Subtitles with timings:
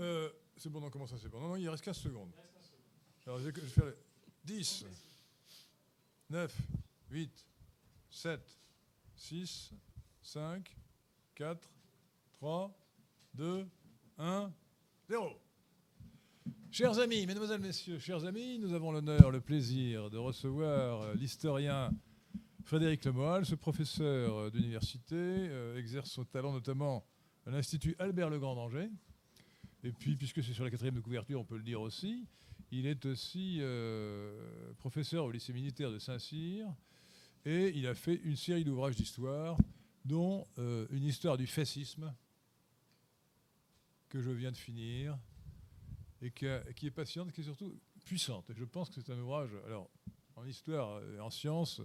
[0.00, 2.30] Euh, c'est bon, non, comment ça c'est bon Non, non, il reste 15 secondes.
[3.26, 3.92] Alors, je vais faire les
[4.44, 4.86] 10,
[6.30, 6.56] 9,
[7.10, 7.46] 8,
[8.10, 8.58] 7,
[9.14, 9.72] 6,
[10.22, 10.76] 5,
[11.34, 11.68] 4,
[12.32, 12.78] 3,
[13.34, 13.68] 2,
[14.18, 14.52] 1,
[15.08, 15.40] 0.
[16.72, 21.90] Chers amis, mesdemoiselles, messieurs, chers amis, nous avons l'honneur, le plaisir de recevoir euh, l'historien
[22.64, 23.44] Frédéric Lemoal.
[23.44, 27.04] Ce professeur euh, d'université euh, exerce son talent notamment
[27.44, 28.88] à l'Institut Albert Legrand d'Angers.
[29.82, 32.26] Et puis, puisque c'est sur la quatrième de couverture, on peut le dire aussi,
[32.70, 36.72] il est aussi euh, professeur au lycée militaire de Saint-Cyr
[37.44, 39.56] et il a fait une série d'ouvrages d'histoire,
[40.04, 42.14] dont euh, une histoire du fascisme
[44.08, 45.18] que je viens de finir
[46.20, 48.50] et qui, qui est passionnante, qui est surtout puissante.
[48.50, 49.90] Et je pense que c'est un ouvrage, alors
[50.36, 51.82] en histoire et en science, on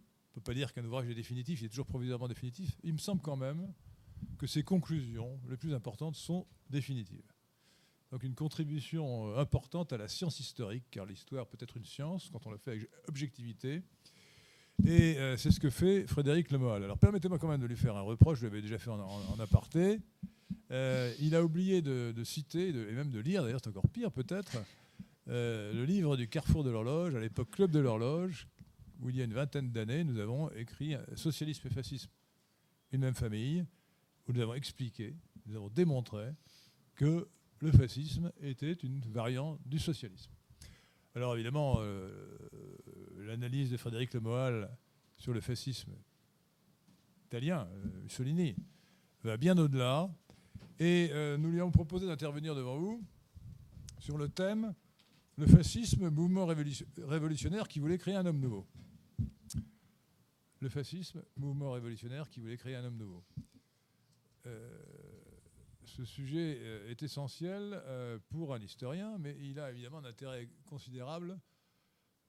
[0.00, 2.76] ne peut pas dire qu'un ouvrage est définitif, il est toujours provisoirement définitif.
[2.82, 3.72] Il me semble quand même
[4.38, 7.30] que ses conclusions les plus importantes sont définitives.
[8.10, 12.28] Donc une contribution euh, importante à la science historique, car l'histoire peut être une science
[12.32, 13.82] quand on la fait avec objectivité.
[14.84, 16.82] Et euh, c'est ce que fait Frédéric Lemoal.
[16.82, 20.00] Alors permettez-moi quand même de lui faire un reproche, je l'avais déjà fait en, aparté.
[20.72, 24.56] Euh, il a oublié de, citer, et même de lire, d'ailleurs c'est encore pire peut-être,
[25.26, 28.48] le livre du Carrefour de l'horloge, à l'époque Club de l'horloge,
[29.00, 32.10] où il y a une vingtaine d'années, nous avons écrit Socialisme et fascisme,
[32.92, 33.64] une même famille,
[34.32, 35.14] nous avons expliqué,
[35.46, 36.32] nous avons démontré
[36.94, 37.28] que
[37.60, 40.30] le fascisme était une variante du socialisme.
[41.14, 42.38] Alors évidemment, euh,
[43.18, 44.70] l'analyse de Frédéric Lemoal
[45.16, 45.92] sur le fascisme
[47.26, 48.54] italien, euh, Mussolini,
[49.22, 50.10] va bien au-delà.
[50.78, 53.02] Et euh, nous lui avons proposé d'intervenir devant vous
[53.98, 54.74] sur le thème
[55.36, 58.66] le fascisme, mouvement révolution- révolutionnaire qui voulait créer un homme nouveau.
[60.60, 63.24] Le fascisme, mouvement révolutionnaire qui voulait créer un homme nouveau.
[64.46, 64.70] Euh,
[65.84, 70.48] ce sujet euh, est essentiel euh, pour un historien, mais il a évidemment un intérêt
[70.66, 71.38] considérable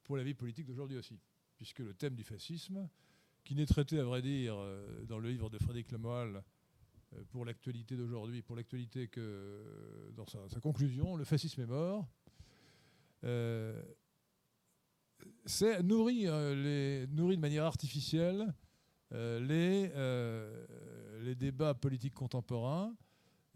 [0.04, 1.20] pour la vie politique d'aujourd'hui aussi,
[1.58, 2.90] puisque le thème du fascisme,
[3.44, 4.56] qui n'est traité à vrai dire
[5.08, 6.44] dans le livre de Frédéric Lemoal
[7.14, 12.08] euh, pour l'actualité d'aujourd'hui, pour l'actualité que dans sa, conclusion, le fascisme est mort,
[15.46, 18.54] c'est nourri, euh, les, nourri de manière artificielle
[19.12, 20.66] les, euh,
[21.22, 22.94] les débats politiques contemporains.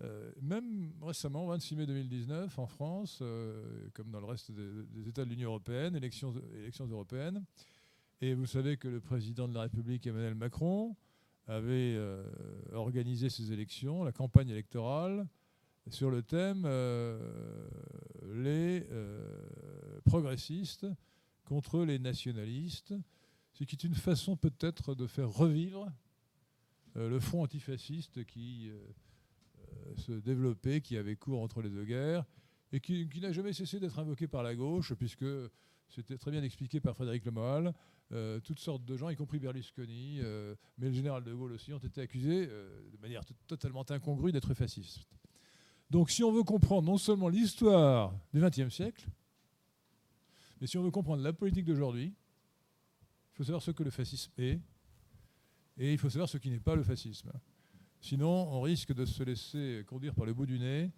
[0.02, 5.24] Euh, même récemment, 26 mai 2019, en France, euh, comme dans le reste des, États
[5.24, 6.34] de l'Union européenne, élections,
[6.92, 7.44] européennes.
[8.20, 10.96] Et vous savez que le président de la République, Emmanuel Macron,
[11.48, 12.26] avait euh,
[12.74, 15.28] organisé ces élections, la campagne électorale,
[15.90, 17.20] sur le thème euh,
[18.34, 20.88] les euh, progressistes
[21.44, 22.96] contre les nationalistes,
[23.56, 25.90] ce qui est une façon peut-être de faire revivre
[26.98, 28.78] euh, le front antifasciste qui euh,
[29.70, 32.26] euh, se développait, qui avait cours entre les deux guerres,
[32.74, 35.26] et qui, n'a jamais cessé d'être invoqué par la gauche, puisque
[35.88, 37.74] c'était très bien expliqué par Frédéric Lemoal,
[38.12, 40.20] euh, toutes sortes de gens, y compris Berlusconi,
[40.78, 45.08] mais le général de Gaulle aussi, ont été accusés de manière totalement incongrue d'être fascistes.
[45.90, 49.08] Donc si on veut comprendre non seulement l'histoire du XXe siècle,
[50.60, 52.14] mais si on veut comprendre la politique d'aujourd'hui,
[53.36, 54.62] il faut savoir ce que le fascisme est,
[55.78, 57.34] et il faut savoir ce qui n'est pas le fascisme.
[58.00, 60.90] Sinon, on risque de se laisser conduire par le bout du nez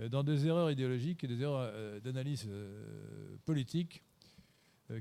[0.00, 4.02] euh, dans des erreurs idéologiques et des erreurs euh, d'analyse euh, politique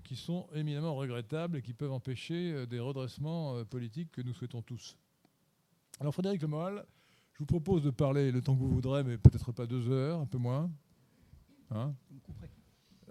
[0.04, 4.98] qui sont éminemment regrettables et qui peuvent empêcher des redressements politiques que nous souhaitons tous.
[6.00, 6.84] Alors Frédéric Lemoal,
[7.34, 10.20] je vous propose de parler le temps que vous voudrez, mais peut-être pas deux heures,
[10.20, 10.72] un peu moins.
[11.70, 11.94] Hein.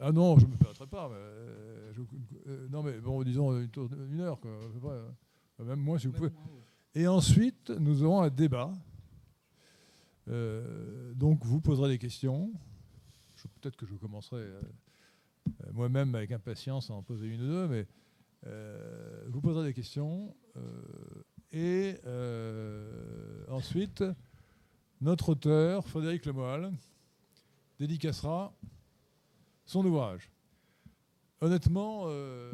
[0.01, 1.09] Ah non, je ne me permettrai pas.
[1.09, 2.03] mais, euh, je-
[2.51, 5.65] euh, non, mais bon, disons une, tour- une heure, quoi, à peu près.
[5.65, 6.31] Même moins, si vous pouvez.
[6.95, 8.73] Et ensuite, nous aurons un débat.
[10.29, 12.53] Euh, donc, vous poserez des questions.
[13.61, 14.43] Peut-être que je commencerai
[15.73, 17.87] moi-même avec impatience à en poser une ou deux, mais
[19.29, 20.35] vous poserez des questions.
[21.53, 21.97] et
[23.49, 24.03] ensuite,
[25.01, 26.73] notre auteur, Frédéric Lemoal,
[27.79, 28.55] dédicacera
[29.65, 30.31] son ouvrage.
[31.41, 32.53] Honnêtement, euh,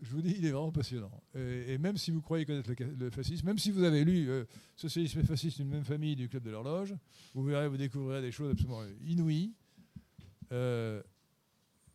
[0.00, 1.22] je vous dis, il est vraiment passionnant.
[1.34, 4.44] Et, même si vous croyez connaître le, fascisme, même si vous avez lu euh,
[4.76, 6.94] Socialisme et fascisme, une même famille du Club de l'horloge,
[7.34, 9.54] vous verrez, vous découvrirez des choses absolument inouïes.
[10.52, 11.02] Euh,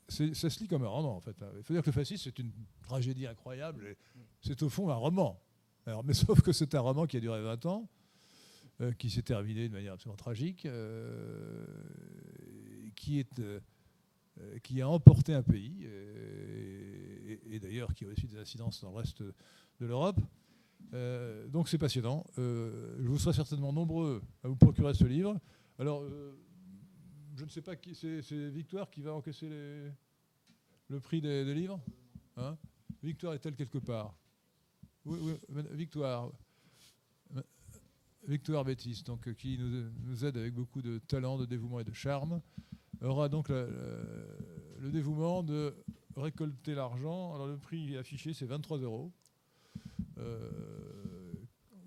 [0.07, 1.35] ça se lit comme un roman, en fait.
[1.41, 1.49] hein.
[1.57, 2.51] Il faut dire que le fascisme, c'est une
[2.81, 3.95] tragédie incroyable.
[4.41, 5.41] C'est au fond un roman.
[6.03, 7.89] Mais sauf que c'est un roman qui a duré 20 ans,
[8.99, 10.67] qui s'est terminé de manière absolument tragique,
[12.95, 13.41] qui est
[14.63, 18.97] qui a emporté un pays, euh, et, d'ailleurs qui a aussi des incidences dans le
[18.97, 20.19] reste de l'Europe.
[20.93, 22.25] Euh, donc c'est passionnant.
[22.37, 25.39] Euh, je vous serai certainement nombreux à vous procurer ce livre.
[25.79, 26.37] Alors, euh,
[27.35, 27.95] je ne sais pas qui.
[27.95, 29.49] C'est Victoire qui va encaisser
[30.87, 31.81] le prix des, livres
[32.37, 32.57] hein?
[33.03, 34.15] Victoire est-elle quelque part?
[35.05, 36.31] Oui, oui, Victoire.
[38.27, 42.41] Victoire Bétis, donc, qui nous, aide avec beaucoup de talent, de dévouement et de charme,
[43.01, 45.73] aura donc le dévouement de
[46.15, 47.35] récolter l'argent.
[47.35, 49.11] Alors le prix affiché, c'est 23 euros.
[50.17, 50.49] Euh,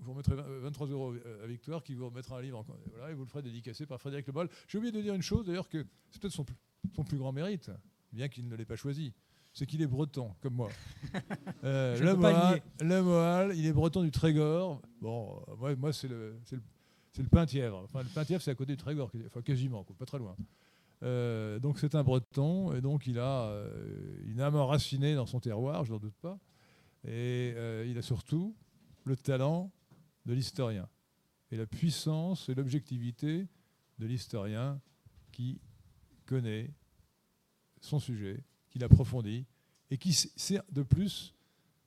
[0.00, 3.28] vous remettrez 23 euros à Victoire, qui vous remettra un livre, voilà, et vous le
[3.28, 4.48] ferez dédicacer par Frédéric Lebol.
[4.66, 6.46] J'ai oublié de dire une chose, d'ailleurs, que c'est peut-être son,
[6.94, 7.70] son, plus grand mérite,
[8.12, 9.12] bien qu'il ne l'ait pas choisi,
[9.52, 10.70] c'est qu'il est breton, comme moi.
[11.64, 14.80] Euh, le, Moal, le, Moal, il est breton du Trégor.
[15.00, 16.60] Bon, moi, moi c'est le, le,
[17.18, 17.78] le Pintièvre.
[17.78, 20.36] Enfin, le Pintièvre, c'est à côté du Trégor, enfin, quasiment, pas très loin.
[21.02, 25.40] Euh, donc c'est un breton, et donc il a euh, une âme enracinée dans son
[25.40, 26.38] terroir, je n'en doute pas.
[27.06, 27.54] Et
[27.86, 28.56] il a surtout
[29.04, 29.70] le talent
[30.26, 30.88] de l'historien
[31.50, 33.46] et la puissance et l'objectivité
[33.98, 34.80] de l'historien
[35.32, 35.60] qui
[36.26, 36.70] connaît
[37.80, 39.46] son sujet, qui l'approfondit
[39.90, 41.34] et qui sait de plus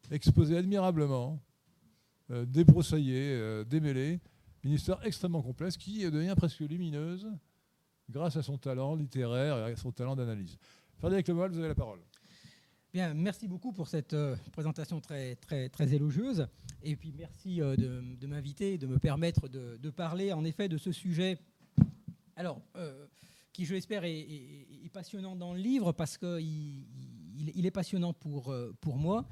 [0.10, 1.40] exposer admirablement,
[2.32, 4.20] euh, débroussailler, euh, démêler
[4.64, 7.28] une histoire extrêmement complexe qui devient presque lumineuse
[8.12, 10.58] grâce à son talent littéraire et à son talent d'analyse.
[11.00, 12.00] Frédéric Lemoyle, vous avez la parole.
[12.94, 16.46] Bien, merci beaucoup pour cette euh, présentation très, très, très élogieuse.
[16.84, 20.92] Et puis merci euh, de, m'inviter, de me permettre de, parler en effet de ce
[20.92, 21.40] sujet.
[22.36, 23.08] Alors, euh,
[23.54, 26.86] qui je l'espère est, passionnant dans le livre parce qu'il
[27.38, 29.26] il, est passionnant pour, pour moi.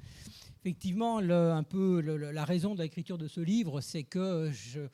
[0.61, 4.87] Effectivement, un peu la raison de l'écriture de ce livre, c'est que je,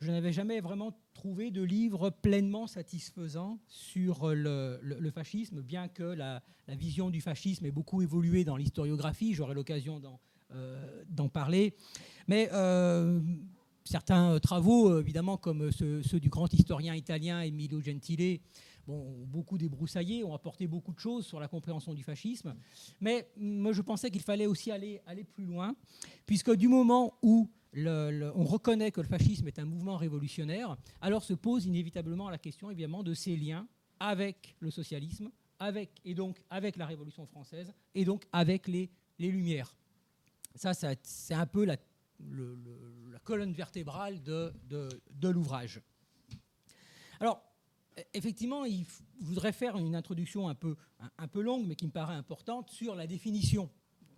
[0.00, 6.42] je n'avais jamais vraiment trouvé de livre pleinement satisfaisant sur le, fascisme, bien que la,
[6.68, 9.34] vision du fascisme ait beaucoup évolué dans l'historiographie.
[9.34, 10.20] J'aurai l'occasion d'en
[10.52, 11.74] euh, parler.
[12.28, 13.20] Mais euh,
[13.84, 18.40] certains travaux, évidemment, comme ceux, du grand historien italien Emilio Gentile,
[18.86, 22.54] ont beaucoup débroussaillé, ont apporté beaucoup de choses sur la compréhension du fascisme.
[23.00, 25.74] Mais moi, je pensais qu'il fallait aussi aller, aller plus loin,
[26.24, 31.34] puisque du moment où on reconnaît que le fascisme est un mouvement révolutionnaire, alors se
[31.34, 33.66] pose inévitablement la question évidemment de ses liens
[34.00, 39.74] avec le socialisme, avec, et donc avec la Révolution française, et donc avec les, Lumières.
[40.54, 41.76] Ça, c'est un peu la,
[43.24, 44.52] colonne vertébrale de,
[45.24, 45.80] l'ouvrage.
[47.18, 47.42] Alors,
[48.14, 48.84] effectivement, je
[49.18, 50.76] voudrais faire une introduction un peu,
[51.18, 53.68] un, peu longue, mais qui me paraît importante, sur la définition,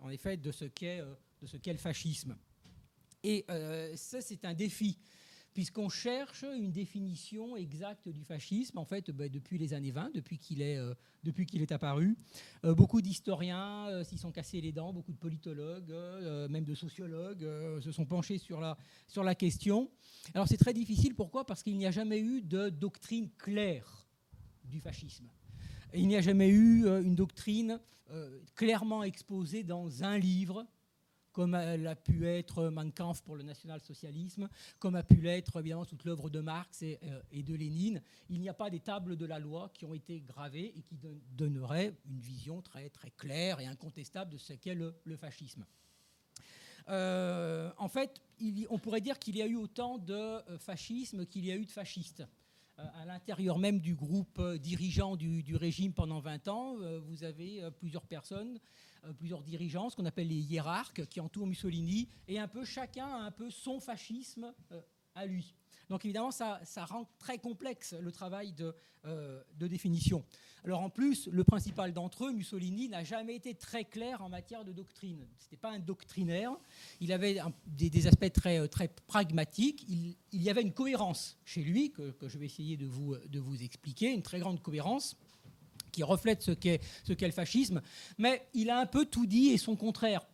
[0.01, 2.37] en effet, de ce qu'est euh, le fascisme.
[3.23, 4.97] Et euh, ça, c'est un défi,
[5.53, 10.39] puisqu'on cherche une définition exacte du fascisme, en fait, bah, depuis les années 20, depuis
[10.39, 12.17] qu'il est, euh, depuis est apparu.
[12.65, 15.93] Euh, beaucoup d'historiens s'y sont cassés les dents, beaucoup de politologues,
[16.49, 17.47] même de sociologues,
[17.81, 18.75] se sont penchés sur la,
[19.07, 19.91] sur la question.
[20.33, 21.45] Alors, c'est très difficile, pourquoi?
[21.45, 24.07] Parce qu'il n'y a jamais eu de doctrine claire
[24.63, 25.27] du fascisme.
[25.93, 27.79] Il n'y a jamais eu une doctrine
[28.55, 30.65] clairement exposée dans un livre
[31.31, 34.49] comme elle a pu être Mein Kampf pour le national-socialisme,
[34.79, 38.01] comme a pu l'être évidemment toute l'œuvre de Marx et, euh, de Lénine.
[38.29, 40.97] Il n'y a pas des tables de la loi qui ont été gravées et qui
[41.31, 45.65] donneraient une vision très, très claire et incontestable de ce qu'est le, fascisme.
[46.89, 48.21] Euh, en fait,
[48.69, 51.65] on pourrait dire qu'il y a eu autant de euh, fascisme qu'il y a eu
[51.65, 52.23] de fascistes
[52.77, 58.59] à l'intérieur même du groupe dirigeant du, régime pendant 20 ans, vous avez plusieurs personnes
[59.17, 63.17] plusieurs dirigeants, ce qu'on appelle les hiérarques, qui entourent Mussolini, et un peu chacun a
[63.17, 64.81] un peu son fascisme euh,
[65.15, 65.55] à lui.
[65.89, 68.73] Donc évidemment, ça, rend très complexe le travail de,
[69.05, 70.23] euh, de, définition.
[70.63, 74.63] Alors en plus, le principal d'entre eux, Mussolini, n'a jamais été très clair en matière
[74.63, 75.27] de doctrine.
[75.37, 76.55] Ce n'était pas un doctrinaire.
[77.01, 79.85] Il avait des, aspects très, très pragmatiques.
[79.89, 83.39] Il, y avait une cohérence chez lui, que, que, je vais essayer de vous, de
[83.39, 85.17] vous expliquer, une très grande cohérence
[85.91, 86.81] qui reflète ce qu'est
[87.21, 87.81] le fascisme,
[88.17, 90.25] mais il a un peu tout dit et son contraire.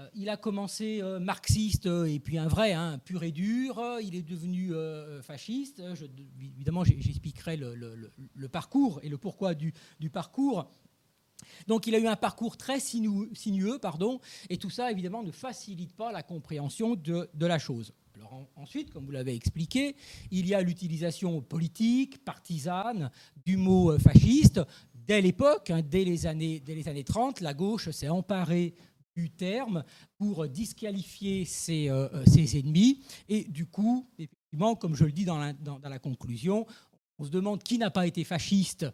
[0.00, 3.82] Euh, il a commencé euh, marxiste euh, et puis un vrai, hein, pur et dur.
[4.02, 4.72] Il est devenu
[5.22, 5.82] fasciste.
[6.56, 9.72] évidemment, j'expliquerai le, parcours et le pourquoi du,
[10.12, 10.70] parcours.
[11.66, 15.94] Donc il a eu un parcours très sinueux, pardon, et tout ça évidemment ne facilite
[15.94, 17.94] pas la compréhension de, la chose.
[18.54, 19.96] Ensuite, comme vous l'avez expliqué,
[20.30, 23.10] il y a l'utilisation politique, partisane
[23.46, 24.60] du mot fasciste,
[25.10, 28.76] dès l'époque, hein, dès, les années, dès les années 30, la gauche s'est emparée
[29.16, 29.82] du terme
[30.16, 31.48] pour disqualifier
[31.90, 33.02] euh, euh, ses, ennemis.
[33.28, 36.64] Et du coup, effectivement, comme je le dis dans la, conclusion,
[37.18, 38.86] on se demande qui n'a pas été fasciste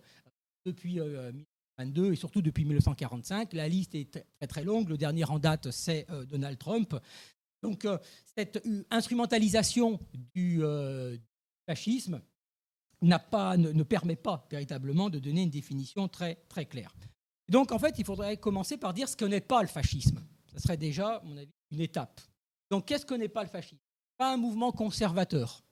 [0.65, 3.53] depuis 1922 euh, et surtout depuis 1945.
[3.53, 4.89] La liste est très très longue.
[4.89, 6.97] Le dernier en date, c'est Donald Trump.
[7.63, 7.87] Donc
[8.35, 10.01] cette instrumentalisation
[10.35, 10.63] du
[11.69, 12.23] fascisme
[13.31, 16.95] pas, ne, permet pas véritablement de donner une définition très, très claire.
[17.49, 20.21] Donc en fait, il faudrait commencer par dire ce que n'est pas le fascisme.
[20.53, 22.21] Ce serait déjà, à mon avis, une étape.
[22.71, 23.79] Donc qu'est-ce que n'est pas le fascisme?
[24.19, 25.63] Pas un mouvement conservateur,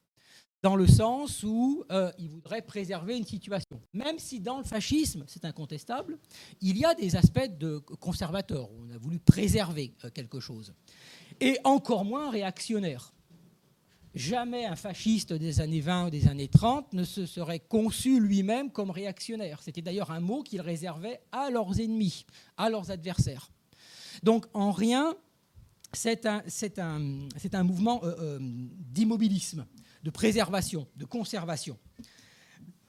[0.63, 3.81] dans le sens où euh, il voudrait préserver une situation.
[3.93, 6.19] Même si dans le fascisme, c'est incontestable,
[6.61, 8.71] il y a des aspects de conservateur.
[8.73, 10.75] On a voulu préserver euh, quelque chose.
[11.41, 13.14] Et encore moins réactionnaire.
[14.15, 18.71] Jamais un fasciste des années 20 ou des années 30 ne se serait conçu lui-même
[18.71, 19.61] comme réactionnaire.
[19.61, 22.25] C'était d'ailleurs un mot qu'il réservait à leurs ennemis,
[22.57, 23.51] à leurs adversaires.
[24.23, 25.17] Donc en rien,
[25.93, 29.67] c'est un, mouvement euh, euh, d'immobilisme,
[30.05, 31.77] de préservation, de conservation.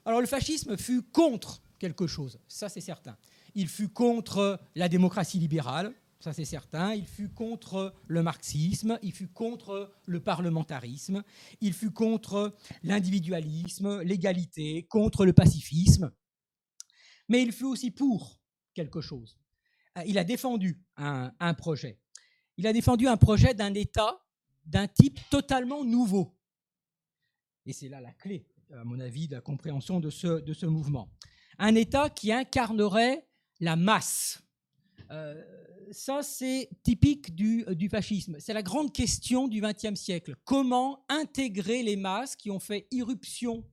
[0.06, 3.18] Alors le fascisme fut contre quelque chose, ça c'est certain.
[3.56, 6.94] Il fut contre la démocratie libérale, ça c'est certain.
[6.94, 11.24] Il fut contre le marxisme, il fut contre le parlementarisme,
[11.62, 16.12] il fut contre l'individualisme, l'égalité, contre le pacifisme.
[17.30, 18.40] Mais il fut aussi pour
[18.74, 19.38] quelque chose.
[19.98, 22.00] Euh, il a défendu un, projet.
[22.58, 24.22] Il a défendu un projet d'un État
[24.66, 26.36] d'un type totalement nouveau.
[27.68, 30.66] Et c'est là la clé, à mon avis, de la compréhension de ce, de ce
[30.66, 31.12] mouvement.
[31.60, 33.28] Un État qui incarnerait
[33.60, 34.44] la masse.
[35.12, 35.44] Euh,
[35.92, 38.38] ça, c'est typique euh, du, fascisme.
[38.40, 40.36] C'est la grande question du XXe siècle.
[40.44, 43.64] Comment intégrer les masses qui ont fait irruption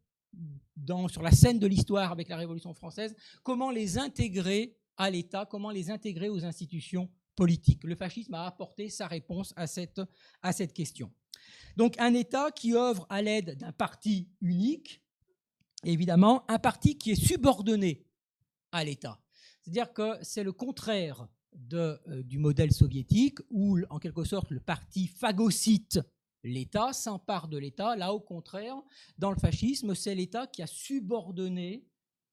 [1.09, 3.15] sur la scène de l'histoire avec la Révolution française?
[3.43, 5.47] Comment les intégrer à l'État?
[5.47, 7.85] Comment les intégrer aux institutions politiques?
[7.85, 10.01] Le fascisme a apporté sa réponse à cette,
[10.43, 11.13] à cette question.
[11.77, 15.03] Donc un État qui œuvre à l'aide d'un parti unique,
[15.85, 18.07] évidemment, un parti qui est subordonné
[18.71, 19.19] à l'État.
[19.63, 24.61] C'est-à-dire que c'est le contraire de, euh, du modèle soviétique où, en quelque sorte, le
[24.61, 26.01] parti phagocyte
[26.45, 27.97] l'État, s'empare de l'État.
[27.97, 28.77] Là, au contraire,
[29.19, 31.87] dans le fascisme, c'est l'État qui a subordonné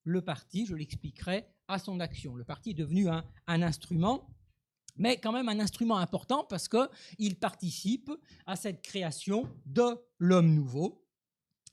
[0.04, 2.36] le parti, je l'expliquerai, à son action.
[2.36, 4.28] Le parti est devenu un, instrument,
[4.98, 8.12] mais quand même un instrument important parce qu'il participe
[8.48, 11.06] à cette création de l'homme nouveau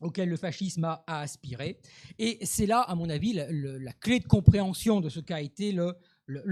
[0.00, 1.80] auquel le fascisme a, aspiré.
[2.18, 5.96] Et c'est là, à mon avis, la, clé de compréhension de ce qu'a été le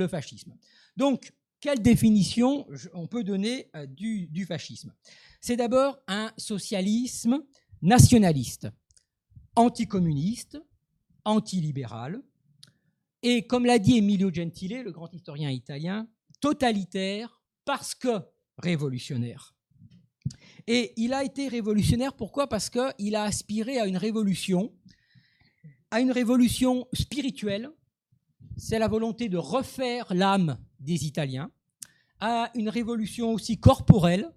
[0.08, 0.54] fascisme.
[0.96, 4.92] Donc, quelle définition on peut donner euh, du, fascisme?
[5.40, 7.42] C'est d'abord un socialisme
[7.80, 8.68] nationaliste,
[9.56, 10.60] anticommuniste,
[11.24, 12.22] antilibéral,
[13.22, 16.06] et comme l'a dit Emilio Gentile, le grand historien italien,
[16.40, 18.20] totalitaire parce que
[18.58, 19.54] révolutionnaire.
[20.66, 22.46] Et il a été révolutionnaire, pourquoi?
[22.46, 24.72] Parce qu'il a aspiré à une révolution,
[25.90, 27.70] à une révolution spirituelle,
[28.56, 31.50] c'est la volonté de refaire l'âme des Italiens,
[32.20, 34.30] à une révolution aussi corporelle.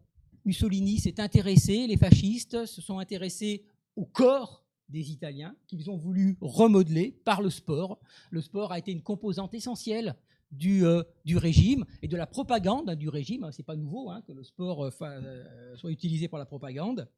[0.45, 6.37] Mussolini s'est intéressé, les fascistes se sont intéressés au corps des Italiens qu'ils ont voulu
[6.41, 7.99] remodeler par le sport.
[8.29, 10.15] Le sport a été une composante essentielle
[10.51, 11.03] du, euh,
[11.35, 13.49] régime et de la propagande du régime.
[13.51, 17.09] C'est pas nouveau hein, que le sport euh, euh, soit utilisé pour la propagande.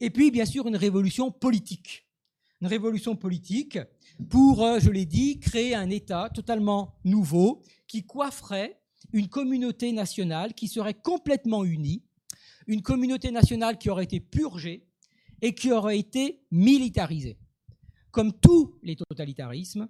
[0.00, 2.06] Et puis, bien sûr, une révolution politique.
[2.60, 3.78] Une révolution politique
[4.28, 8.80] pour, je l'ai dit, créer un État totalement nouveau qui coifferait
[9.12, 12.04] une communauté nationale qui serait complètement unie,
[12.66, 14.86] une communauté nationale qui aurait été purgée
[15.42, 17.38] et qui aurait été militarisée.
[18.10, 19.88] Comme tous les totalitarismes,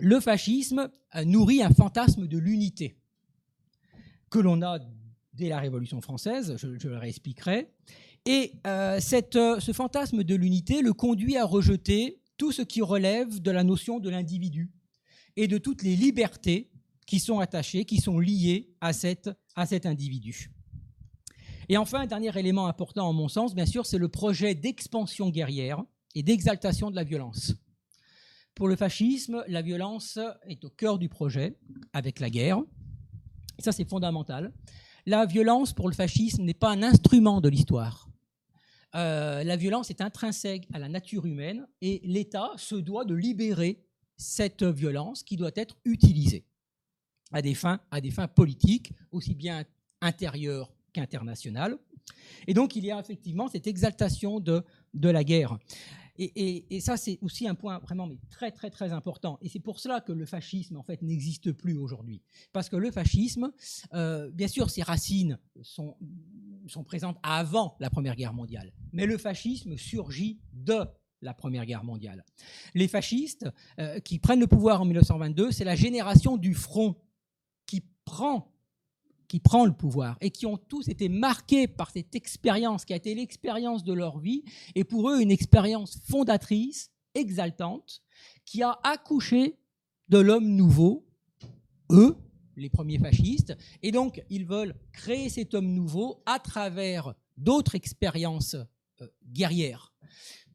[0.00, 0.90] le fascisme
[1.24, 2.96] nourrit un fantasme de l'unité
[4.30, 4.78] que l'on a
[5.34, 7.68] dès la Révolution française, je, le réexpliquerai.
[8.26, 8.98] Et euh,
[9.34, 13.64] euh, ce fantasme de l'unité le conduit à rejeter tout ce qui relève de la
[13.64, 14.72] notion de l'individu
[15.36, 16.70] et de toutes les libertés
[17.06, 20.50] qui sont attachés, qui sont liés à, cette, à cet individu.
[21.68, 25.28] Et enfin, un dernier élément important en mon sens, bien sûr, c'est le projet d'expansion
[25.28, 25.82] guerrière
[26.14, 27.54] et d'exaltation de la violence.
[28.54, 31.58] Pour le fascisme, la violence est au cœur du projet,
[31.92, 32.62] avec la guerre.
[33.58, 34.52] ça, c'est fondamental.
[35.06, 38.08] La violence, pour le fascisme, n'est pas un instrument de l'histoire.
[38.94, 43.84] Euh, la violence est intrinsèque à la nature humaine et l'État se doit de libérer
[44.16, 46.44] cette violence qui doit être utilisée
[47.32, 49.64] à des fins, à des fins politiques, aussi bien
[50.00, 51.76] intérieures qu'internationales.
[52.46, 55.58] Et donc, il y a effectivement cette exaltation de, de la guerre.
[56.16, 59.38] Et, ça, c'est aussi un point vraiment mais très, très, très important.
[59.40, 62.22] Et c'est pour cela que le fascisme, en fait, n'existe plus aujourd'hui.
[62.52, 63.50] Parce que le fascisme,
[63.94, 65.96] euh, bien sûr, ses racines sont,
[66.68, 68.72] sont présentes avant la Première Guerre mondiale.
[68.92, 70.84] Mais le fascisme surgit de
[71.20, 72.24] la Première Guerre mondiale.
[72.74, 73.48] Les fascistes
[73.80, 76.96] euh, qui prennent le pouvoir en 1922, c'est la génération du front
[78.04, 78.53] prend,
[79.34, 82.96] qui prend le pouvoir et qui ont tous été marqués par cette expérience qui a
[82.96, 84.44] été l'expérience de leur vie
[84.76, 88.00] et pour eux une expérience fondatrice exaltante
[88.44, 89.58] qui a accouché
[90.08, 91.08] de l'homme nouveau,
[91.90, 92.16] eux,
[92.54, 98.54] les premiers fascistes, et donc ils veulent créer cet homme nouveau à travers d'autres expériences
[99.00, 99.96] euh, guerrières.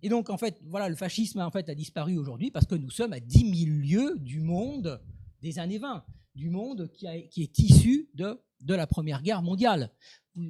[0.03, 2.91] Et donc, en fait, voilà, le fascisme en fait, a disparu aujourd'hui parce que nous
[2.91, 5.01] sommes à 10 000 lieues du monde
[5.41, 9.91] des années 20, du monde qui, qui est issu de, de la Première Guerre mondiale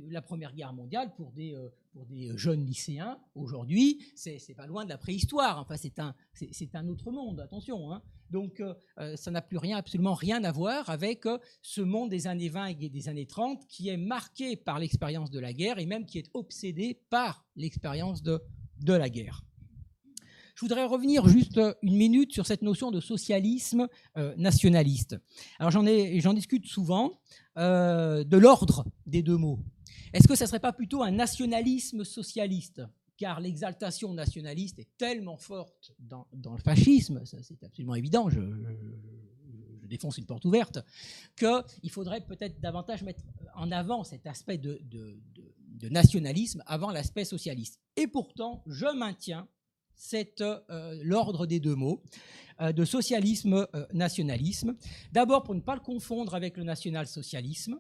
[0.10, 4.98] la Première Guerre mondiale, pour des, euh, jeunes lycéens, aujourd'hui, c'est pas loin de la
[4.98, 5.60] préhistoire.
[5.60, 7.92] Enfin, c'est un, autre monde, attention.
[7.92, 8.01] Hein.
[8.30, 11.25] Donc, euh, euh, ça n'a plus rien, absolument rien à voir avec
[11.62, 15.39] ce monde des années 20 et des années 30 qui est marqué par l'expérience de
[15.39, 18.39] la guerre et même qui est obsédé par l'expérience de
[18.86, 19.44] la guerre.
[20.60, 23.88] Je voudrais revenir juste une minute sur cette notion de socialisme
[24.36, 25.16] nationaliste.
[25.58, 27.22] Alors j'en discute souvent
[27.56, 29.62] de l'ordre des deux mots.
[30.12, 32.82] Est-ce que ça ne serait pas plutôt un nationalisme socialiste?
[33.16, 38.42] Car l'exaltation nationaliste est tellement forte dans, le fascisme, c'est absolument évident, je,
[39.88, 40.80] défonce une porte ouverte,
[41.38, 43.24] qu'il faudrait peut-être davantage mettre
[43.56, 44.82] en avant cet aspect de,
[45.89, 47.80] nationalisme avant l'aspect socialiste.
[47.96, 49.48] Et pourtant, je maintiens
[50.41, 52.01] euh, l'ordre des deux mots,
[52.62, 54.70] euh, de socialisme-nationalisme.
[54.70, 57.79] Euh, D'abord pour ne pas le confondre avec le national-socialisme,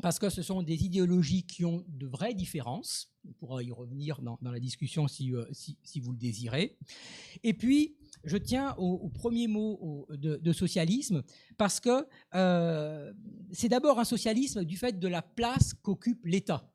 [0.00, 3.12] parce que ce sont des idéologies qui ont de vraies différences.
[3.28, 6.78] On pourra y revenir dans, la discussion euh, si, vous le désirez.
[7.42, 11.22] Et puis, je tiens au, premier mot de, socialisme,
[11.58, 13.12] parce que euh,
[13.52, 16.71] c'est d'abord un socialisme du fait de la place qu'occupe l'État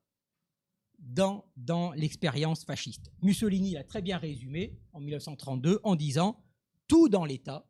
[1.07, 3.11] dans, l'expérience fasciste.
[3.21, 6.43] Mussolini l'a très bien résumé en 1932 en disant
[6.87, 7.69] tout dans l'État,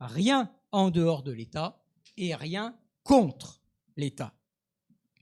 [0.00, 1.82] rien en dehors de l'État
[2.16, 3.62] et rien contre
[3.96, 4.34] l'État.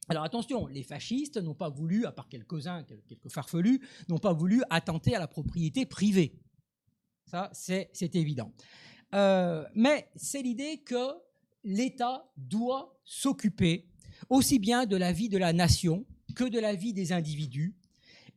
[0.08, 4.62] Alors attention, les fascistes n'ont pas voulu, à part quelques-uns, quelques farfelus, n'ont pas voulu
[4.70, 6.40] attenter à la propriété privée.
[7.26, 8.52] Ça, c'est évident.
[9.14, 11.12] Euh, mais c'est l'idée que
[11.64, 13.88] l'État doit s'occuper
[14.28, 17.74] aussi bien de la vie de la nation que de la vie des individus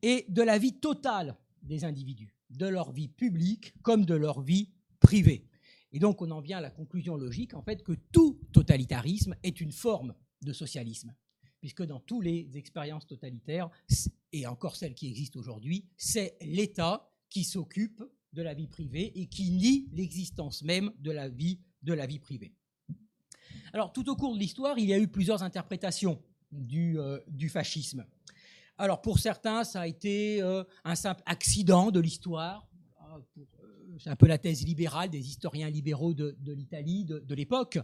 [0.02, 4.72] et de la vie totale des individus, de leur vie publique comme de leur vie
[5.00, 5.46] privée.
[5.92, 9.62] Et donc on en vient à la conclusion logique en fait que tout totalitarisme est
[9.62, 11.14] une forme de socialisme
[11.60, 13.70] puisque dans toutes les expériences totalitaires,
[14.32, 19.28] et encore celles qui existent aujourd'hui, c'est l'État qui s'occupe de la vie privée et
[19.28, 22.54] qui nie l'existence même de la vie, de la vie privée.
[23.74, 27.50] Alors, tout au cours de l'histoire, il y a eu plusieurs interprétations du, euh, du
[27.50, 28.06] fascisme.
[28.78, 32.68] Alors, pour certains, ça a été euh, un simple accident de l'histoire.
[33.34, 33.48] Pour
[34.00, 37.80] c'est un peu la thèse libérale des historiens libéraux de, l'Italie de, l'époque.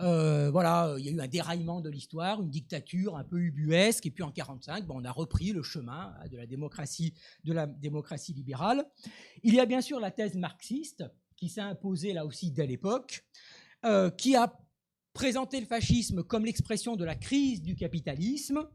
[0.00, 4.06] Euh, voilà, il y a eu un déraillement de l'histoire, une dictature un peu ubuesque,
[4.06, 8.32] et puis en 1945, on a repris le chemin de la démocratie, de la démocratie
[8.32, 8.84] libérale.
[9.42, 11.04] Il y a bien sûr la thèse marxiste
[11.36, 13.24] qui s'est imposée là aussi dès l'époque,
[13.84, 14.52] euh, qui a
[15.12, 18.66] présenté le fascisme comme l'expression de la crise du capitalisme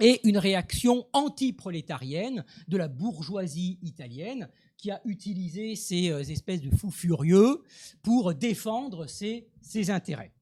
[0.00, 6.74] et une réaction anti-prolétarienne de la bourgeoisie italienne qui a utilisé ces euh, espèces de
[6.74, 7.62] fous furieux
[8.02, 9.48] pour défendre ses,
[9.88, 10.32] intérêts.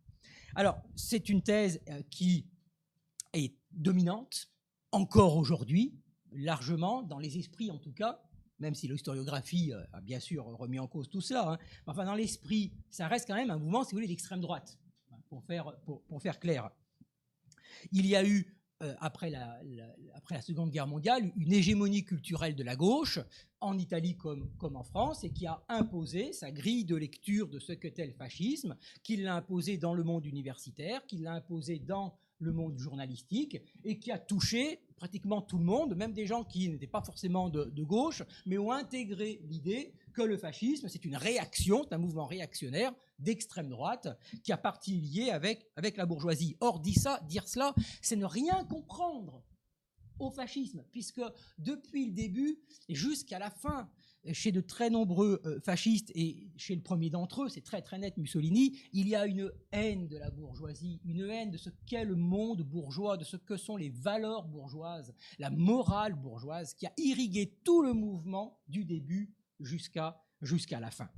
[0.55, 2.47] Alors, c'est une thèse euh, qui
[3.33, 4.51] est dominante
[4.93, 5.95] encore aujourd'hui,
[6.33, 8.21] largement, dans les esprits en tout cas,
[8.59, 11.53] même si l'historiographie euh, a bien sûr remis en cause tout cela.
[11.53, 11.59] Hein.
[11.87, 14.79] Enfin, dans l'esprit, ça reste quand même un mouvement, si vous voulez, d'extrême droite,
[15.41, 16.71] pour faire, clair.
[17.93, 19.61] Il y a eu euh, après, la,
[20.43, 23.19] Seconde Guerre mondiale, une hégémonie culturelle de la gauche,
[23.61, 27.73] en Italie comme, en France, et qui a imposé sa grille de lecture de ce
[27.73, 32.53] qu'était le fascisme, qu'il l'a imposé dans le monde universitaire, qu'il l'a imposé dans le
[32.53, 36.87] monde journalistique, et qui a touché pratiquement tout le monde, même des gens qui n'étaient
[36.87, 41.85] pas forcément de, de gauche, mais ont intégré l'idée que le fascisme, c'est une réaction,
[41.85, 44.09] c'est un mouvement réactionnaire d'extrême droite
[44.43, 46.57] qui a partie liée avec, avec la bourgeoisie.
[46.61, 49.43] Or, dire, ça, dire cela, c'est ne rien comprendre
[50.19, 51.23] au fascisme, puisque
[51.59, 53.91] depuis le début jusqu'à la fin,
[54.33, 57.99] chez de très nombreux euh, fascistes et chez le premier d'entre eux, c'est très très
[57.99, 62.05] net Mussolini, il y a une haine de la bourgeoisie, une haine de ce qu'est
[62.05, 66.93] le monde bourgeois, de ce que sont les valeurs bourgeoises, la morale bourgeoise qui a
[66.97, 71.09] irrigué tout le mouvement du début jusqu'à jusqu'à la fin.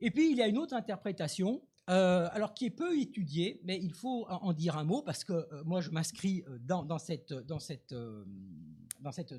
[0.00, 3.78] Et puis, il y a une autre interprétation, euh, alors qui est peu étudiée, mais
[3.78, 7.32] il faut en dire un mot, parce que euh, moi, je m'inscris euh, dans, cette,
[7.32, 7.94] dans cette,
[9.00, 9.34] dans cette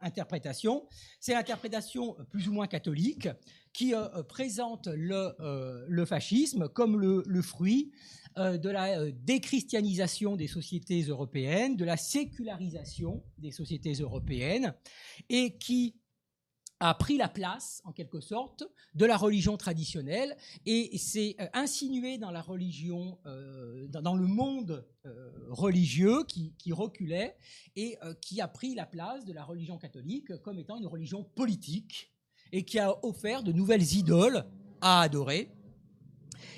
[0.00, 0.86] interprétation.
[1.20, 3.28] C'est l'interprétation plus ou moins catholique
[3.72, 3.92] qui
[4.28, 7.92] présente le, fascisme comme le fruit
[8.36, 14.74] de la déchristianisation des sociétés européennes, de la sécularisation des sociétés européennes,
[15.28, 15.96] et qui
[16.80, 22.18] a pris la place, en quelque sorte, de la religion traditionnelle et s'est euh, insinué
[22.18, 27.36] dans la religion, euh, dans, le monde euh, religieux qui, reculait
[27.76, 32.12] et qui a pris la place de la religion catholique comme étant une religion politique
[32.52, 34.44] et qui a offert de nouvelles idoles
[34.80, 35.50] à adorer.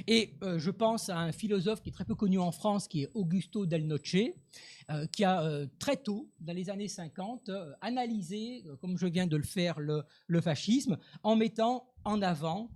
[0.06, 3.10] Et je pense à un philosophe qui est très peu connu en France, qui est
[3.14, 4.32] Augusto Del Noce,
[4.88, 9.26] euh, qui a euh, très tôt, dans les années 50, euh, analysé, comme je viens
[9.26, 12.70] de le faire, le, fascisme, en mettant en avant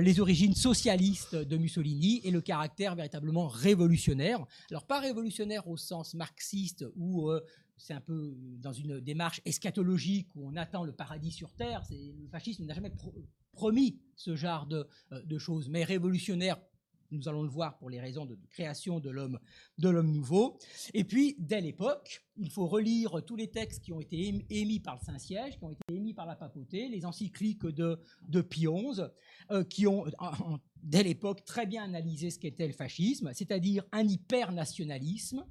[0.00, 4.44] les origines socialistes de Mussolini et le caractère véritablement révolutionnaire.
[4.72, 7.30] Alors pas révolutionnaire au sens marxiste où
[7.78, 11.82] c'est un peu dans une démarche eschatologique où on attend le paradis sur terre.
[11.90, 12.92] Le fascisme n'a jamais
[13.52, 16.58] promis ce genre de, de, choses, mais révolutionnaire
[17.10, 19.38] nous allons le voir pour les raisons de création de l'homme,
[19.78, 20.58] de l'homme nouveau.
[20.94, 24.96] Et puis, dès l'époque, il faut relire tous les textes qui ont été émis par
[24.96, 29.02] le Saint-Siège, qui ont été émis par la papauté, les encycliques de, de Pie XI,
[29.50, 30.04] euh, qui ont,
[30.82, 35.44] dès l'époque, très bien analysé ce qu'était le fascisme, c'est-à-dire un hyper-nationalisme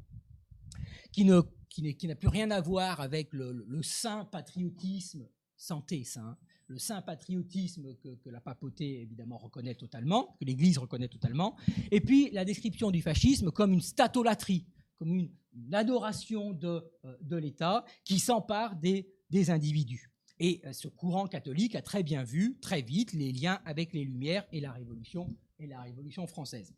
[1.12, 6.78] qui, ne, qui, n'a plus rien à voir avec le, saint patriotisme, santé saint, le
[6.78, 11.56] saint patriotisme que, la papauté évidemment reconnaît totalement, que l'Église reconnaît totalement,
[11.92, 14.66] et puis la description du fascisme comme une statolatrie,
[14.98, 15.30] comme une,
[15.74, 20.12] adoration de, euh, de l'État qui s'empare des, des individus.
[20.40, 24.04] Et euh, ce courant catholique a très bien vu, très vite, les liens avec les
[24.04, 26.76] Lumières et la Révolution, et la Révolution française.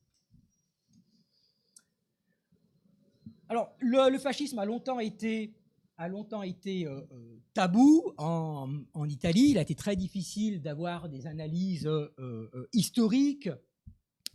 [3.49, 5.55] Alors, le, fascisme a longtemps été
[5.97, 8.69] a longtemps été euh, euh, tabou en,
[9.09, 9.49] Italie.
[9.49, 13.49] Il a été très difficile d'avoir des analyses euh, historiques,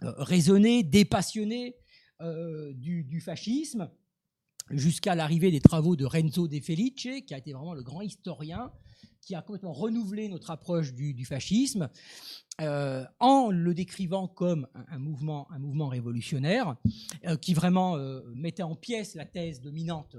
[0.03, 1.77] raisonnées, dépassionnées
[2.21, 3.91] du, fascisme,
[4.71, 8.71] jusqu'à l'arrivée des travaux de Renzo De Felice, qui a été vraiment le grand historien
[9.25, 11.89] qui a complètement renouvelé notre approche du, fascisme
[12.61, 15.49] euh, en le décrivant comme un, mouvement,
[15.89, 16.77] révolutionnaire
[17.27, 20.17] euh, qui vraiment euh, mettait en pièces la thèse dominante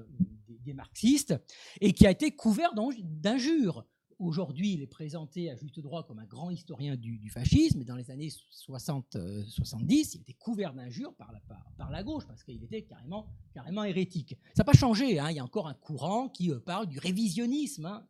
[0.50, 1.36] des marxistes
[1.82, 3.86] et qui a été couvert d'injures
[4.18, 7.98] Aujourd'hui, il est présenté à juste droit comme un grand historien du, fascisme, mais dans
[7.98, 11.42] les années 60, 70, euh, il était couvert d'injures par la,
[11.78, 14.38] par, la gauche, parce qu'il était carrément, carrément hérétique.
[14.54, 15.32] Ça n'a pas changé, hein.
[15.32, 18.08] il y a encore un courant qui euh, parle du révisionnisme hein,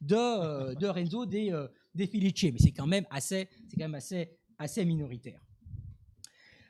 [0.00, 4.86] de, euh, de, Renzo de, Felice, mais c'est quand même assez, quand même assez, assez
[4.86, 5.42] minoritaire.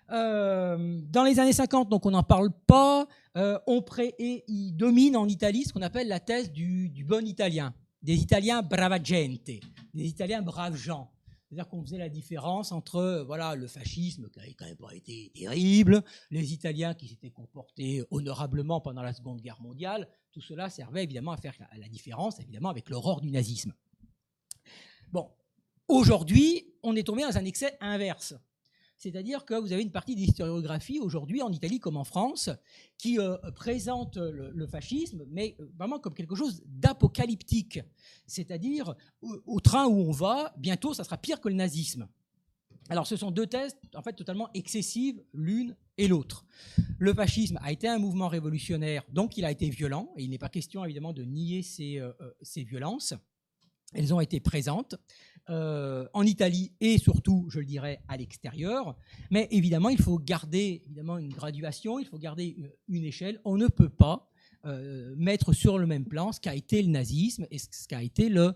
[0.08, 5.28] dans les années 50, donc on n'en parle pas, on pré et il domine en
[5.28, 9.46] Italie ce qu'on appelle la thèse du bon italien des Italiens brava gente,
[9.94, 11.10] des Italiens braves gens.
[11.52, 15.30] C'est-à-dire qu'on faisait la différence entre voilà, le fascisme, qui n'avait quand même pas été
[15.34, 20.08] terrible, les Italiens qui s'étaient comportés honorablement pendant la Seconde Guerre mondiale.
[20.32, 23.74] Tout cela servait évidemment à faire la différence, évidemment, avec l'aurore du nazisme.
[25.10, 25.30] Bon,
[25.88, 28.34] aujourd'hui, on est tombé dans un excès inverse.
[29.02, 32.50] C'est-à-dire que vous avez une partie d'historiographie aujourd'hui, en Italie comme en France,
[32.98, 37.80] qui euh, présente le, fascisme, mais euh, vraiment comme quelque chose d'apocalyptique.
[38.28, 42.06] C'est-à-dire, au, train où on va, bientôt, ça sera pire que le nazisme.
[42.90, 46.44] Alors, ce sont deux thèses, en fait, totalement excessives, l'une et l'autre.
[47.00, 50.38] Le fascisme a été un mouvement révolutionnaire, donc il a été violent, et il n'est
[50.38, 53.14] pas question, évidemment, de nier ces, euh, ces violences.
[53.92, 54.96] Elles ont été présentes.
[55.50, 58.96] Euh, en Italie et surtout, je le dirais, à l'extérieur.
[59.30, 62.56] Mais évidemment, il faut garder évidemment une graduation, il faut garder
[62.88, 63.40] une échelle.
[63.44, 64.30] On ne peut pas
[64.64, 68.28] euh, mettre sur le même plan ce qu'a été le nazisme et ce qu'a été
[68.28, 68.54] le,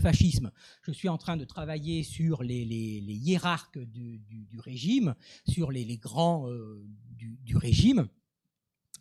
[0.00, 0.52] fascisme.
[0.82, 4.22] Je suis en train de travailler sur les, les, hiérarques du,
[4.60, 5.16] régime,
[5.48, 6.80] sur les, grands euh,
[7.16, 8.06] du, régime.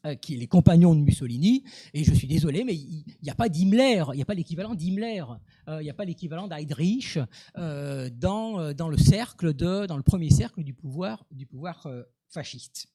[0.05, 1.65] Euh, qui est les compagnons de Mussolini.
[1.93, 4.73] Et je suis désolé, mais il n'y a pas d'Himmler, il n'y a pas l'équivalent
[4.73, 5.25] d'Himmler,
[5.67, 7.19] euh, il n'y a pas l'équivalent d'Heydrich
[7.57, 11.85] euh, dans, dans le cercle de, dans le premier cercle du pouvoir, du pouvoir
[12.29, 12.87] fasciste.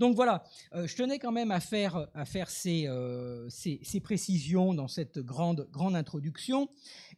[0.00, 0.42] Donc voilà,
[0.74, 2.88] je tenais quand même à faire, à faire ces,
[3.48, 6.68] ces, précisions dans cette grande, grande introduction,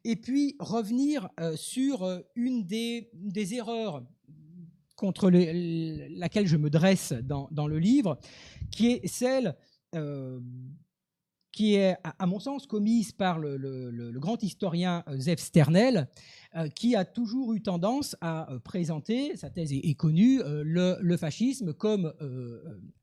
[0.04, 4.04] et puis revenir sur une des, des erreurs
[4.98, 8.18] contre laquelle je me dresse dans, le livre,
[8.70, 9.54] qui est celle
[9.94, 10.40] euh,
[11.52, 16.08] qui est, à, mon sens, commise par le, grand historien euh, Zev Sternel,
[16.56, 22.12] euh, qui a toujours eu tendance à présenter, sa thèse est, connue, le, fascisme comme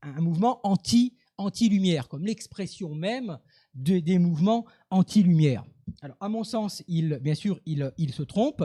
[0.02, 3.38] un mouvement anti, anti-lumière, comme l'expression même
[3.76, 5.64] des mouvements anti-lumière.
[6.02, 8.64] Alors, à mon sens, il, bien sûr, il, se trompe.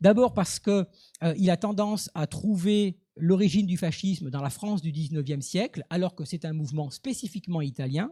[0.00, 5.44] D'abord parce qu'il a tendance à trouver l'origine du fascisme dans la France du XIXe
[5.44, 8.10] siècle, alors que c'est un mouvement spécifiquement italien.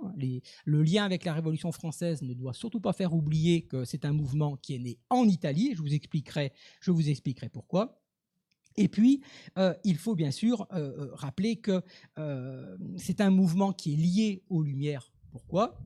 [0.65, 4.13] le lien avec la Révolution française ne doit surtout pas faire oublier que c'est un
[4.13, 5.73] mouvement qui est né en Italie.
[5.75, 8.01] Je vous expliquerai, je vous expliquerai pourquoi.
[8.77, 9.23] Et puis,
[9.59, 11.83] euh, il faut bien sûr euh, euh, rappeler que
[12.97, 15.13] c'est un mouvement qui est lié aux Lumières.
[15.31, 15.79] Pourquoi?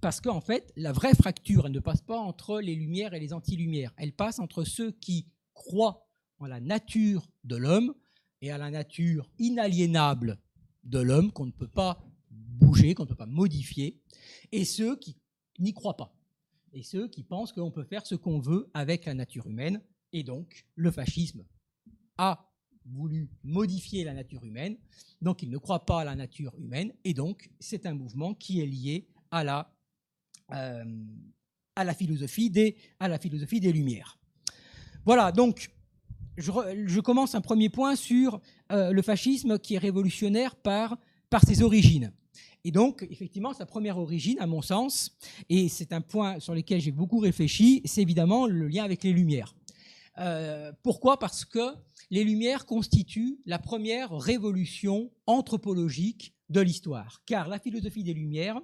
[0.00, 3.92] Parce qu'en fait, la vraie fracture, ne passe pas entre les Lumières et les anti-Lumières.
[3.96, 6.06] Elle passe entre ceux qui croient
[6.38, 7.94] en la nature de l'homme,
[8.42, 10.38] et à la nature inaliénable
[10.84, 14.00] de l'homme qu'on ne peut pas bouger, qu'on ne peut pas modifier,
[14.52, 15.16] et ceux qui
[15.58, 16.16] n'y croient pas,
[16.72, 19.82] et ceux qui pensent qu'on peut faire ce qu'on veut avec la nature humaine,
[20.12, 21.44] et donc le fascisme
[22.16, 22.50] a
[22.86, 24.76] voulu modifier la nature humaine,
[25.20, 28.60] donc il ne croit pas à la nature humaine, et donc c'est un mouvement qui
[28.60, 29.70] est lié à la,
[30.50, 34.18] à la, philosophie, des, à la philosophie des Lumières.
[35.04, 35.70] Voilà, donc
[36.36, 38.40] je, commence un premier point sur
[38.72, 42.12] euh, le fascisme qui est révolutionnaire par, par ses origines.
[42.64, 45.16] Et donc, effectivement, sa première origine, à mon sens,
[45.48, 49.12] et c'est un point sur lequel j'ai beaucoup réfléchi, c'est évidemment le lien avec les
[49.12, 49.54] Lumières.
[50.18, 51.18] Euh, pourquoi?
[51.18, 51.74] Parce que
[52.10, 58.60] les Lumières constituent la première révolution anthropologique de l'histoire, car la philosophie des Lumières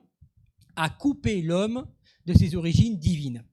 [0.77, 1.87] a coupé l'homme
[2.27, 3.45] de ses origines divines,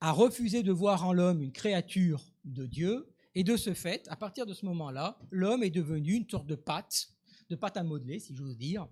[0.00, 4.16] a refusé de voir en l'homme une créature de Dieu et de ce fait, à
[4.16, 7.08] partir de ce moment-là, l'homme est devenu une sorte de pâte,
[7.50, 8.88] de pâte à modeler, si j'ose dire,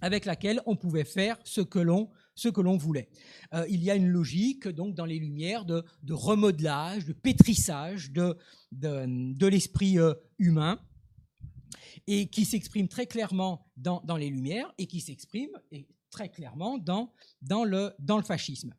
[0.00, 3.08] avec laquelle on pouvait faire ce que l'on voulait.
[3.54, 8.36] Euh, il y a une logique donc dans les Lumières de, remodelage, de pétrissage de,
[9.46, 10.78] l'esprit euh, humain
[12.06, 15.50] et qui s'exprime très clairement dans, les Lumières et qui s'exprime
[16.12, 17.10] très clairement dans,
[17.64, 17.92] le,
[18.24, 18.72] fascisme.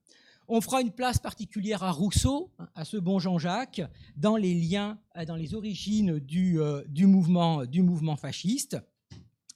[0.48, 3.82] On fera une place particulière à Rousseau, hein, à ce bon Jean-Jacques,
[4.16, 8.78] dans les liens, euh, dans les origines du, euh, mouvement, fasciste.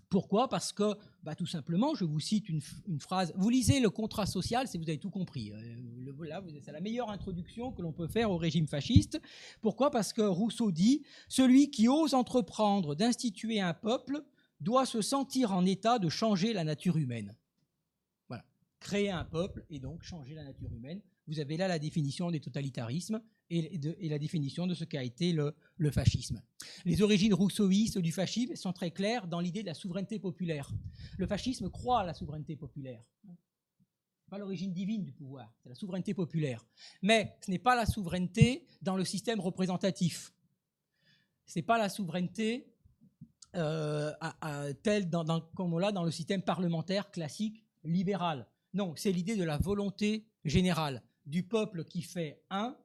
[0.09, 0.47] Pourquoi?
[0.47, 2.61] Parce que, bah, tout simplement, je vous cite une,
[2.99, 3.33] phrase.
[3.35, 5.51] Vous lisez le contrat social, c'est vous avez tout compris.
[5.51, 9.21] Euh, là, c'est la meilleure introduction que l'on peut faire au régime fasciste.
[9.61, 9.91] Pourquoi?
[9.91, 14.23] Parce que Rousseau dit Celui qui ose entreprendre d'instituer un peuple
[14.61, 17.35] doit se sentir en état de changer la nature humaine
[18.79, 21.01] créer un peuple et donc changer la nature humaine.
[21.27, 25.53] Vous avez là la définition des totalitarismes et, la définition de ce qu'a été le,
[25.91, 26.41] fascisme.
[26.85, 30.71] Les origines rousseauistes du fascisme sont très claires dans l'idée de la souveraineté populaire.
[31.17, 33.03] Le fascisme croit à la souveraineté populaire.
[34.29, 36.65] Pas l'origine divine du pouvoir, c'est la souveraineté populaire.
[37.01, 40.33] Mais ce n'est pas la souveraineté dans le système représentatif.
[41.45, 42.73] Ce n'est pas la souveraineté
[43.55, 44.11] euh,
[44.83, 45.09] telle
[45.55, 48.45] comme on l'a dans le système parlementaire classique libéral.
[48.73, 52.75] Non, c'est l'idée de la volonté générale du peuple qui fait un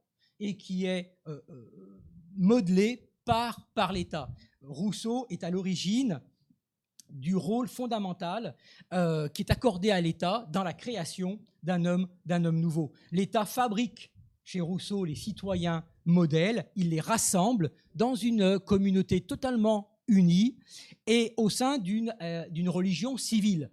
[0.40, 2.00] et qui est euh, euh,
[2.36, 4.30] modelé par, par l'État.
[4.62, 6.20] Rousseau est à l'origine
[7.08, 8.56] du rôle fondamental
[8.92, 12.92] euh, qui est accordé à l'État dans la création d'un homme, d'un homme nouveau.
[13.12, 14.12] L'État fabrique
[14.44, 20.58] chez Rousseau les citoyens modèles, il les rassemble dans une communauté totalement unie
[21.06, 23.70] et au sein d'une religion civile.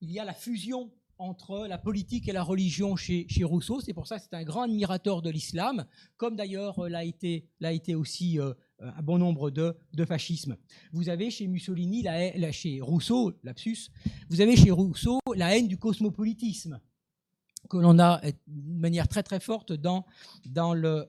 [0.00, 3.80] Il y a la fusion entre la politique et la religion chez, Rousseau.
[3.80, 5.84] C'est pour ça que c'est un grand admirateur de l'islam,
[6.16, 10.56] comme d'ailleurs euh, l'a été, l'a été aussi euh, un bon nombre de, de fascismes.
[10.92, 13.90] Vous avez chez Mussolini, la, chez Rousseau, lapsus,
[14.28, 16.80] vous avez chez Rousseau la haine du cosmopolitisme
[17.68, 20.04] que l'on a euh, de manière très très forte dans,
[20.46, 21.08] dans, le,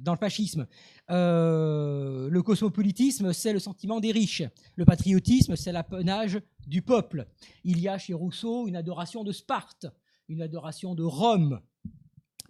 [0.00, 0.66] dans le fascisme.
[1.08, 4.42] le cosmopolitisme, c'est le sentiment des riches.
[4.76, 7.26] Le patriotisme, c'est l'apanage du peuple.
[7.64, 9.86] Il y a chez Rousseau une adoration de Sparte,
[10.28, 11.60] une adoration de Rome,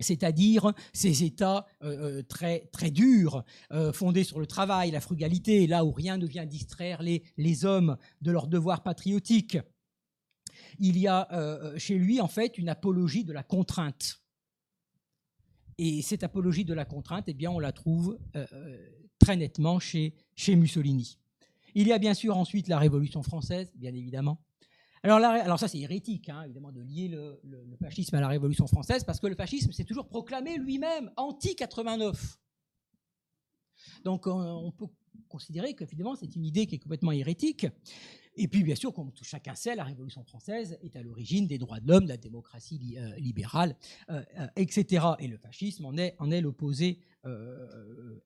[0.01, 5.67] c'est-à-dire ces États euh, euh, très, très durs, euh, fondés sur le travail, la frugalité,
[5.67, 9.59] là où rien ne vient distraire les, les hommes de leurs devoirs patriotiques.
[10.79, 11.29] Il y a
[11.77, 14.21] chez lui, en fait, une apologie de la contrainte.
[15.79, 18.19] Et cette apologie de la contrainte, eh bien, on la trouve
[19.19, 20.15] très nettement chez,
[20.49, 21.19] Mussolini.
[21.75, 24.39] Il y a bien sûr ensuite la Révolution française, bien évidemment.
[25.03, 27.41] Alors, ça, c'est hérétique, hein, évidemment, de lier le,
[27.81, 32.37] fascisme à la Révolution française, parce que le fascisme s'est toujours proclamé lui-même anti-89.
[34.03, 34.87] Donc, on, peut
[35.29, 37.67] considérer que finalement, c'est une idée qui est complètement hérétique.
[38.37, 41.59] Et puis, bien sûr, comme tout chacun sait, la Révolution française est à l'origine des
[41.59, 43.77] droits de l'homme, de la démocratie euh, libérale,
[44.11, 45.07] euh, euh, etc.
[45.19, 47.01] Et le fascisme en est, en est l'opposé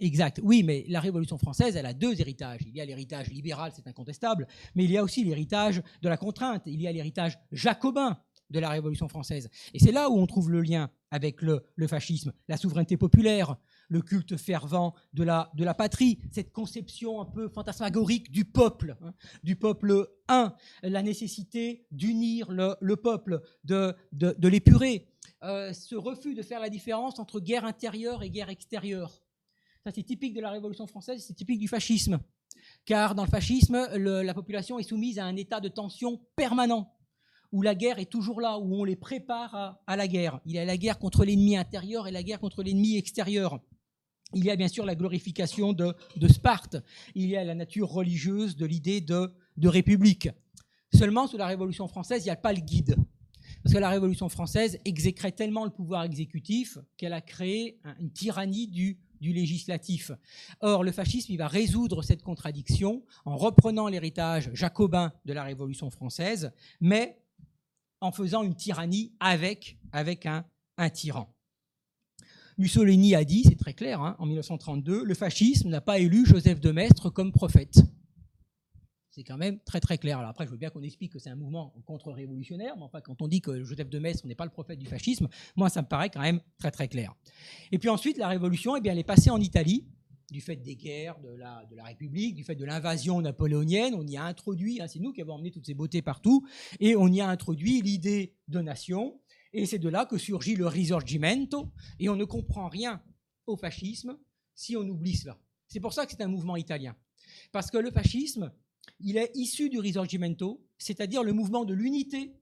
[0.00, 0.40] exact.
[0.42, 2.62] Oui, mais la Révolution française, elle a deux héritages.
[2.66, 6.16] Il y a l'héritage libéral, c'est incontestable, mais il y a aussi l'héritage de la
[6.16, 6.62] contrainte.
[6.66, 8.18] Il y a l'héritage jacobin,
[8.50, 9.48] de la Révolution française.
[9.74, 13.56] Et c'est là où on trouve le lien avec le, fascisme, la souveraineté populaire,
[13.88, 18.96] le culte fervent de la, de la patrie, cette conception un peu fantasmagorique du peuple,
[19.03, 25.09] hein, du peuple un, la nécessité d'unir le, peuple, de, de, l'épurer,
[25.42, 29.22] euh, ce refus de faire la différence entre guerre intérieure et guerre extérieure.
[29.85, 32.18] Ça, c'est typique de la Révolution française, c'est typique du fascisme.
[32.85, 36.92] Car dans le fascisme, la population est soumise à un état de tension permanent
[37.53, 40.40] où la guerre est toujours là, où on les prépare à, la guerre.
[40.44, 43.61] Il y a la guerre contre l'ennemi intérieur et la guerre contre l'ennemi extérieur.
[44.34, 45.94] Il y a bien sûr la glorification de,
[46.28, 46.76] Sparte.
[47.14, 50.28] Il y a la nature religieuse de l'idée de, république.
[50.92, 52.96] Seulement, sous la Révolution française, il n'y a pas le guide.
[53.62, 58.68] Parce que la Révolution française exécrait tellement le pouvoir exécutif qu'elle a créé une tyrannie
[58.68, 60.12] du, législatif.
[60.60, 66.52] Or, le fascisme, va résoudre cette contradiction en reprenant l'héritage jacobin de la Révolution française,
[66.80, 67.18] mais
[68.00, 71.34] en faisant une tyrannie avec, un tyran.
[72.58, 76.60] Mussolini a dit, c'est très clair, hein, en 1932, le fascisme n'a pas élu Joseph
[76.60, 77.78] de Maistre comme prophète.
[79.10, 80.18] C'est quand même très très clair.
[80.18, 83.22] Alors après, je veux bien qu'on explique que c'est un mouvement contre-révolutionnaire, mais enfin, quand
[83.22, 85.86] on dit que Joseph de Maistre n'est pas le prophète du fascisme, moi, ça me
[85.86, 87.14] paraît quand même très très clair.
[87.72, 89.86] Et puis ensuite, la révolution, eh bien, elle est passée en Italie,
[90.30, 94.24] du fait des guerres de la, République, du fait de l'invasion napoléonienne, on y a
[94.24, 96.46] introduit, hein, c'est nous qui avons emmené toutes ces beautés partout,
[96.80, 99.20] et on y a introduit l'idée de nation,
[99.52, 103.02] et c'est de là que surgit le risorgimento, et on ne comprend rien
[103.46, 104.18] au fascisme
[104.54, 105.38] si on oublie cela.
[105.68, 106.96] C'est pour ça que c'est un mouvement italien.
[107.52, 108.52] Parce que le fascisme,
[109.00, 112.32] il est issu du risorgimento, c'est-à-dire le mouvement de l'unité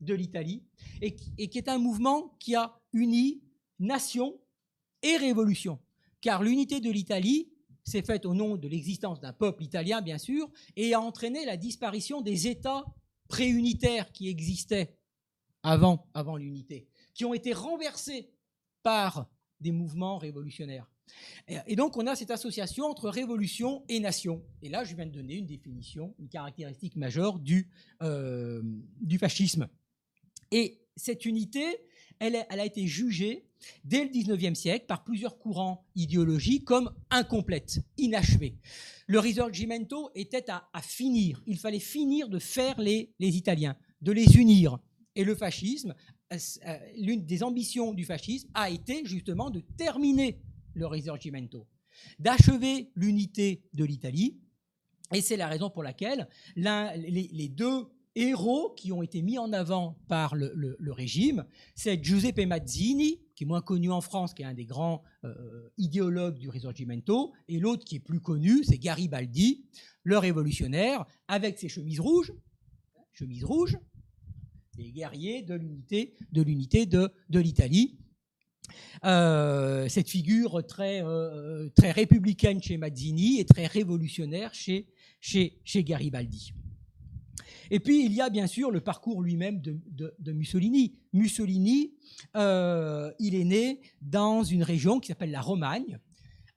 [0.00, 0.62] de l'Italie,
[1.00, 3.42] et, qui est un mouvement qui a uni
[3.78, 4.38] nation
[5.02, 5.78] et révolution
[6.26, 7.52] car l'unité de l'Italie
[7.84, 11.56] s'est faite au nom de l'existence d'un peuple italien, bien sûr, et a entraîné la
[11.56, 12.84] disparition des États
[13.28, 14.98] préunitaires qui existaient
[15.66, 18.30] avant, l'unité, qui ont été renversés
[18.82, 19.28] par
[19.60, 20.90] des mouvements révolutionnaires.
[21.66, 24.44] Et donc on a cette association entre révolution et nation.
[24.62, 27.70] Et là, je viens de donner une définition, une caractéristique majeure du,
[28.02, 28.62] euh,
[29.18, 29.68] fascisme.
[30.50, 31.64] Et cette unité,
[32.18, 33.48] elle, a été jugée
[33.84, 38.56] dès le XIXe siècle par plusieurs courants idéologiques comme incomplète, inachevée.
[39.06, 41.42] Le risorgimento était à, finir.
[41.46, 44.78] Il fallait finir de faire les, Italiens, de les unir.
[45.16, 45.94] Et le fascisme,
[46.32, 50.40] euh, euh, l'une des ambitions du fascisme a été justement de terminer
[50.74, 51.66] le risorgimento,
[52.18, 54.38] d'achever l'unité de l'Italie.
[55.14, 59.98] Et c'est la raison pour laquelle les deux héros qui ont été mis en avant
[60.08, 64.54] par le, régime, c'est Giuseppe Mazzini, qui est moins connu en France, qui est un
[64.54, 69.66] des grands euh, idéologues du Risorgimento, et l'autre qui est plus connu, c'est Garibaldi,
[70.02, 72.32] le révolutionnaire, avec ses chemises rouges,
[73.12, 73.78] chemises rouges,
[74.76, 77.98] les guerriers de l'unité de l'Italie.
[79.04, 84.86] Euh, cette figure très, euh, très républicaine chez Mazzini et très révolutionnaire chez,
[85.74, 86.52] Garibaldi.
[87.70, 90.98] Et puis, il y a bien sûr le parcours lui-même de, Mussolini.
[91.12, 91.94] Mussolini,
[92.36, 95.98] euh, il est né dans une région qui s'appelle la Romagne,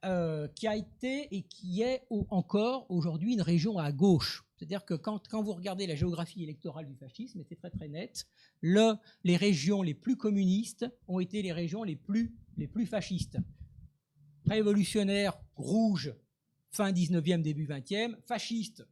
[0.06, 4.44] euh, qui a été et qui est encore aujourd'hui une région à gauche.
[4.60, 8.28] C'est-à-dire que quand, vous regardez la géographie électorale du fascisme, c'est très très net,
[8.62, 13.38] les régions les plus communistes ont été les régions les plus, les plus fascistes.
[14.46, 16.14] Révolutionnaires, rouges,
[16.72, 18.86] fin 19e, début 20e, fascistes,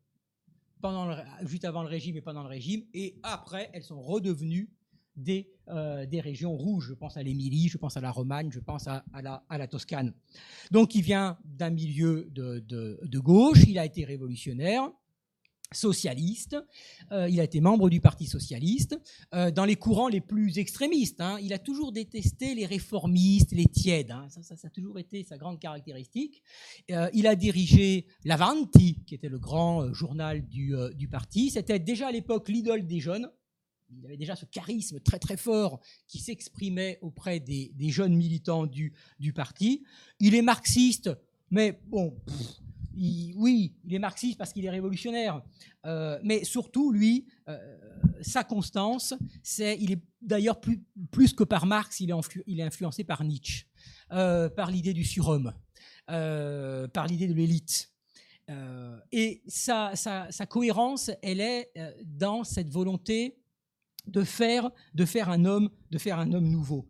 [0.79, 4.69] pendant juste avant le régime et pendant le régime, et après, elles sont redevenues
[5.17, 6.87] des, euh, des régions rouges.
[6.89, 9.67] Je pense à l'Émilie, je pense à la Romagne, je pense à, la, à la,
[9.67, 10.13] Toscane.
[10.71, 14.89] Donc il vient d'un milieu de, de, gauche, il a été révolutionnaire,
[15.73, 16.55] socialiste,
[17.11, 18.99] euh, il a été membre du Parti socialiste,
[19.33, 21.19] euh, dans les courants les plus extrémistes.
[21.19, 21.37] Hein.
[21.41, 24.11] il a toujours détesté les réformistes, les tièdes.
[24.11, 24.27] Hein.
[24.29, 26.41] ça, a toujours été sa grande caractéristique.
[26.91, 30.75] Euh, il a dirigé l'Avanti, qui était le grand journal du,
[31.09, 31.49] parti.
[31.49, 33.29] C'était déjà à l'époque l'idole des jeunes.
[33.89, 39.33] Il avait déjà ce charisme très très fort qui s'exprimait auprès des, jeunes militants du
[39.33, 39.83] parti.
[40.19, 41.09] Il est marxiste,
[41.49, 42.13] mais bon,
[43.35, 45.41] oui, il est marxiste parce qu'il est révolutionnaire,
[45.85, 47.57] euh, mais surtout, lui, euh,
[48.21, 53.23] sa constance, c'est, il est d'ailleurs plus, plus, que par Marx, il est, influencé par
[53.23, 53.65] Nietzsche,
[54.11, 55.53] euh, par l'idée du surhomme,
[56.07, 57.91] par l'idée de l'élite.
[59.11, 61.71] et sa, sa, sa, cohérence, elle est
[62.03, 63.37] dans cette volonté
[64.07, 66.87] de faire, de faire un homme, de faire un homme nouveau.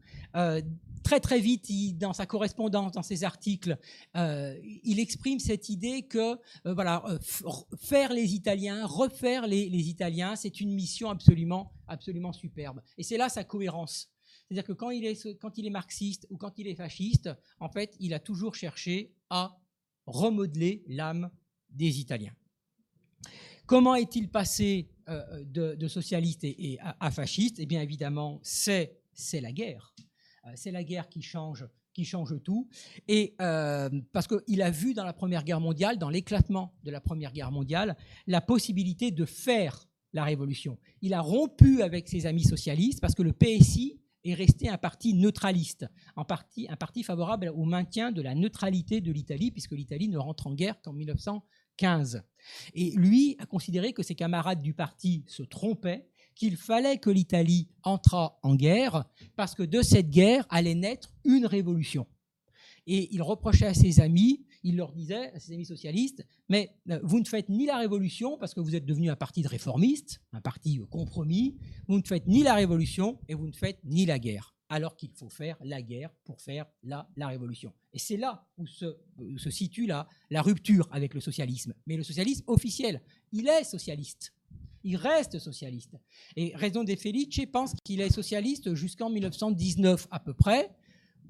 [1.03, 3.77] Très très vite, dans sa correspondance, dans ses articles,
[4.15, 7.03] il exprime cette idée que voilà,
[7.79, 12.81] faire les Italiens, refaire les, Italiens, c'est une mission absolument, absolument superbe.
[12.97, 14.09] Et c'est là sa cohérence.
[14.47, 17.29] C'est-à-dire que quand il, est, quand il est marxiste ou quand il est fasciste,
[17.59, 19.59] en fait, il a toujours cherché à
[20.05, 21.29] remodeler l'âme
[21.69, 22.33] des Italiens.
[23.65, 27.59] Comment est-il passé euh, de, socialiste et, à, fasciste?
[27.59, 29.01] Eh bien, évidemment, c'est
[29.33, 29.93] la guerre.
[30.47, 32.69] Euh, c'est la guerre qui change qui change tout.
[33.07, 37.01] Et euh, parce qu'il a vu dans la Première Guerre mondiale, dans l'éclatement de la
[37.01, 40.77] Première Guerre mondiale, la possibilité de faire la révolution.
[41.01, 45.15] Il a rompu avec ses amis socialistes parce que le PSI est resté un parti
[45.15, 50.07] neutraliste, un parti, un parti favorable au maintien de la neutralité de l'Italie, puisque l'Italie
[50.07, 52.21] ne rentre en guerre qu'en 1915.
[52.75, 56.07] Et lui a considéré que ses camarades du parti se trompaient,
[56.37, 61.45] qu'il fallait que l'Italie entrât en guerre, parce que de cette guerre allait naître une
[61.45, 62.07] révolution.
[62.85, 66.99] Et il reprochait à ses amis il leur disait, à ses amis socialistes, mais euh,
[67.03, 70.21] vous ne faites ni la révolution parce que vous êtes devenu un parti de réformistes,
[70.33, 71.57] un parti euh, compromis,
[71.87, 75.11] vous ne faites ni la révolution et vous ne faites ni la guerre, alors qu'il
[75.11, 77.73] faut faire la guerre pour faire la, révolution.
[77.93, 78.93] Et c'est là où se,
[79.49, 81.73] situe la rupture avec le socialisme.
[81.85, 84.33] Mais le socialisme officiel, il est socialiste
[84.87, 85.97] il reste socialiste.
[86.37, 90.71] Et Raison de Felice pense qu'il est socialiste jusqu'en 1919 à peu près,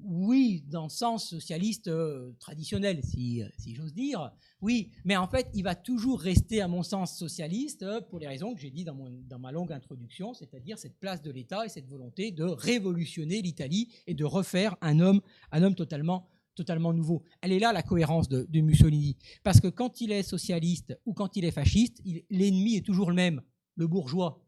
[0.04, 3.42] oui, dans le sens socialiste euh, traditionnel, si,
[3.74, 4.30] j'ose dire,
[4.60, 8.28] oui, mais en fait, il va toujours rester, à mon sens, socialiste euh, pour les
[8.28, 8.96] raisons que j'ai dit dans,
[9.40, 14.14] ma longue introduction, c'est-à-dire cette place de l'État et cette volonté de révolutionner l'Italie et
[14.14, 16.28] de refaire un homme, un homme totalement,
[16.58, 17.22] totalement nouveau.
[17.40, 21.36] Elle est là la cohérence de, Mussolini, parce que quand il est socialiste ou quand
[21.36, 23.40] il est fasciste, l'ennemi est toujours le même,
[23.76, 24.44] le bourgeois.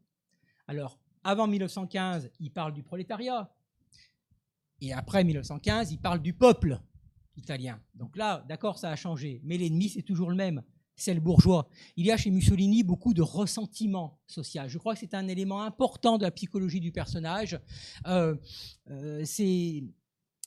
[0.67, 3.55] Alors, avant 1915, il parle du prolétariat,
[4.81, 6.81] et après 1915, il parle du peuple
[7.37, 7.81] italien.
[7.95, 9.41] Donc là, d'accord, ça a changé.
[9.45, 10.63] Mais l'ennemi, c'est toujours le même.
[10.97, 11.69] C'est le bourgeois.
[11.97, 14.69] Il y a chez Mussolini beaucoup de ressentiment social.
[14.69, 17.59] Je crois que c'est un élément important de la psychologie du personnage.
[18.07, 18.37] Euh,
[18.91, 19.25] euh,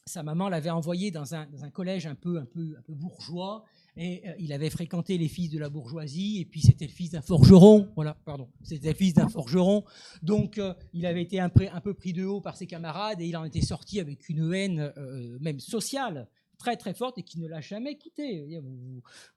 [0.05, 2.93] sa maman l'avait envoyé dans un, dans un, collège un peu, un peu, un peu
[2.93, 3.63] bourgeois
[3.95, 7.11] et euh, il avait fréquenté les fils de la bourgeoisie, et puis c'était le fils
[7.11, 9.83] d'un forgeron, voilà, pardon, c'était le fils d'un forgeron,
[10.23, 13.37] donc euh, il avait été un, peu pris de haut par ses camarades, et il
[13.37, 16.27] en était sorti avec une haine euh, même sociale
[16.63, 18.45] très très forte et qui ne l'a jamais quitté.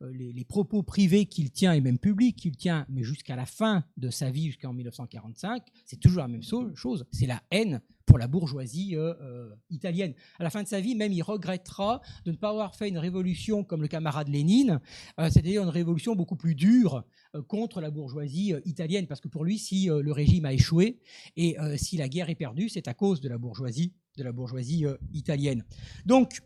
[0.00, 3.84] Les, les propos privés qu'il tient et même publics qu'il tient, mais jusqu'à la fin
[3.96, 8.28] de sa vie, jusqu'en 1945, c'est toujours la même chose, c'est la haine pour la
[8.28, 10.14] bourgeoisie euh, euh, italienne.
[10.38, 12.98] À la fin de sa vie, même, il regrettera de ne pas avoir fait une
[12.98, 14.80] révolution comme le camarade Lénine,
[15.18, 17.04] euh, c'est-à-dire une révolution beaucoup plus dure
[17.48, 21.00] contre la bourgeoisie italienne, parce que pour lui, si le régime a échoué
[21.36, 24.86] et si la guerre est perdue, c'est à cause de la bourgeoisie, de la bourgeoisie
[25.12, 25.64] italienne.
[26.06, 26.40] Donc,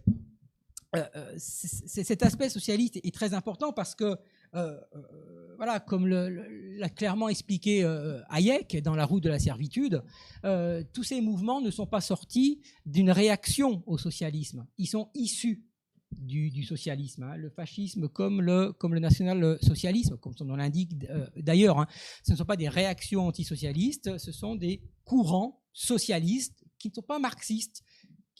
[1.37, 4.17] cet aspect socialiste est très important parce que
[4.55, 10.03] euh, euh, voilà, comme l'a clairement expliqué euh, Hayek dans La route de la servitude,
[10.93, 14.67] tous ces mouvements ne sont pas sortis d'une réaction au socialisme.
[14.79, 15.65] Ils sont issus
[16.13, 17.37] du, socialisme, hein.
[17.37, 20.93] le fascisme comme le, comme le national-socialisme, comme son nom l'indique
[21.37, 21.79] d'ailleurs.
[21.79, 21.87] Hein.
[22.25, 27.03] Ce ne sont pas des réactions antisocialistes, ce sont des courants socialistes qui ne sont
[27.03, 27.85] pas marxistes,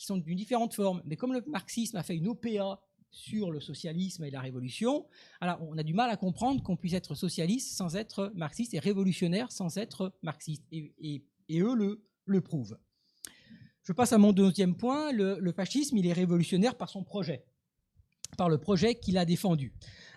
[0.01, 1.03] qui sont d'une différente forme.
[1.05, 2.81] Mais comme le marxisme a fait une OPA
[3.11, 5.07] sur le socialisme et la révolution.
[5.43, 8.79] Alors, on a du mal à comprendre qu'on puisse être socialiste sans être marxiste et
[8.79, 10.65] révolutionnaire sans être marxiste.
[10.73, 12.79] Et, eux le, le, prouvent.
[13.83, 15.13] Je passe à mon deuxième point.
[15.13, 17.45] Le, fascisme, il est révolutionnaire par son projet,
[18.39, 19.75] par le projet qu'il a défendu.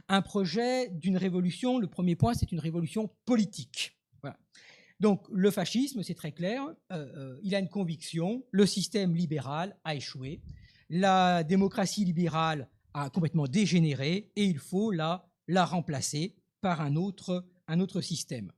[0.08, 3.98] Un projet d'une révolution, le premier point, c'est une révolution politique.
[5.04, 9.76] Donc le fascisme, c'est très clair, euh, euh, il a une conviction, le système libéral
[9.84, 10.40] a échoué,
[10.90, 17.46] la démocratie libérale a complètement dégénéré et il faut la, la remplacer par un autre,
[17.68, 18.54] un autre système.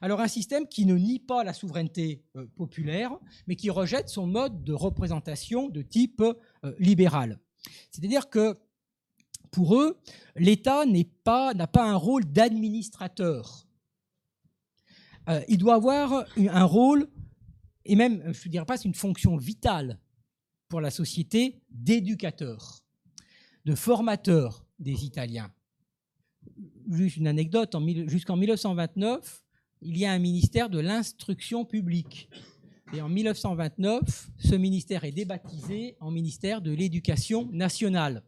[0.00, 3.12] Alors un système qui ne nie pas la souveraineté euh, populaire,
[3.46, 6.22] mais qui rejette son mode de représentation de type
[6.78, 7.38] libéral.
[7.90, 8.58] C'est-à-dire que
[9.50, 9.98] pour eux,
[10.34, 13.66] l'État n'a pas un rôle d'administrateur.
[15.28, 17.08] Euh, il doit avoir un rôle,
[17.84, 19.98] et même, je ne dirais pas, c'est une fonction vitale
[20.68, 22.80] pour la société d'éducateur
[23.64, 25.52] de formateurs des Italiens.
[26.90, 29.42] Juste une anecdote, jusqu'en 1929,
[29.82, 32.28] il y a un ministère de l'instruction publique.
[32.92, 38.24] Et en 1929, ce ministère est débaptisé en ministère de l'éducation nationale.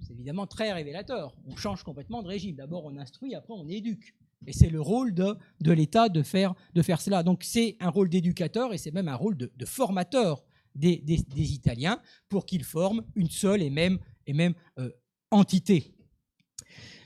[0.00, 1.34] C'est évidemment très révélateur.
[1.46, 2.56] On change complètement de régime.
[2.56, 4.14] D'abord, on instruit, après, on éduque.
[4.46, 7.22] Et c'est le rôle de, l'État de faire, cela.
[7.22, 11.02] Donc c'est un rôle d'éducateur et c'est même un rôle de, formateur des,
[11.36, 14.90] Italiens pour qu'ils forment une seule et même, et même euh,
[15.30, 15.94] entité.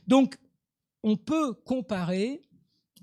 [0.07, 0.37] Donc,
[1.03, 2.43] on peut comparer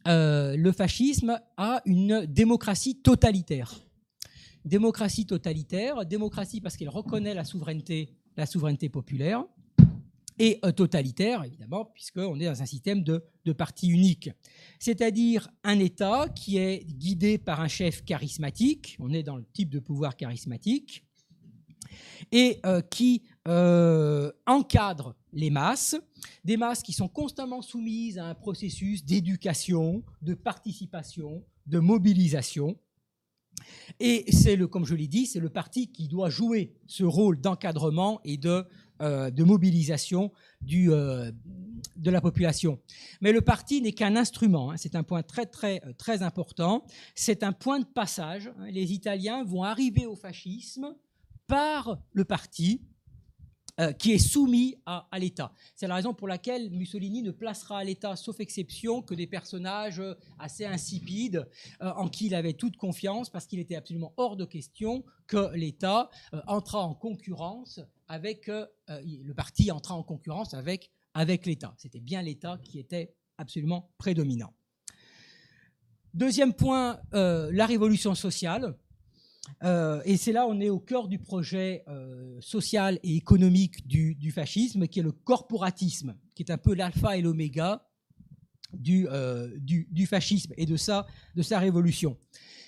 [0.07, 3.80] euh, le fascisme à une démocratie totalitaire.
[4.65, 9.45] Démocratie totalitaire, démocratie parce qu'elle reconnaît la souveraineté, la souveraineté populaire,
[10.39, 14.29] et euh, totalitaire, évidemment, puisqu'on est dans un système de, de parti unique.
[14.79, 19.69] C'est-à-dire un État qui est guidé par un chef charismatique, on est dans le type
[19.69, 21.03] de pouvoir charismatique,
[22.31, 25.95] et euh, qui euh, encadre les masses,
[26.43, 32.77] des masses qui sont constamment soumises à un processus d'éducation, de participation, de mobilisation.
[33.99, 37.39] Et c'est le, comme je l'ai dit, c'est le parti qui doit jouer ce rôle
[37.39, 38.65] d'encadrement et de
[39.02, 40.32] euh, de mobilisation
[40.74, 41.32] euh,
[41.95, 42.80] de la population.
[43.22, 44.78] Mais le parti n'est qu'un instrument, hein.
[44.78, 46.84] c'est un point euh, très important,
[47.14, 48.48] c'est un point de passage.
[48.60, 48.72] Hein.
[48.72, 50.95] Les Italiens vont arriver au fascisme
[51.45, 52.82] par le parti,
[53.80, 55.53] euh, qui est soumis à, l'État.
[55.75, 59.99] C'est la raison pour laquelle Mussolini ne placera à l'État, sauf exception, que des personnages
[59.99, 61.47] euh, assez insipides,
[61.84, 65.53] euh, en qui il avait toute confiance, parce qu'il était absolument hors de question que
[65.55, 66.09] l'État
[66.47, 71.75] entra en concurrence avec, le parti entra en concurrence avec, avec l'État.
[71.78, 74.55] C'était bien l'État qui était absolument prédominant.
[76.13, 78.75] Deuxième point, la révolution sociale.
[79.64, 84.32] Euh, et c'est là on est au cœur du projet euh, social et économique du,
[84.32, 87.88] fascisme, qui est le corporatisme, qui est un peu l'alpha et l'oméga
[88.89, 92.18] euh, du, fascisme et de sa, de sa révolution.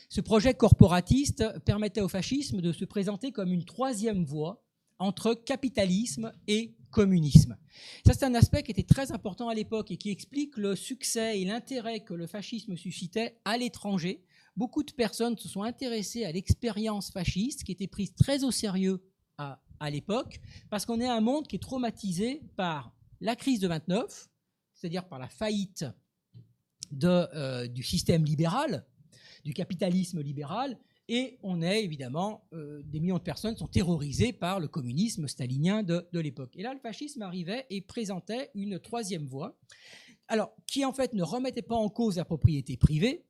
[0.10, 4.64] Ce projet corporatiste permettait au fascisme de se présenter comme une troisième voie
[4.98, 7.56] entre capitalisme et communisme.
[8.06, 11.40] Ça, c'est un aspect qui était très important à l'époque et qui explique le succès
[11.40, 14.24] et l'intérêt que le fascisme suscitait à l'étranger,
[14.60, 19.02] beaucoup de personnes se sont intéressées à l'expérience fasciste, qui était prise très au sérieux
[19.38, 19.58] à,
[19.90, 24.30] l'époque, parce qu'on est un monde qui est traumatisé par la crise de 29,
[24.74, 25.86] c'est-à-dire par la faillite
[27.02, 28.86] euh, du système libéral,
[29.46, 34.60] du capitalisme libéral, et on est évidemment, euh, des millions de personnes sont terrorisées par
[34.60, 36.52] le communisme stalinien de, l'époque.
[36.58, 39.58] Et là, le fascisme arrivait et présentait une troisième voie,
[40.68, 43.26] qui en fait ne remettait pas en cause la propriété privée,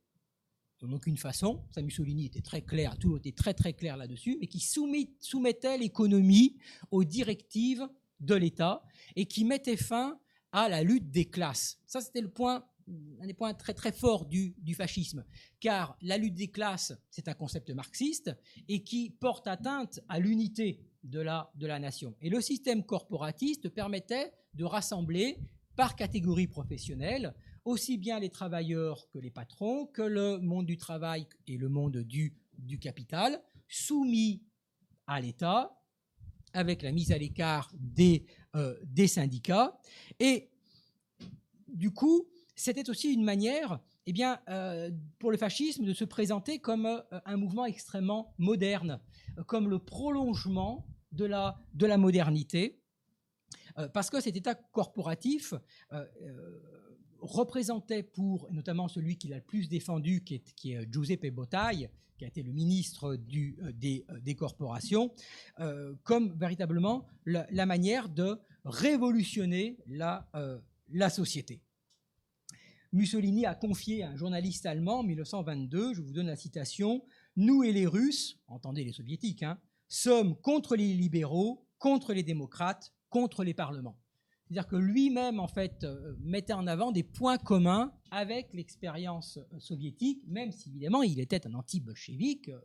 [0.82, 1.62] en aucune façon.
[1.76, 6.56] Mussolini était très clair, tout était très très clair là-dessus, mais qui soumettait l'économie
[6.90, 7.86] aux directives
[8.20, 8.82] de l'État
[9.16, 10.18] et qui mettait fin
[10.52, 11.78] à la lutte des classes.
[11.86, 12.64] Ça, c'était le point,
[13.20, 15.24] un des points très très forts du, fascisme,
[15.60, 18.30] car la lutte des classes, c'est un concept marxiste
[18.68, 22.14] et qui porte atteinte à l'unité de la nation.
[22.20, 25.38] Et le système corporatiste permettait de rassembler
[25.76, 27.34] par catégorie professionnelle
[27.70, 31.98] aussi bien les travailleurs que les patrons, que le monde du travail et le monde
[31.98, 32.34] du,
[32.80, 34.42] capital, soumis
[35.06, 35.76] à l'État,
[36.52, 39.78] avec la mise à l'écart des, euh, syndicats.
[40.18, 40.50] Et
[41.68, 46.58] du coup, c'était aussi une manière eh bien, euh, pour le fascisme de se présenter
[46.58, 49.00] comme euh, un mouvement extrêmement moderne,
[49.46, 52.76] comme le prolongement de la modernité,
[53.94, 55.54] parce que cet État corporatif
[57.22, 61.88] représentait pour, notamment celui qu'il a le plus défendu, qui est, est Giuseppe Bottai,
[62.20, 65.10] qui a été le ministre euh, des, euh, des, corporations,
[65.58, 70.28] euh, comme véritablement la, manière de révolutionner la,
[70.90, 71.62] la société.
[72.92, 77.02] Mussolini a confié à un journaliste allemand en 1922, je vous donne la citation,
[77.36, 79.58] Nous et les Russes, entendez les soviétiques, hein,
[79.88, 83.96] sommes contre les libéraux, contre les démocrates, contre les parlements.
[84.50, 89.60] C'est-à-dire que lui-même, en fait, euh, mettait en avant des points communs avec l'expérience euh,
[89.60, 92.58] soviétique, même si, évidemment, il était un anti-bolchevique euh,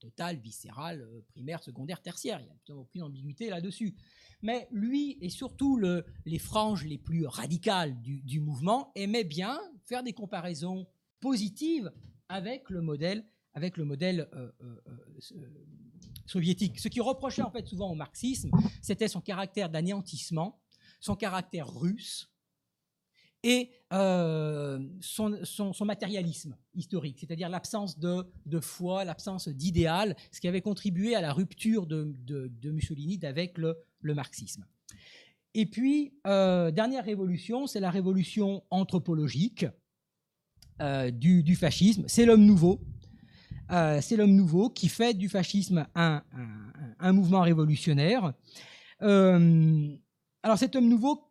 [0.00, 2.40] total, viscéral, primaire, secondaire, tertiaire.
[2.40, 3.94] Il n'y a aucune ambiguïté là-dessus.
[4.42, 10.02] Mais lui, et surtout le, les franges les plus radicales du, mouvement, aimaient bien faire
[10.02, 10.88] des comparaisons
[11.20, 11.92] positives
[12.28, 14.28] avec le modèle, avec le modèle
[16.26, 16.80] soviétique.
[16.80, 18.50] Ce qui reprochait en fait souvent au marxisme,
[18.80, 20.61] c'était son caractère d'anéantissement
[21.02, 22.32] son caractère russe
[23.42, 28.24] et euh, son, matérialisme historique, c'est-à-dire l'absence de,
[28.60, 33.76] foi, l'absence d'idéal, ce qui avait contribué à la rupture de, Mussolini avec le,
[34.14, 34.64] marxisme.
[35.54, 39.66] Et puis, euh, dernière révolution, c'est la révolution anthropologique
[40.80, 42.04] euh, du, fascisme.
[42.06, 42.80] C'est l'homme nouveau.
[44.70, 48.34] qui fait du fascisme un mouvement révolutionnaire.
[50.44, 51.28] Alors cet homme nouveau,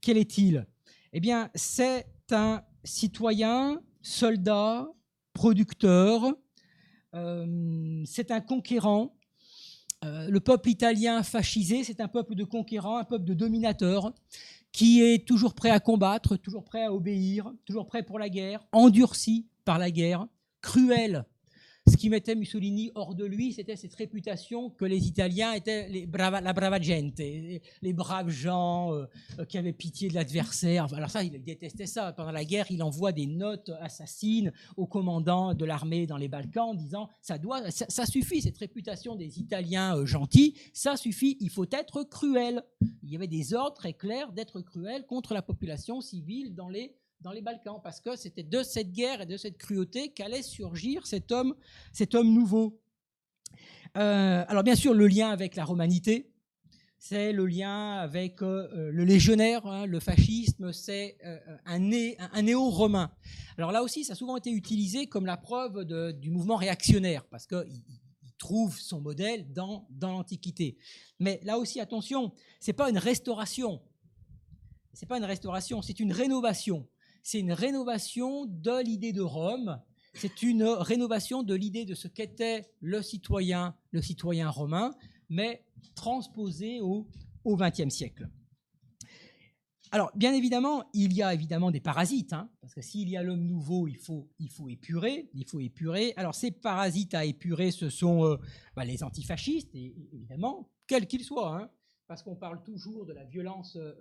[0.00, 0.66] quel est-il?
[1.12, 4.88] Eh bien, c'est un citoyen, soldat,
[5.32, 6.32] producteur,
[7.14, 9.16] euh, c'est un conquérant,
[10.04, 14.12] euh, le peuple italien fascisé, c'est un peuple de conquérants, un peuple de dominateurs,
[14.70, 18.64] qui est toujours prêt à combattre, toujours prêt à obéir, toujours prêt pour la guerre,
[18.70, 20.28] endurci par la guerre,
[20.60, 21.24] cruel
[21.90, 26.52] ce qui mettait Mussolini hors de lui, c'était cette réputation que les Italiens étaient la
[26.52, 29.06] brava gente, les braves gens euh,
[29.40, 30.92] euh, qui avaient pitié de l'adversaire.
[30.94, 32.12] Alors ça, il détestait ça.
[32.12, 36.70] Pendant la guerre, il envoie des notes assassines au commandant de l'armée dans les Balkans
[36.70, 41.36] en disant ça doit, ça, suffit cette réputation des Italiens euh, gentils, ça suffit.
[41.40, 42.62] Il faut être cruel.
[43.02, 46.94] Il y avait des ordres très clairs d'être cruel contre la population civile dans les
[47.22, 51.06] dans les Balkans, parce que c'était de cette guerre et de cette cruauté qu'allait surgir
[51.06, 51.54] cet homme,
[51.92, 52.80] cet homme nouveau.
[53.96, 56.32] Euh, alors bien sûr, le lien avec la romanité,
[56.98, 63.12] c'est le lien avec euh, le légionnaire, hein, le fascisme, c'est euh, un, néo-romain.
[63.56, 67.46] Alors là aussi, ça a souvent été utilisé comme la preuve du mouvement réactionnaire, parce
[67.46, 67.84] qu'il
[68.38, 70.76] trouve son modèle dans, dans l'Antiquité.
[71.20, 73.80] Mais là aussi, attention, c'est pas une restauration,
[74.92, 76.88] c'est pas une restauration, c'est une rénovation
[77.22, 79.80] c'est une rénovation de l'idée de Rome,
[80.14, 84.94] c'est une rénovation de l'idée de ce qu'était le citoyen, le citoyen romain,
[85.28, 85.64] mais
[85.94, 87.06] transposé au
[87.46, 88.28] XXe siècle.
[89.94, 93.22] Alors, bien évidemment, il y a évidemment des parasites, hein, parce que s'il y a
[93.22, 94.26] l'homme nouveau, il faut,
[94.70, 96.14] épurer, il faut épurer.
[96.16, 98.38] Alors, ces parasites à épurer, ce sont euh,
[98.74, 101.70] bah, les antifascistes, évidemment, quels qu'ils soient, hein,
[102.06, 103.92] parce qu'on parle toujours de la violence euh,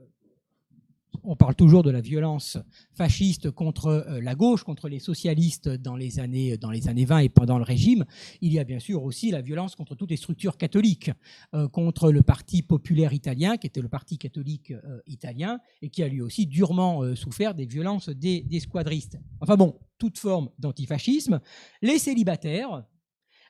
[1.24, 2.58] on parle toujours de la violence
[2.94, 7.20] fasciste contre euh, la gauche, contre les socialistes dans les années dans les années 20
[7.20, 8.06] et pendant le régime.
[8.42, 11.12] Il y a bien sûr aussi la violence contre toutes les structures catholiques,
[11.54, 16.04] euh, contre le Parti populaire italien, qui était le parti catholique euh, italien et qui
[16.04, 19.20] a lui aussi durement souffert des violences des, des squadristes.
[19.40, 21.40] Enfin bon, toute forme d'antifascisme.
[21.82, 22.86] Les célibataires,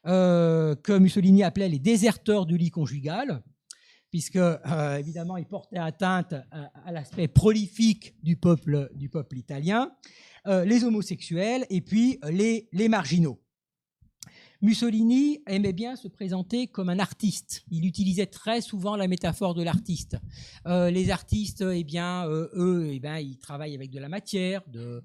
[0.03, 3.43] que Mussolini appelait les déserteurs du lit conjugal,
[4.11, 9.91] puisque euh, évidemment il portait atteinte à, l'aspect prolifique du peuple, du peuple italien,
[10.47, 13.41] euh, les homosexuels et puis les, les, marginaux.
[14.61, 17.63] Mussolini aimait bien se présenter comme un artiste.
[17.71, 20.17] Il utilisait très souvent la métaphore de l'artiste.
[20.67, 25.03] Euh, les artistes, eh bien, eux, eh bien, ils travaillent avec de la matière, de,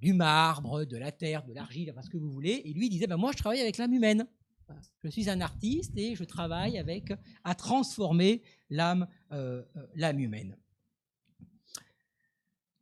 [0.00, 2.62] du marbre, de la terre, de l'argile, enfin ce que vous voulez.
[2.64, 4.24] Et lui, il disait, ben, moi, je travaille avec l'âme humaine.
[5.02, 7.12] Je suis un artiste et je travaille avec
[7.44, 10.56] à transformer l'âme euh, euh, l'âme humaine.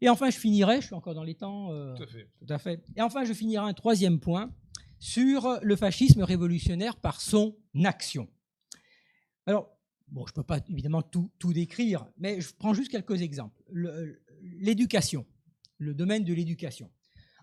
[0.00, 1.72] Et enfin, je finirai, je suis encore dans les temps.
[1.72, 2.28] Euh, tout, à fait.
[2.38, 2.84] tout à fait.
[2.96, 4.52] Et enfin, je finirai un troisième point
[4.98, 8.28] sur le fascisme révolutionnaire par son action.
[9.46, 9.70] Alors,
[10.08, 13.62] bon, je ne peux pas évidemment tout, tout, décrire, mais je prends juste quelques exemples.
[14.42, 15.26] L'éducation,
[15.78, 16.90] le domaine de l'éducation.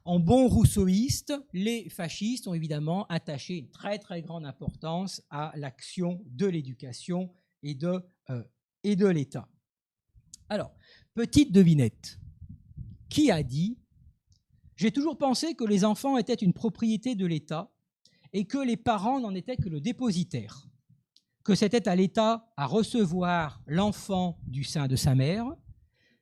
[0.06, 6.22] En bon rousseauiste, les fascistes ont évidemment attaché une très très grande importance à l'action
[6.26, 8.44] de l'éducation et de, euh,
[8.84, 9.48] de l'État.
[10.50, 10.74] Alors,
[11.14, 12.20] petite devinette.
[13.08, 13.78] Qui a dit
[14.76, 17.72] J'ai toujours pensé que les enfants étaient une propriété de l'État
[18.34, 20.68] et que les parents n'en étaient que le dépositaire,
[21.46, 25.46] que c'était à l'État à recevoir l'enfant du sein de sa mère,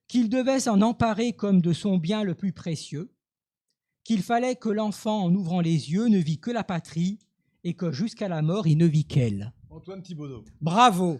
[0.07, 3.11] qu'il devait s'en emparer comme de son bien le plus précieux,
[4.03, 7.19] qu'il fallait que l'enfant, en ouvrant les yeux, ne vit que la patrie
[7.63, 9.53] et que jusqu'à la mort, il ne vit qu'elle.
[9.69, 10.43] Antoine Thibaudot.
[10.59, 11.19] Bravo.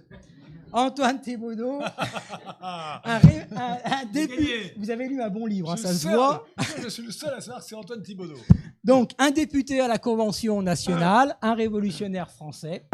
[0.74, 1.82] Antoine Thibaudot,
[2.62, 3.20] un,
[4.14, 4.74] député.
[4.78, 6.46] Vous avez lu un bon livre, hein, ça se voit.
[6.82, 8.40] Je suis le seul à savoir que c'est Antoine Thibaudot.
[8.84, 12.88] Donc, un député à la Convention nationale, un révolutionnaire français.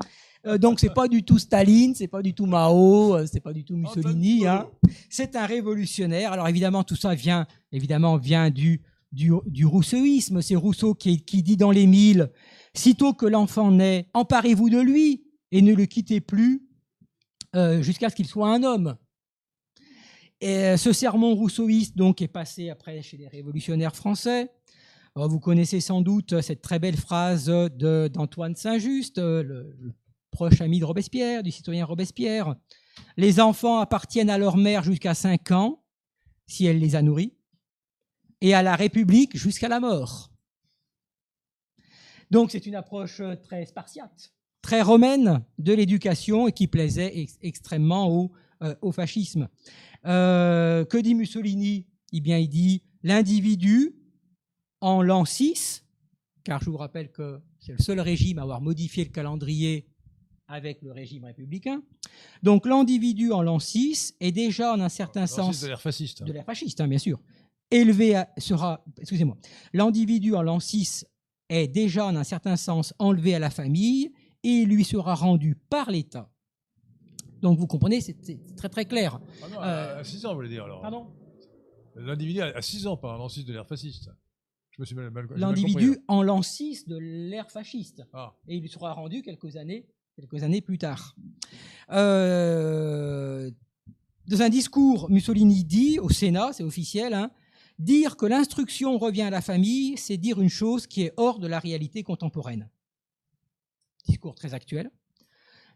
[0.45, 3.53] Euh, donc, c'est pas du tout Staline, c'est pas du tout Mao, euh, c'est pas
[3.53, 4.47] du tout Mussolini.
[4.47, 4.67] Hein.
[5.09, 6.31] C'est un révolutionnaire.
[6.31, 8.81] Alors, évidemment, tout ça vient, évidemment, vient du
[9.11, 10.41] du, rousseauisme.
[10.41, 12.31] C'est Rousseau qui, dit dans les mille,
[12.73, 16.67] sitôt que l'enfant naît, emparez-vous de lui et ne le quittez plus
[17.55, 18.97] euh, jusqu'à ce qu'il soit un homme.
[20.39, 24.51] Et euh, ce sermon rousseauiste donc est passé après chez les révolutionnaires français.
[25.17, 29.93] Euh, vous connaissez sans doute cette très belle phrase d'Antoine Saint-Just, le, le,
[30.29, 32.55] proche ami de Robespierre, du citoyen Robespierre.
[33.15, 35.83] Les enfants appartiennent à leur mère jusqu'à 5 ans,
[36.45, 37.36] si elle les a nourris
[38.41, 40.31] et à la République jusqu'à la mort.
[42.29, 48.09] Donc c'est une approche euh, très spartiate, très romaine de l'éducation et qui plaisait extrêmement
[48.09, 48.31] au,
[48.63, 49.47] euh, au fascisme.
[50.05, 51.87] Euh, que dit Mussolini?
[52.13, 53.95] Eh bien, il dit l'individu
[54.79, 55.83] en l'an 6,
[56.43, 59.87] car je vous rappelle que c'est le seul régime à avoir modifié le calendrier
[60.47, 61.81] avec le régime républicain.
[62.43, 65.61] Donc l'individu en l'an 6 est déjà en un certain sens...
[65.61, 66.23] De l'ère fasciste.
[66.23, 67.19] De l'ère fasciste, hein, bien sûr
[67.71, 69.37] élevé sera, excusez-moi,
[69.73, 71.05] l'individu en l'an 6
[71.49, 74.11] est déjà en un certain sens enlevé à la famille
[74.43, 76.29] et lui sera rendu par l'État.
[77.41, 78.17] Donc vous comprenez, c'est
[78.55, 79.19] très très clair.
[79.43, 81.07] Ah non, à 6 ans, vous voulez dire alors Pardon?
[81.95, 84.09] L'individu à 6 ans par un lanciste de l'ère fasciste.
[84.71, 88.03] Je me suis mal, mal L'individu en l'an 6 de l'ère fasciste.
[88.13, 88.35] Ah.
[88.47, 91.15] Et il lui sera rendu quelques années, quelques années plus tard.
[91.91, 93.49] Euh,
[94.27, 97.31] dans un discours, Mussolini dit au Sénat, c'est officiel, hein,
[97.79, 101.47] dire que l'instruction revient à la famille, c'est dire une chose qui est hors de
[101.47, 102.69] la réalité contemporaine.
[104.05, 104.89] Discours très actuel.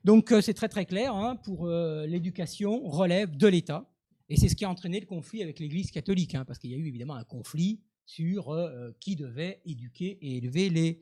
[0.04, 3.88] Donc euh, c'est très très clair, hein, pour euh, l'éducation relève de l'État.
[4.30, 6.74] Et c'est ce qui a entraîné le conflit avec l'Église catholique, hein, parce qu'il y
[6.74, 11.02] a eu évidemment un conflit sur euh, qui devait éduquer et élever les,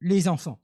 [0.00, 0.60] les enfants.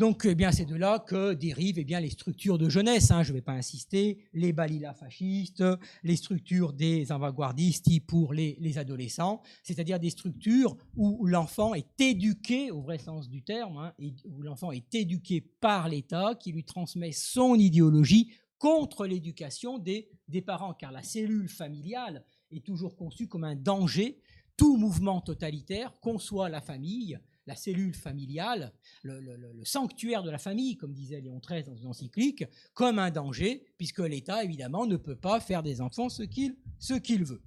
[0.00, 3.10] Donc, eh bien, c'est de là que dérivent eh bien, les structures de jeunesse.
[3.10, 5.62] Hein, je ne vais pas insister, les balilas fascistes,
[6.02, 12.80] les structures des avant-gardistes pour les, adolescents, c'est-à-dire des structures où l'enfant est éduqué, au
[12.80, 13.92] vrai sens du terme, hein,
[14.24, 20.40] où l'enfant est éduqué par l'État qui lui transmet son idéologie contre l'éducation des, des
[20.40, 24.18] parents, car la cellule familiale est toujours conçue comme un danger.
[24.56, 28.72] Tout mouvement totalitaire conçoit la famille la cellule familiale,
[29.02, 33.64] le, sanctuaire de la famille, comme disait Léon XIII dans une encyclique, comme un danger,
[33.76, 37.42] puisque l'État, évidemment, ne peut pas faire des enfants ce qu'il veut.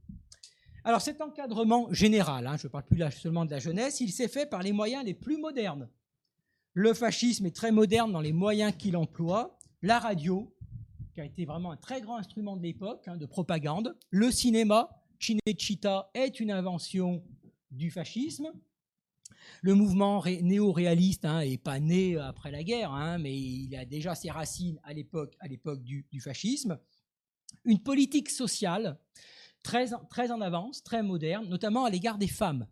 [0.86, 4.12] Alors cet encadrement général, hein, je ne parle plus là seulement de la jeunesse, il
[4.12, 5.90] s'est fait par les moyens les plus modernes.
[6.74, 10.54] Le fascisme est très moderne dans les moyens qu'il emploie, la radio,
[11.14, 14.90] qui a été vraiment un très grand instrument de l'époque, hein, de propagande, le cinéma,
[15.20, 17.24] Cinecittà est une invention
[17.72, 18.52] du fascisme,
[19.62, 24.16] le mouvement néo-réaliste n'est hein, pas né après la guerre, hein, mais il a déjà
[24.16, 25.36] ses racines à l'époque,
[25.84, 26.80] du, fascisme.
[27.66, 29.00] Une politique sociale
[29.64, 32.68] très, très en avance, très moderne, notamment à l'égard des femmes.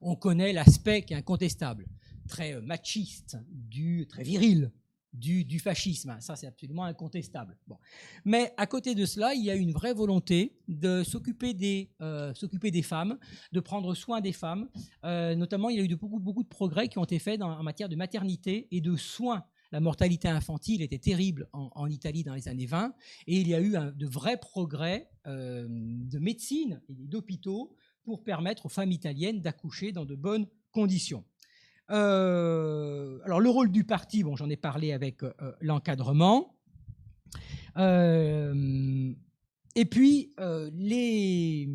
[0.00, 1.86] On connaît l'aspect est incontestable,
[2.28, 4.72] très machiste, du, très viril
[5.12, 6.16] du, fascisme.
[6.20, 7.56] Ça, c'est absolument incontestable.
[7.66, 7.76] Bon.
[8.24, 12.32] Mais à côté de cela, il y a une vraie volonté de s'occuper des, euh,
[12.82, 13.18] femmes,
[13.52, 14.68] de prendre soin des femmes.
[15.04, 17.62] Euh, notamment, il y a eu beaucoup, beaucoup de progrès qui ont été faits en
[17.62, 19.44] matière de maternité et de soins.
[19.70, 22.94] La mortalité infantile était terrible en, Italie dans les années 20
[23.26, 28.66] et il y a eu de vrais progrès euh, de médecine et d'hôpitaux pour permettre
[28.66, 31.24] aux femmes italiennes d'accoucher dans de bonnes conditions.
[31.92, 36.56] Euh, alors le rôle du parti, bon, j'en ai parlé avec euh, l'encadrement.
[37.76, 39.12] Euh,
[39.74, 40.34] et puis
[40.72, 41.68] les,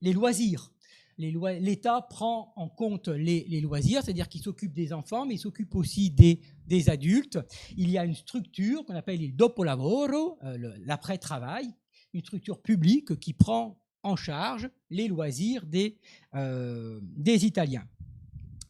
[0.00, 0.70] les loisirs.
[1.16, 6.10] L'État prend en compte les, loisirs, c'est-à-dire qu'il s'occupe des enfants, mais il s'occupe aussi
[6.10, 7.38] des, des, adultes.
[7.76, 10.38] Il y a une structure qu'on appelle il dopo lavoro,
[10.84, 11.68] l'après-travail,
[12.14, 15.98] une structure publique qui prend en charge les loisirs des,
[16.34, 17.86] des Italiens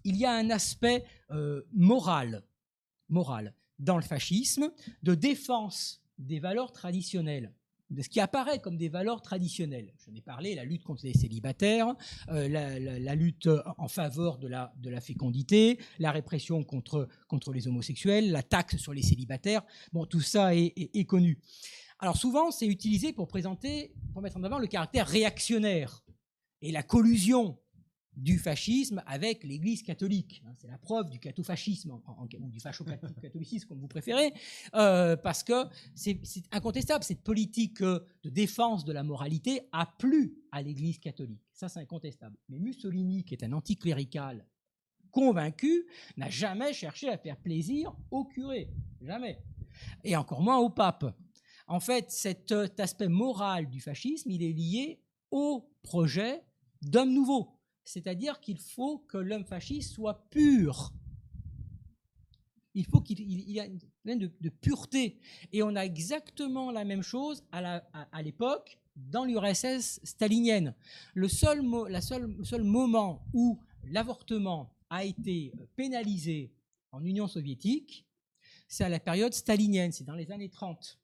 [0.04, 2.44] il y a un aspect euh, moral,
[3.08, 4.70] moral dans le fascisme,
[5.02, 7.52] de défense des valeurs traditionnelles
[7.90, 9.92] de ce qui apparaît comme des valeurs traditionnelles.
[10.04, 11.94] J'en ai parlé, la lutte contre les célibataires,
[12.28, 13.48] euh, la, lutte
[13.78, 19.02] en faveur de la, fécondité, la répression contre, contre les homosexuels, la taxe sur les
[19.02, 19.62] célibataires.
[19.92, 21.38] Bon, tout ça est, est connu.
[21.98, 26.02] Alors souvent, c'est utilisé pour présenter, pour mettre en avant le caractère réactionnaire
[26.60, 27.58] et la collusion
[28.16, 30.42] du fascisme avec l'Église catholique.
[30.46, 34.32] Hein, c'est la preuve du cathofascisme, ou du facho-catholicisme, comme vous préférez,
[34.74, 36.20] euh, parce que c'est
[36.52, 37.04] incontestable.
[37.04, 41.42] Cette politique euh, de défense de la moralité a plu à l'Église catholique.
[41.52, 42.36] Ça, c'est incontestable.
[42.48, 44.46] Mais Mussolini, qui est un anticlérical
[45.10, 45.86] convaincu,
[46.16, 48.68] n'a jamais cherché à faire plaisir au curé.
[49.00, 49.38] Jamais.
[50.02, 51.16] Et encore moins au pape.
[51.66, 55.00] En fait, cet euh, aspect moral du fascisme, il est lié
[55.30, 56.44] au projet
[56.82, 57.53] d'homme nouveau
[57.84, 60.92] c'est-à-dire qu'il faut que l'homme fasciste soit pur.
[62.74, 63.70] Il faut qu'il y ait
[64.04, 65.20] une de, pureté.
[65.52, 70.74] Et on a exactement la même chose à l'époque dans l'URSS stalinienne.
[71.14, 76.52] Le seul moment où l'avortement a été pénalisé
[76.90, 78.06] en Union soviétique,
[78.68, 80.98] c'est à la période stalinienne, c'est dans les années 30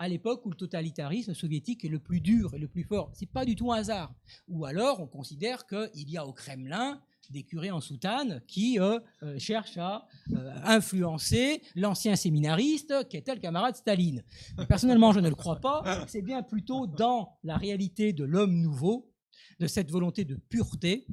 [0.00, 3.10] à l'époque où le totalitarisme soviétique est le plus dur et le plus fort.
[3.12, 4.12] C'est pas du tout un hasard.
[4.48, 8.98] Ou alors on considère qu'il y a au Kremlin des curés en soutane qui euh,
[9.22, 14.24] euh, cherchent à euh, influencer l'ancien séminariste qui était le camarade Staline.
[14.68, 16.06] personnellement, je ne le crois pas.
[16.08, 19.12] C'est bien plutôt dans la réalité de l'homme nouveau,
[19.60, 21.06] de cette volonté de pureté,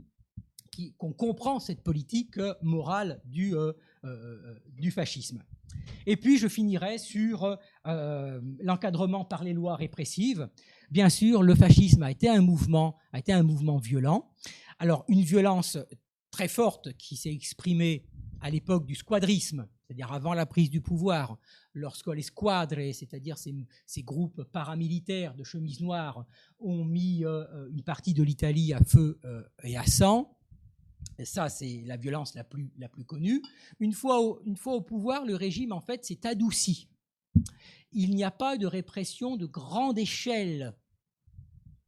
[0.98, 3.54] qu'on comprend cette politique morale du,
[4.78, 5.44] du fascisme.
[6.06, 10.50] Et puis, je finirai sur euh, l'encadrement par les lois répressives.
[10.90, 13.34] Bien sûr, le fascisme a été un mouvement, a été
[13.82, 14.32] violent.
[14.80, 15.78] Alors, une violence
[16.32, 18.06] très forte qui s'est exprimée
[18.42, 21.38] à l'époque du squadrisme, c'est-à-dire avant la prise du pouvoir,
[21.74, 26.26] lorsque les squadres, c'est-à-dire ces, groupes paramilitaires de chemises noires,
[26.60, 30.37] ont mis euh, une partie de l'Italie à feu euh, et à sang.
[31.26, 32.70] Ça, c'est la violence la plus,
[33.06, 33.42] connue.
[33.80, 36.90] Une fois, au, une fois au pouvoir, le régime, en fait, s'est adouci.
[37.92, 40.76] Il n'y a pas de répression de grande échelle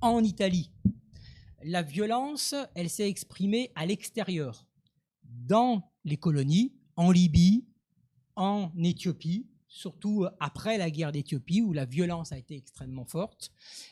[0.01, 0.71] en Italie.
[1.63, 4.65] La violence, elle s'est exprimée à l'extérieur,
[5.23, 7.67] dans les colonies, en Libye,
[8.35, 13.51] en Éthiopie, surtout après la guerre d'Éthiopie, où la violence a été extrêmement forte,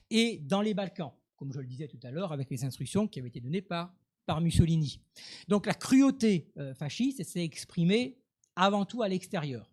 [0.10, 3.20] et dans les Balkans, comme je le disais tout à l'heure, avec les instructions qui
[3.20, 3.94] avaient été données par,
[4.28, 5.00] par Mussolini.
[5.48, 8.20] Donc la cruauté euh, fasciste s'est exprimée
[8.56, 9.72] avant tout à l'extérieur.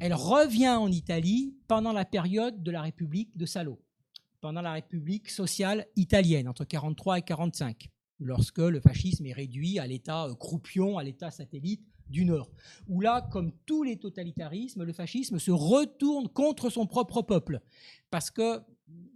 [0.00, 3.78] Elle revient en Italie pendant la période de la République de Salo,
[4.40, 7.88] pendant la République sociale italienne, entre 43 et 45,
[8.20, 12.50] lorsque le fascisme est réduit à l'état euh, croupion, à l'état satellite du Nord,
[12.86, 17.60] où là, comme tous les totalitarismes, le fascisme se retourne contre son propre peuple,
[18.10, 18.62] parce que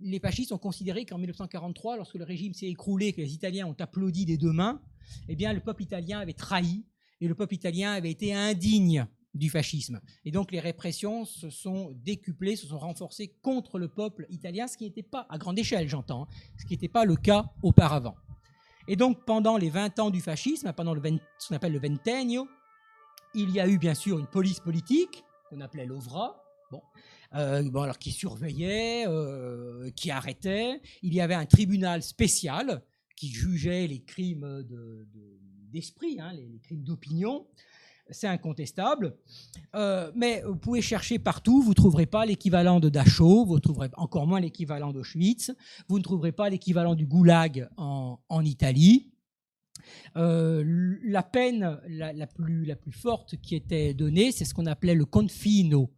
[0.00, 3.76] les fascistes ont considéré qu'en 1943, lorsque le régime s'est écroulé, que les Italiens ont
[3.78, 4.80] applaudi des deux mains,
[5.28, 6.84] eh bien, le peuple italien avait trahi,
[7.20, 10.00] et le peuple italien avait été indigne du fascisme.
[10.24, 14.76] Et donc les répressions se sont décuplées, se sont renforcées contre le peuple italien, ce
[14.76, 18.16] qui n'était pas, à grande échelle j'entends, hein, ce qui n'était pas le cas auparavant.
[18.88, 22.48] Et donc pendant les 20 ans du fascisme, pendant ce qu'on appelle le ventennio,
[23.34, 26.82] il y a eu bien sûr une police politique qu'on appelait l'OVRA, bon,
[27.34, 30.80] euh, alors qui surveillait, euh, qui arrêtait.
[31.02, 32.82] Il y avait un tribunal spécial
[33.16, 34.64] qui jugeait les crimes
[35.72, 37.46] d'esprit, de, hein, les, crimes d'opinion.
[38.10, 39.16] C'est incontestable.
[39.74, 43.88] Euh, mais vous pouvez chercher partout, vous ne trouverez pas l'équivalent de Dachau, vous trouverez
[43.96, 45.52] encore moins l'équivalent d'Auschwitz,
[45.88, 49.11] vous ne trouverez pas l'équivalent du Goulag en Italie.
[50.16, 54.94] Euh, la peine la, plus, la plus forte qui était donnée, c'est ce qu'on appelait
[54.94, 55.90] le confino,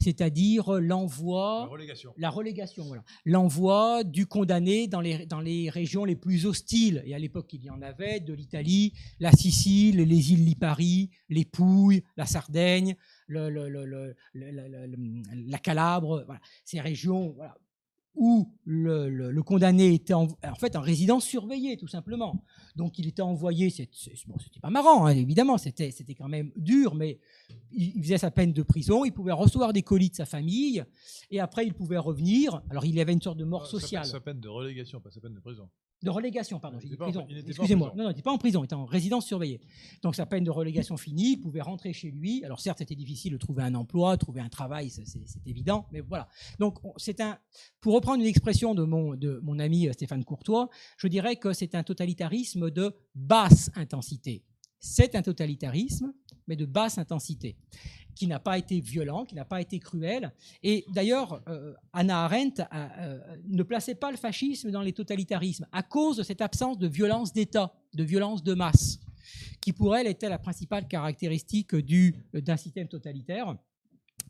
[0.00, 3.02] c'est-à-dire l'envoi, la relégation, la relégation voilà.
[3.24, 7.02] l'envoi du condamné dans les, dans les régions les plus hostiles.
[7.04, 11.44] Et à l'époque, il y en avait de l'Italie, la Sicile, les îles Lipari, les
[11.44, 16.40] Pouilles, la Sardaigne, le, le, la Calabre, voilà.
[16.64, 17.56] ces régions voilà,
[18.14, 20.28] où le, condamné était en,
[20.58, 22.44] fait en résidence surveillée, tout simplement.
[22.76, 27.20] Donc il était envoyé, c'était pas marrant, hein, évidemment, c'était quand même dur, mais
[27.70, 30.84] il, faisait sa peine de prison, il pouvait recevoir des colis de sa famille,
[31.30, 32.62] et après il pouvait revenir.
[32.70, 34.04] Alors il y avait une sorte de mort sociale.
[34.04, 35.68] Sa peine de relégation, pas sa peine de prison
[36.02, 37.26] de relégation, pardon, j'ai dit prison.
[37.28, 37.92] Excusez-moi.
[37.96, 39.60] Non, non, il n'était pas en prison, il était en résidence surveillée.
[40.02, 42.44] Donc sa peine de relégation finie, il pouvait rentrer chez lui.
[42.44, 45.06] Alors certes, c'était difficile de trouver un emploi, trouver un travail, c'est
[45.46, 46.28] évident, mais voilà.
[46.58, 47.38] Donc c'est un,
[47.80, 51.52] pour reprendre une expression de mon, de mon ami euh, Stéphane Courtois, je dirais que
[51.52, 54.44] c'est un totalitarisme de basse intensité.
[54.80, 56.12] C'est un totalitarisme,
[56.48, 57.56] mais de basse intensité
[58.18, 60.32] qui n'a pas été violent, qui n'a pas été cruel.
[60.64, 65.84] Et d'ailleurs, euh, Anna Arendt euh, ne plaçait pas le fascisme dans les totalitarismes à
[65.84, 68.98] cause de cette absence de violence d'État, de violence de masse,
[69.60, 71.76] qui pour elle était la principale caractéristique
[72.34, 73.54] d'un système totalitaire.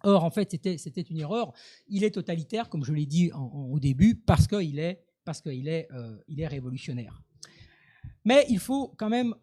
[0.04, 1.54] Or, en fait, c'était une erreur.
[1.88, 5.88] Il est totalitaire, comme je l'ai dit au début, parce qu'il est, parce qu'il est,
[5.92, 7.22] euh, il est révolutionnaire.
[8.29, 9.35] Mais il faut quand même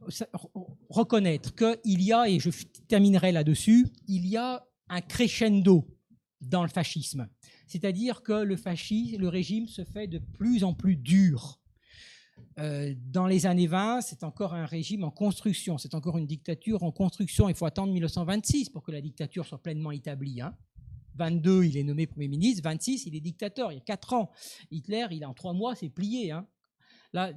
[0.92, 2.52] reconnaître qu'il y a, et je
[2.88, 5.88] terminerai là-dessus, il y a un crescendo
[6.40, 7.28] dans le fascisme.
[7.66, 11.60] C'est-à-dire que le fascisme, le régime se fait de plus en plus dur.
[12.60, 16.84] Euh, dans les années 20, c'est encore un régime en construction, c'est encore une dictature
[16.84, 17.50] en construction.
[17.50, 20.42] Il faut attendre 1926 pour que la dictature soit pleinement établie.
[21.16, 21.66] 22, hein.
[21.66, 22.62] il est nommé Premier ministre.
[22.62, 23.72] 26, il est dictateur.
[23.72, 24.32] Il y a 4 ans.
[24.70, 26.30] Hitler, il en 3 mois, c'est plié.
[26.30, 26.46] Hein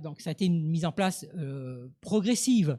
[0.03, 2.79] donc ça a été une mise en place euh, progressive.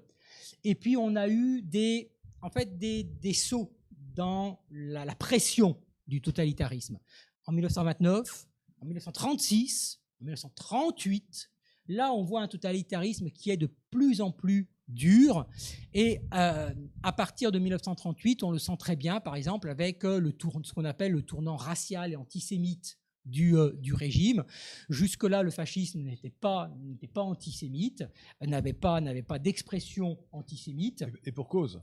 [0.63, 3.73] Et puis on a eu des, en fait, des, des sauts
[4.15, 6.99] dans la, pression du totalitarisme.
[7.45, 8.47] En 1929,
[8.81, 11.49] en 1936, en 1938,
[11.87, 15.47] là on voit un totalitarisme qui est de plus en plus dur.
[15.93, 16.73] Et euh,
[17.03, 20.59] à partir de 1938, on le sent très bien, par exemple, avec euh, le tour,
[20.63, 22.97] ce qu'on appelle le tournant racial et antisémite
[23.37, 24.43] euh, du, régime.
[24.89, 26.71] Jusque-là, le fascisme n'était pas,
[27.13, 28.03] pas antisémite,
[28.45, 31.05] n'avait pas, pas d'expression antisémite.
[31.25, 31.81] Et pour cause?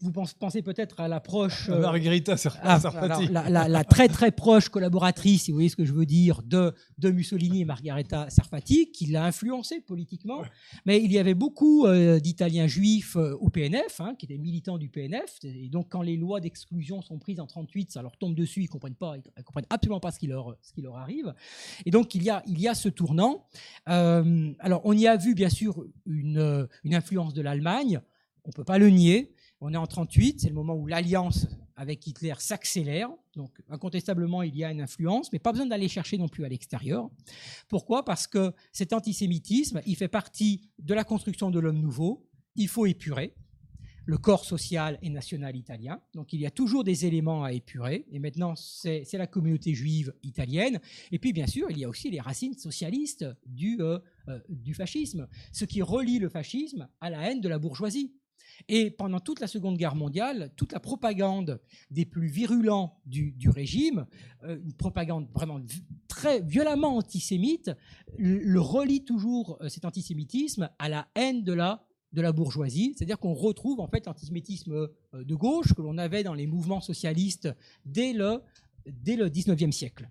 [0.00, 1.68] Vous pensez peut-être à l'approche.
[1.78, 3.28] Euh, Margherita ah, Sarfati.
[3.28, 7.10] La, très très proche collaboratrice, si vous voyez ce que je veux dire, de, de
[7.10, 10.42] Mussolini et Margherita Sarfati, qui l'a influencé politiquement.
[10.86, 14.78] Mais il y avait beaucoup euh, d'Italiens juifs euh, au PNF, hein, qui étaient militants
[14.78, 15.38] du PNF.
[15.44, 18.68] Et donc, quand les lois d'exclusion sont prises en 38, ça leur tombe dessus, ils
[18.68, 21.34] comprennent pas, ils comprennent absolument pas ce qui leur, ce qui leur arrive.
[21.84, 23.46] Et donc, il y a, il y a ce tournant.
[23.86, 28.00] alors, on y a vu, bien sûr, une, une influence de l'Allemagne
[28.48, 29.34] on ne peut pas le nier.
[29.60, 33.10] On est en 38, c'est le moment où l'alliance avec Hitler s'accélère.
[33.34, 36.48] Donc incontestablement, il y a une influence, mais pas besoin d'aller chercher non plus à
[36.48, 37.10] l'extérieur.
[37.68, 38.04] Pourquoi?
[38.04, 42.28] Parce que cet antisémitisme, il fait partie de la construction de l'homme nouveau.
[42.54, 43.34] Il faut épurer
[44.08, 46.00] le corps social et national italien.
[46.14, 48.06] Donc il y a toujours des éléments à épurer.
[48.10, 50.80] Et maintenant, c'est la communauté juive italienne.
[51.12, 53.98] Et puis, bien sûr, il y a aussi les racines socialistes du, euh,
[54.28, 58.14] euh, du fascisme, ce qui relie le fascisme à la haine de la bourgeoisie.
[58.68, 64.06] Et pendant toute la Seconde Guerre mondiale, toute la propagande des plus virulents du, régime,
[64.44, 65.60] euh, une propagande vraiment
[66.08, 67.70] très violemment antisémite,
[68.16, 73.34] le, relie toujours cet antisémitisme à la haine de la de la bourgeoisie, c'est-à-dire qu'on
[73.34, 77.48] retrouve en fait l'antisémitisme euh, de gauche que l'on avait dans les mouvements socialistes
[77.84, 78.40] dès le,
[78.86, 80.08] dès le 19e siècle.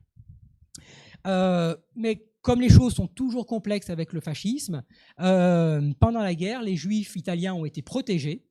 [1.26, 4.82] Euh, mais comme les choses sont toujours complexes avec le fascisme,
[5.20, 8.46] euh, pendant la guerre, les juifs italiens ont été protégés.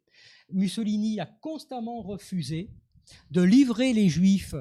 [0.53, 2.69] Mussolini a constamment refusé
[3.31, 4.55] de livrer les juifs,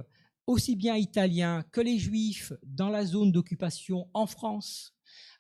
[0.48, 4.96] aussi bien italiens que les juifs dans la zone d'occupation en France,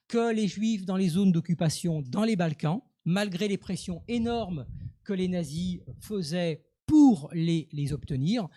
[0.10, 4.66] que les juifs dans les zones d'occupation dans les Balkans malgré les pressions énormes
[5.06, 8.50] que les nazis faisaient pour les, les obtenir.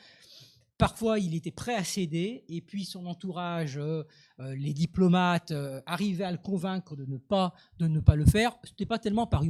[0.78, 4.04] Parfois, il était prêt à céder, et puis son entourage, euh,
[4.38, 8.24] euh, les diplomates, euh, arrivaient à le convaincre de ne pas, de ne pas le
[8.24, 8.56] faire.
[8.62, 9.42] Ce n'était pas tellement par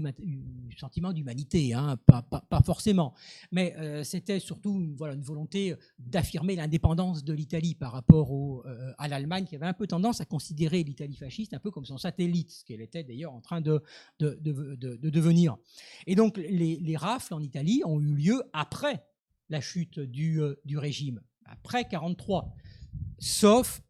[0.78, 3.12] sentiment d'humanité, hein, pas, forcément,
[3.50, 3.74] mais
[4.04, 8.64] c'était surtout une, voilà, une volonté d'affirmer l'indépendance de l'Italie par rapport
[8.96, 11.98] à l'Allemagne, qui avait un peu tendance à considérer l'Italie fasciste un peu comme son
[11.98, 13.82] satellite, ce qu'elle était d'ailleurs en train de,
[14.20, 15.56] de, de, de, devenir.
[16.06, 19.02] Et donc, les rafles en Italie ont eu lieu après
[19.48, 22.54] la chute du, euh, du régime, après 1943,
[23.18, 23.82] sauf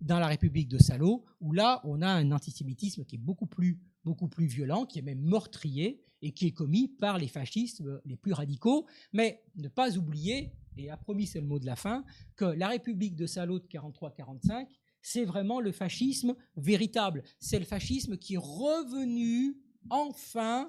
[0.00, 3.80] dans la République de Salo, où là, on a un antisémitisme qui est beaucoup plus,
[4.04, 8.16] beaucoup plus violent, qui est même meurtrier, et qui est commis par les fascistes les
[8.16, 8.86] plus radicaux.
[9.12, 12.04] Mais ne pas oublier, et a promis c'est le mot de la fin,
[12.36, 14.66] que la République de Salo de 43-45,
[15.00, 17.22] c'est vraiment le fascisme véritable.
[17.38, 19.56] C'est le fascisme qui est revenu
[19.90, 20.66] enfin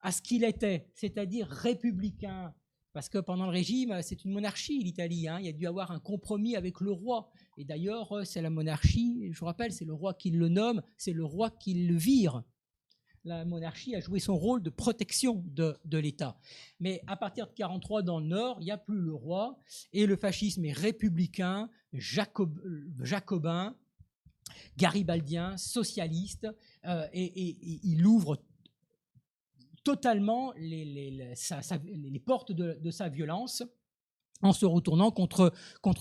[0.00, 2.54] à ce qu'il était, c'est-à-dire républicain,
[2.92, 5.28] parce que pendant le régime, c'est une monarchie, l'Italie.
[5.28, 5.38] Hein.
[5.40, 7.30] Il y a dû avoir un compromis avec le roi.
[7.56, 10.82] Et d'ailleurs, euh, c'est la monarchie, je vous rappelle, c'est le roi qui le nomme,
[10.96, 12.42] c'est le roi qui le vire.
[13.24, 16.38] La monarchie a joué son rôle de protection de, l'État.
[16.80, 19.58] Mais à partir de 1943, dans le Nord, il n'y a plus le roi.
[19.92, 23.76] Et le fascisme est républicain, jacobin,
[24.78, 26.48] garibaldien, socialiste.
[26.86, 28.42] Euh, et, il ouvre
[29.84, 33.62] totalement les, portes de, sa violence
[34.42, 35.52] en se retournant contre,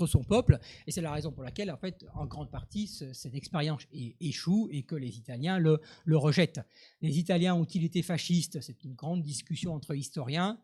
[0.07, 0.59] son peuple.
[0.88, 4.84] Et c'est la raison pour laquelle, en fait, en grande partie, cette expérience échoue et
[4.84, 5.80] que les Italiens le,
[6.17, 6.61] rejettent.
[7.01, 8.61] Les Italiens ont-ils été fascistes?
[8.61, 10.59] C'est une grande discussion entre historiens.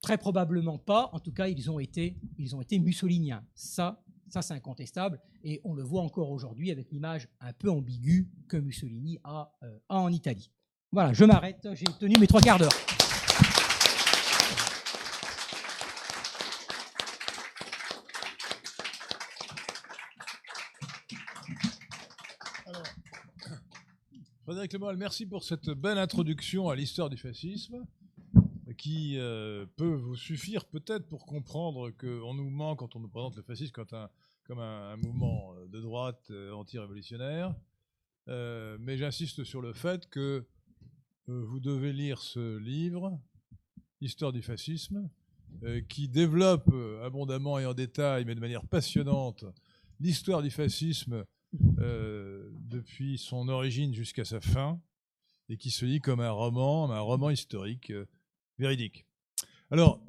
[0.00, 1.10] Très probablement pas.
[1.12, 3.44] En tout cas, ils ont été, ils mussoliniens.
[3.54, 5.20] Ça, ça c'est incontestable.
[5.42, 9.78] Et on le voit encore aujourd'hui avec l'image un peu ambiguë que Mussolini a, euh,
[9.88, 10.50] a en Italie.
[10.92, 12.72] Voilà, je m'arrête, j'ai tenu mes trois quarts d'heure.
[24.44, 27.86] Frédéric Lemoal, merci pour cette belle introduction à l'histoire du fascisme
[28.76, 33.36] qui euh, peut vous suffire peut-être pour comprendre qu'on nous ment quand on nous présente
[33.36, 37.54] le fascisme comme un, mouvement de droite euh, anti-révolutionnaire.
[38.28, 40.48] Euh, mais j'insiste sur le fait que euh,
[41.30, 43.20] vous devez lire ce livre,
[44.00, 45.10] Histoire du fascisme,
[45.62, 49.44] euh, qui développe euh, abondamment et en détail, mais de manière passionnante,
[50.00, 54.80] l'histoire du fascisme depuis son origine jusqu'à sa fin,
[55.48, 57.92] et qui se lit comme un roman, un roman historique
[58.56, 59.04] véridique.
[59.72, 60.00] Alors,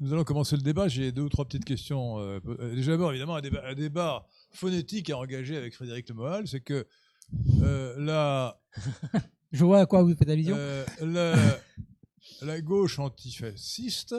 [0.00, 0.88] nous allons commencer le débat.
[0.88, 2.16] J'ai deux ou trois petites questions.
[2.74, 6.86] déjà d'abord, évidemment, un débat, phonétique à engager avec Frédéric Lemoal, c'est que
[7.60, 8.58] là,
[9.52, 10.56] Je vois à quoi vous faites allusion.
[10.56, 10.84] Euh,
[12.42, 14.14] la, gauche antifasciste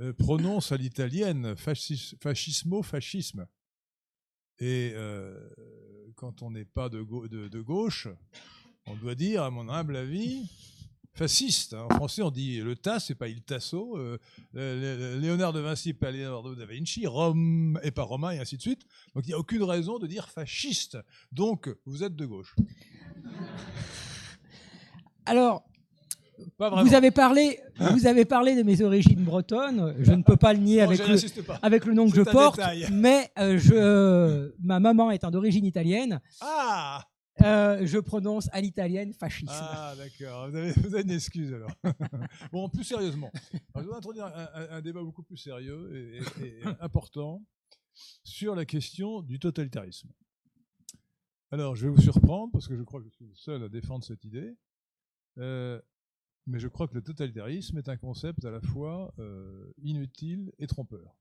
[0.00, 3.46] euh, prononce à l'italienne fascismo-fascisme.
[4.60, 5.38] Et euh,
[6.16, 7.02] quand on n'est pas de,
[7.60, 8.08] gauche,
[8.86, 10.48] on doit dire, à mon humble avis,
[11.12, 11.74] fasciste.
[11.74, 13.98] En français, on dit le tas, c'est pas il tasso.
[14.54, 17.06] Léonard de Vinci, pas Léonard da Vinci.
[17.06, 18.86] Rome et pas Romain, et ainsi de suite.
[19.14, 20.96] Donc il n'y a aucune raison de dire fasciste.
[21.30, 22.56] Donc vous êtes de gauche.
[25.26, 25.64] Alors,
[26.58, 27.60] vous avez, parlé,
[27.92, 29.94] vous avez parlé de mes origines bretonnes.
[30.00, 31.16] Je ne peux pas le nier avec, le,
[31.62, 32.60] avec le nom que je porte.
[32.92, 37.04] Mais euh, je, ma maman étant d'origine italienne, ah
[37.42, 39.50] Euh, je prononce à l'italienne fascisme.
[39.50, 40.50] Ah, d'accord.
[40.50, 41.70] Vous avez, une excuse alors.
[42.52, 43.30] bon, plus sérieusement.
[43.74, 44.30] je vais introduire
[44.70, 47.42] un, débat beaucoup plus sérieux et, important
[48.22, 50.08] sur la question du totalitarisme.
[51.50, 53.68] Alors, je vais vous surprendre parce que je crois que je suis le seul à
[53.68, 54.56] défendre cette idée.
[55.38, 55.80] Euh,
[56.46, 60.66] mais je crois que le totalitarisme est un concept à la fois euh, inutile et
[60.66, 61.16] trompeur.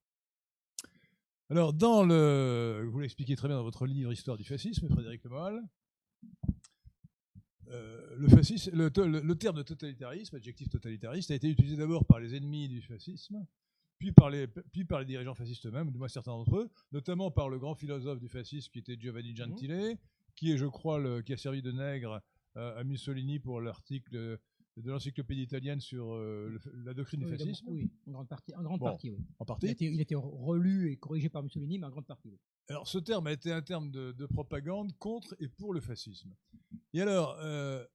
[1.50, 5.62] Alors, dans le, vous l'expliquez très bien dans votre livre Histoire du fascisme, Frédéric Lemal,
[7.70, 8.90] euh, le, fascisme, le,
[9.36, 13.46] terme de totalitarisme, adjectif totalitariste, a été utilisé d'abord par les ennemis du fascisme,
[13.98, 17.32] puis par les, puis par les dirigeants fascistes eux-mêmes, du moins certains d'entre eux, notamment
[17.32, 19.98] par le grand philosophe du fascisme qui était Giovanni Gentile,
[20.36, 22.22] qui est, je crois, le, qui a servi de nègre
[22.56, 24.40] à Mussolini pour l'article
[24.78, 27.66] de l'encyclopédie italienne sur euh, la doctrine du fascisme.
[27.70, 28.56] Oui, en grande partie.
[28.56, 29.20] En grande partie, oui.
[29.40, 29.68] En partie.
[29.80, 32.30] Il a, été, relu et corrigé par Mussolini, mais en grande partie.
[32.30, 32.40] Oui.
[32.70, 36.34] Alors, ce terme a été un terme de, propagande contre et pour le fascisme.
[36.94, 37.86] Et alors, euh,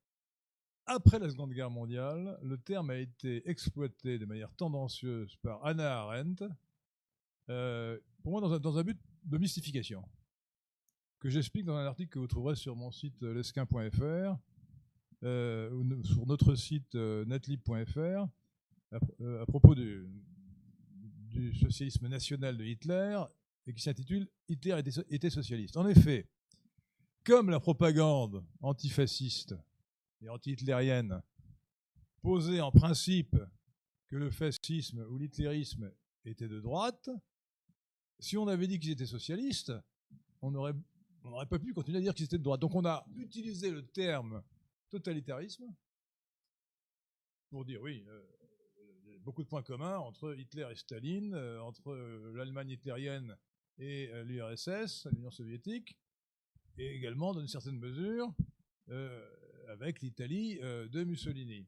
[0.87, 6.01] après la Seconde Guerre mondiale, le terme a été exploité de manière tendancieuse par Anna
[6.01, 6.45] Arendt,
[7.49, 10.05] euh, pour moi dans un, dans un, but de mystification,
[11.21, 14.37] que j'explique dans un article que vous trouverez sur mon site lesquin.fr
[15.25, 18.29] euh, sur notre site euh, netlib.fr
[18.93, 20.09] à, propos du,
[21.61, 23.21] socialisme national de Hitler
[23.67, 25.77] et qui s'intitule Hitler était, socialiste.
[25.77, 26.29] En effet,
[27.25, 29.55] comme la propagande antifasciste
[30.23, 31.21] et anti-hitlérienne
[32.23, 33.37] posait en principe
[34.09, 35.91] que le fascisme ou l'hitlérisme
[36.25, 37.11] était de droite,
[38.21, 39.73] si on avait dit qu'ils étaient socialistes,
[40.41, 40.55] on
[41.29, 42.61] n'aurait pas pu continuer à dire qu'ils étaient de droite.
[42.61, 44.43] Donc on a utilisé le terme
[44.91, 45.75] totalitarisme,
[47.51, 48.23] pour dire oui, euh,
[49.15, 53.37] a beaucoup de points communs entre Hitler et Staline, euh, entre euh, l'Allemagne hitlérienne
[53.79, 55.97] et l'URSS, l'Union soviétique,
[56.79, 58.35] et également, dans une certaine mesure,
[59.69, 61.65] avec l'Italie de Mussolini.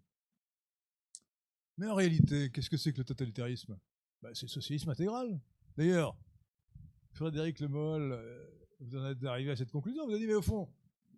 [1.76, 3.78] Mais en réalité, qu'est-ce que c'est que le totalitarisme?
[4.22, 5.40] Bah, C'est le socialisme intégral.
[5.76, 6.16] D'ailleurs,
[7.12, 10.42] Frédéric Le Moll, vous en êtes arrivé à cette conclusion, vous avez dit, mais au
[10.42, 10.68] fond,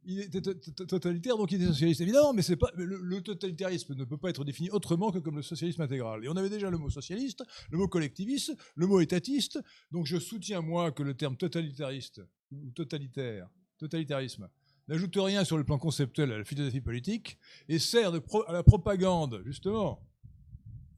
[0.05, 2.01] il était totalitaire, donc il était socialiste.
[2.01, 5.43] Évidemment, mais c'est pas le, totalitarisme ne peut pas être défini autrement que comme le
[5.43, 6.25] socialisme intégral.
[6.25, 9.61] Et on avait déjà le mot socialiste, le mot collectiviste, le mot étatiste.
[9.93, 13.49] Donc je soutiens moi que le terme totalitariste ou totalitaire,
[13.79, 14.49] totalitarisme,
[14.89, 17.39] n'ajoute rien sur le plan conceptuel à la philosophie politique
[17.69, 18.13] et sert
[18.49, 20.01] à la propagande justement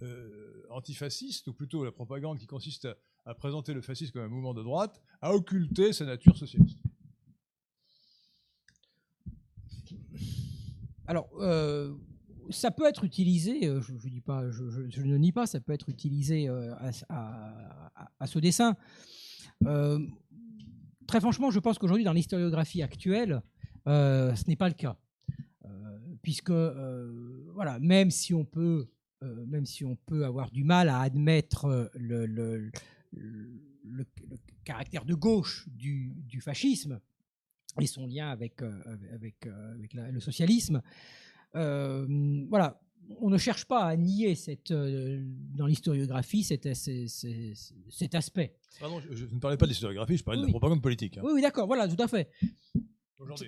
[0.03, 2.97] euh, antifasciste, ou plutôt la propagande qui consiste à
[3.33, 6.79] présenter le fascisme comme un mouvement de droite, à occulter sa nature socialiste.
[11.07, 11.95] Alors, euh,
[12.51, 15.89] ça peut être utilisé, euh, je, dis pas, je, ne nie pas, ça peut être
[15.89, 16.75] utilisé euh,
[17.09, 18.77] à, ce dessin.
[21.07, 23.43] très franchement, je pense qu'aujourd'hui, dans l'historiographie actuelle,
[23.87, 24.97] ce n'est pas le cas.
[26.23, 28.89] puisque, voilà, même si on peut,
[29.23, 32.71] même si on peut avoir du mal à admettre le,
[34.65, 37.01] caractère de gauche du fascisme,
[37.81, 38.73] et son lien avec, euh,
[39.13, 40.83] avec, euh, le socialisme.
[41.57, 42.07] Euh,
[42.49, 42.81] voilà,
[43.21, 48.57] on ne cherche pas à nier cette, dans l'historiographie cet, cet, aspect.
[48.81, 51.19] Pardon, je, ne parlais pas de l'historiographie, je parlais de la propagande politique.
[51.19, 51.23] Hein.
[51.25, 52.31] Oui, oui d'accord, voilà, tout à fait.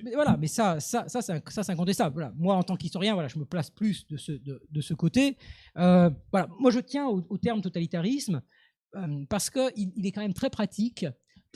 [0.05, 2.15] Mais voilà, mais ça, ça, ça, c'est incontestable.
[2.15, 2.33] Voilà.
[2.37, 5.37] Moi, en tant qu'historien, voilà, je me place plus de ce, de, de ce côté.
[5.75, 6.49] voilà.
[6.59, 8.43] Moi, je tiens au, terme totalitarisme
[9.29, 11.07] parce qu'il il est quand même très pratique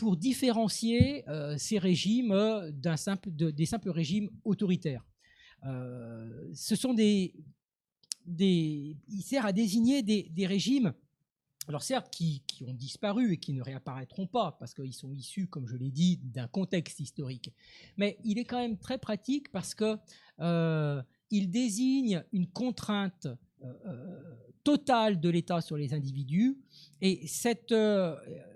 [0.01, 5.05] pour différencier euh, ces régimes euh, simple, des simples régimes autoritaires.
[5.67, 7.35] Euh, ce sont des,
[8.27, 10.95] il sert à désigner des, régimes,
[11.69, 15.49] alors certes, qui, qui, ont disparu et qui ne réapparaîtront pas, parce qu'ils sont issus,
[15.49, 17.53] comme je l'ai dit, d'un contexte historique.
[17.99, 19.99] Mais il est quand même très pratique parce que
[21.31, 23.29] il désigne une contrainte
[24.71, 26.57] totale de l'État sur les individus,
[27.01, 27.73] et cette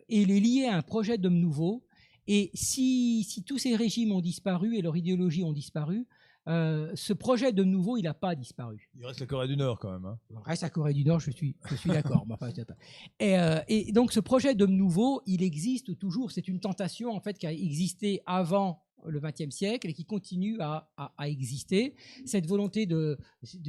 [0.08, 1.84] et il est lié à un projet d'homme nouveau.
[2.26, 6.06] Et si, si, tous ces régimes ont disparu et leur idéologie ont disparu,
[6.46, 8.90] euh, ce projet de nouveau, il n'a pas disparu.
[8.96, 10.04] Il reste la Corée du Nord quand même.
[10.04, 10.18] Hein.
[10.30, 12.26] Il reste la Corée du Nord, je suis, je suis d'accord.
[13.18, 16.32] et, euh, et, donc ce projet d'homme nouveau, il existe toujours.
[16.32, 20.58] C'est une tentation en fait qui a existé avant le XXe siècle et qui continue
[20.60, 20.88] à,
[21.26, 21.94] exister.
[22.24, 23.18] Cette volonté de,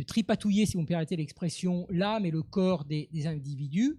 [0.08, 3.98] tripatouiller, si vous me permettez l'expression, l'âme et le corps des, individus.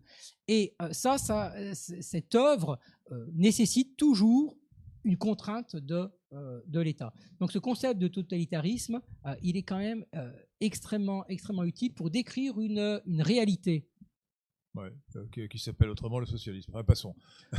[0.49, 2.79] Et euh, ça, ça cette œuvre
[3.11, 4.57] euh, nécessite toujours
[5.03, 7.13] une contrainte de, euh, de l'État.
[7.41, 9.01] Donc ce concept de totalitarisme,
[9.43, 10.05] il est quand même
[10.61, 13.87] extrêmement, extrêmement utile pour décrire une réalité
[14.77, 16.71] Ouais, euh, qui, qui s'appelle autrement le socialisme.
[16.75, 17.15] Enfin, passons.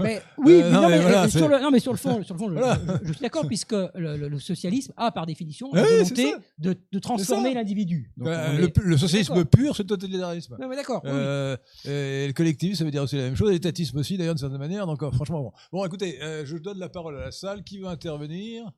[0.00, 1.90] Mais, oui, Euh, mais non, non, mais mais, voilà, c'est- sur le, non, mais sur
[1.92, 2.78] le fond, sur le fond je, Voilà.
[3.02, 6.34] je- je suis d'accord, puisque le, le- le socialisme a par définition la Oui, volonté
[6.58, 8.12] de, de transformer l'individu.
[8.20, 10.56] Euh, on le, est- le socialisme pur, c'est le totalitarisme.
[10.60, 11.00] Non, mais d'accord.
[11.04, 11.10] oui.
[11.12, 11.56] Euh,
[11.86, 13.50] et le collectivisme, ça veut dire aussi la même chose.
[13.50, 14.86] L'étatisme aussi, d'ailleurs, d'une certaine manière.
[14.86, 15.52] Donc, euh, franchement, bon.
[15.72, 17.64] Bon, écoutez, je donne la parole à la salle.
[17.64, 18.70] Qui veut intervenir?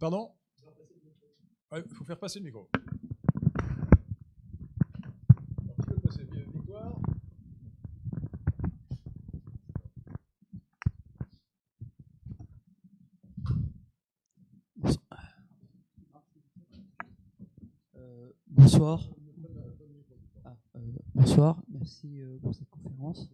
[0.00, 0.30] Pardon?
[1.72, 2.68] Il faut faire passer le micro.
[5.62, 6.22] Alors, qui veut passer
[6.54, 6.92] Victoire
[17.96, 18.30] Euh,
[18.66, 19.08] bonsoir.
[20.44, 20.80] Ah, euh,
[21.14, 23.30] bonsoir, merci euh, pour cette conférence.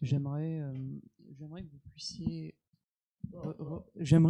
[0.00, 0.72] J'aimerais, euh,
[1.36, 1.62] j'aimerais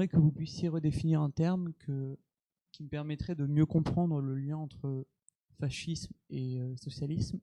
[0.08, 1.74] que vous puissiez, redéfinir un terme
[2.72, 5.06] qui me permettrait de mieux comprendre le lien entre
[5.60, 7.38] fascisme et socialisme,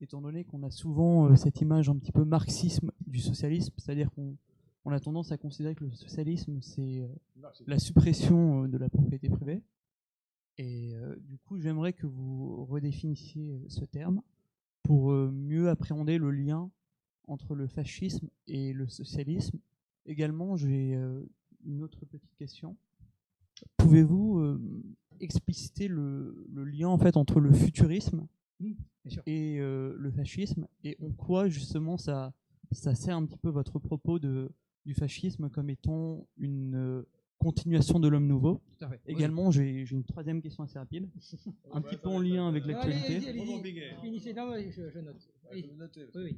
[0.00, 4.36] étant donné qu'on a souvent cette image un petit peu marxisme du socialisme, c'est-à-dire qu'on
[4.84, 7.08] on a tendance à considérer que le socialisme c'est
[7.68, 9.62] la suppression de la propriété privée.
[10.60, 14.20] Et euh, du coup, j'aimerais que vous redéfinissiez euh, ce terme
[14.82, 16.70] pour euh, mieux appréhender le lien
[17.26, 19.58] entre le fascisme et le socialisme.
[20.04, 21.24] Également, j'ai euh,
[21.64, 22.76] une autre petite question.
[23.78, 24.58] Pouvez-vous
[25.20, 28.26] expliciter le, le lien en fait entre le futurisme
[28.58, 28.72] Mmh,
[29.26, 30.66] et le fascisme?
[30.82, 32.32] Et en quoi justement ça,
[32.72, 34.50] ça sert un petit peu votre propos de,
[34.86, 37.04] du fascisme comme étant une
[37.40, 39.00] continuation de l'homme nouveau Tout à fait.
[39.06, 39.14] Oui.
[39.14, 41.08] Également, j'ai j'ai une troisième question assez rapide,
[41.72, 43.16] un petit peu en lien avec l'actualité.
[43.16, 44.00] allez-y, allez-y.
[44.00, 44.32] Finissez.
[44.34, 45.28] Non, mais je, je note.
[45.50, 45.70] Allez-y.
[46.14, 46.36] Oui, oui.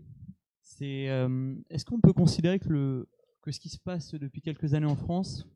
[0.62, 3.08] C'est euh, est-ce qu'on peut considérer que le
[3.42, 5.46] que ce qui se passe depuis quelques années en France,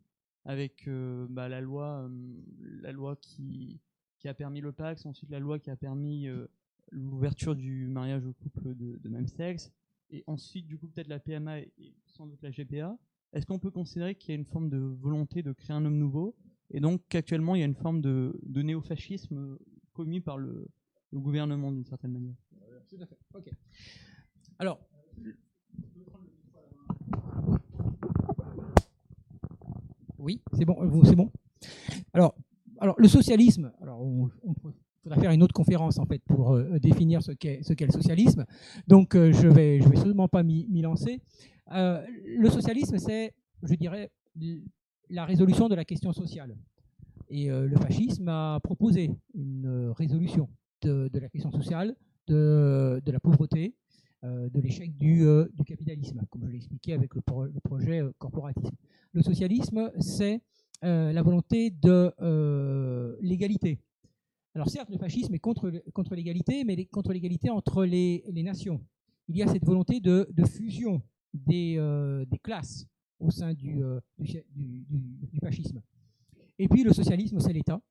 [0.44, 2.42] avec euh, bah, la loi euh,
[2.82, 3.80] la loi qui
[4.18, 6.46] qui a permis le Pax, ensuite la loi qui a permis euh,
[6.90, 9.72] l'ouverture du mariage aux couples de, de même sexe,
[10.10, 12.98] et ensuite du coup peut-être la PMA et, et sans doute la GPA.
[13.32, 15.98] Est-ce qu'on peut considérer qu'il y a une forme de volonté de créer un homme
[15.98, 16.34] nouveau,
[16.70, 19.58] et donc qu'actuellement il y a une forme de, de néofascisme
[19.92, 20.66] commis par le,
[21.10, 22.34] le gouvernement d'une certaine manière?
[22.88, 23.18] Tout à fait.
[23.34, 23.50] Ok.
[24.58, 24.80] Alors.
[30.18, 30.76] Oui, c'est bon.
[30.82, 31.30] euh, C'est bon?
[32.12, 32.34] Alors,
[32.78, 33.72] alors le socialisme.
[33.80, 34.54] Alors, on, on
[35.06, 38.44] faudra faire une autre conférence en fait pour euh, définir ce qu'est qu'est le socialisme.
[38.88, 41.20] Donc, euh, je vais je vais absolument pas m'y lancer.
[41.72, 42.04] Euh,
[42.44, 44.10] le socialisme, c'est, je dirais,
[45.08, 46.56] la résolution de la question sociale.
[47.28, 50.48] Et le fascisme a proposé une résolution
[50.82, 51.96] de, la question sociale,
[52.28, 53.74] de, de la pauvreté,
[54.22, 55.24] de l'échec du,
[55.58, 58.76] du capitalisme, comme je l'ai expliqué avec le, pro- le projet corporatisme.
[59.12, 60.40] Le socialisme, c'est
[60.82, 62.12] la volonté de
[63.20, 63.80] l'égalité.
[64.56, 65.70] Alors certes, le fascisme est contre,
[66.14, 68.80] l'égalité, mais contre l'égalité entre les, nations.
[69.28, 71.02] Il y a cette volonté de, fusion
[71.34, 72.86] des, euh, des classes
[73.20, 75.82] au sein du, euh, du, fascisme.
[76.58, 77.82] Et puis le socialisme, c'est l'État.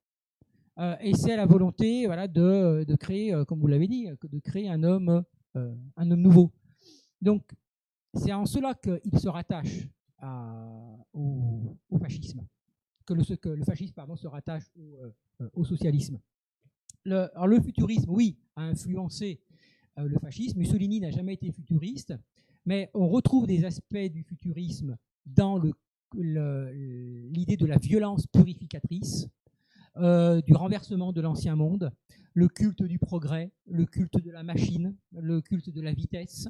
[0.78, 4.82] Euh, et c'est la volonté voilà, de, créer, comme vous l'avez dit, de créer un
[4.82, 5.22] homme,
[5.54, 6.50] un homme nouveau.
[7.22, 7.48] Donc,
[8.12, 9.86] c'est en cela qu'il se rattache
[11.12, 12.44] au, fascisme,
[13.04, 14.64] que le, fascisme pardon, se rattache
[15.54, 16.18] au socialisme.
[17.06, 19.40] Le, futurisme, oui, a influencé
[19.98, 20.58] euh, le fascisme.
[20.58, 22.14] Mussolini n'a jamais été futuriste,
[22.64, 25.62] mais on retrouve des aspects du futurisme dans
[26.14, 29.28] l'idée de la violence purificatrice,
[29.98, 31.92] euh, du renversement de l'ancien monde,
[32.34, 36.48] le culte du progrès, le culte de la machine, le culte de la vitesse.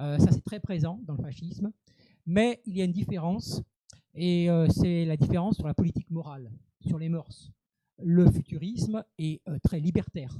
[0.00, 1.70] Euh, ça, c'est très présent dans le fascisme.
[2.26, 3.62] Mais il y a une différence,
[4.14, 7.52] et c'est la différence sur la politique morale, sur les mœurs.
[8.04, 10.36] Le futurisme est euh, très libertaire.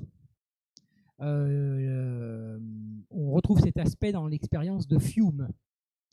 [1.20, 2.59] Euh,
[3.10, 5.48] on retrouve cet aspect dans l'expérience de Fiume,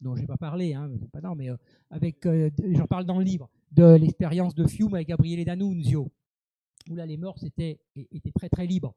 [0.01, 1.57] dont je n'ai pas parlé, hein, pas non, mais euh,
[1.89, 2.27] avec,
[2.73, 6.11] j'en parle dans le livre, de l'expérience de Fiume avec Gabriele D'Annunzio,
[6.89, 8.93] où là les mœurs étaient, étaient très très libres.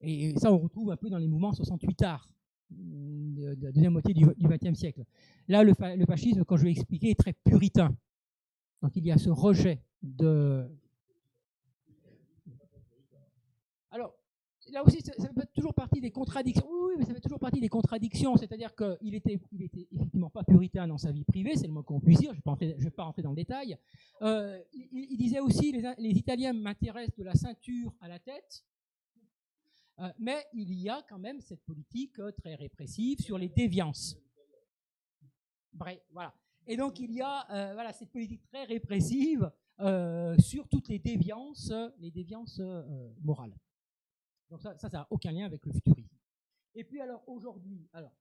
[0.00, 2.28] Et ça, on retrouve un peu dans les mouvements 68 arts
[2.70, 5.04] de, de la deuxième moitié du XXe siècle.
[5.48, 7.94] Là, le, fa- le fascisme, quand je vais expliquer, est très puritain.
[8.82, 10.66] Donc il y a ce rejet de.
[13.90, 14.14] Alors,
[14.72, 16.66] là aussi, ça, fait toujours partie des contradictions.
[16.68, 18.36] Oui, mais ça fait toujours partie des contradictions.
[18.36, 21.82] C'est-à-dire qu'il était, il était effectivement pas puritain dans sa vie privée, c'est le moins
[21.82, 22.32] qu'on puisse dire.
[22.34, 23.76] Je ne vais pas rentrer dans le détail.
[24.22, 28.64] Euh, il, disait aussi les, Italiens m'intéressent de la ceinture à la tête.
[29.98, 34.16] Euh, mais il y a quand même cette politique très répressive sur les déviances.
[35.72, 36.34] Bref, voilà.
[36.66, 39.50] Et donc il y a euh, voilà, cette politique très répressive
[40.38, 42.60] sur toutes les déviances, les déviances
[43.22, 43.54] morales.
[44.50, 46.16] Donc ça, ça n'a aucun lien avec le futurisme.
[46.74, 48.12] Et puis alors aujourd'hui, alors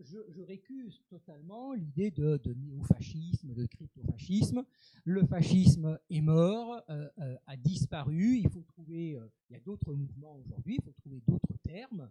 [0.00, 4.64] je, récuse totalement l'idée de, de néofascisme, de crypto-fascisme.
[5.04, 8.38] Le fascisme est mort, euh, euh, a disparu.
[8.38, 12.08] Il faut trouver, euh, il y a d'autres mouvements aujourd'hui, il faut trouver d'autres termes.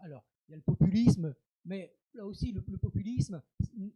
[0.00, 1.34] alors, il y a le populisme,
[1.64, 3.42] mais là aussi, le, populisme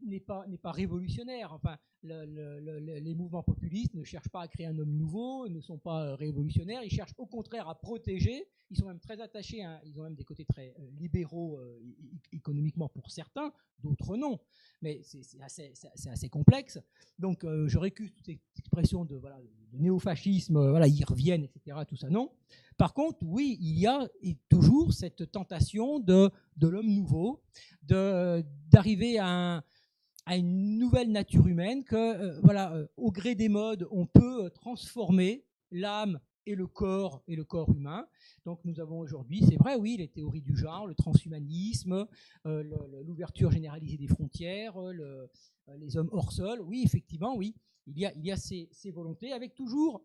[0.02, 1.52] n'est pas, révolutionnaire.
[1.52, 6.16] Enfin, les mouvements populistes ne cherchent pas à créer un homme nouveau, ne sont pas
[6.16, 6.82] révolutionnaires.
[6.82, 8.46] Ils cherchent au contraire à protéger.
[8.70, 11.80] Ils sont même très attachés, ils ont même des côtés très euh, libéraux euh,
[12.32, 14.40] économiquement pour certains, d'autres non.
[14.82, 16.80] Mais c'est assez, complexe.
[17.18, 19.38] Donc, euh, je récuse toutes ces expressions de, voilà,
[19.72, 21.78] de néofascisme, voilà, ils reviennent, etc.
[21.88, 22.32] Tout ça, non.
[22.76, 24.06] Par contre, oui, il y a
[24.48, 27.42] toujours cette tentation de, de l'homme nouveau,
[28.70, 29.62] d'arriver à,
[30.28, 35.44] une nouvelle nature humaine, que euh, voilà, euh, au gré des modes, on peut transformer
[35.70, 38.06] l'âme et le corps et le corps humain.
[38.44, 42.06] Donc nous avons aujourd'hui, c'est vrai, oui, les théories du genre, le transhumanisme,
[42.46, 42.62] euh,
[43.04, 44.76] l'ouverture généralisée des frontières,
[45.78, 46.60] les hommes hors sol.
[46.60, 47.54] Oui, effectivement, oui,
[47.86, 50.02] il y a, il y a ces volontés, avec toujours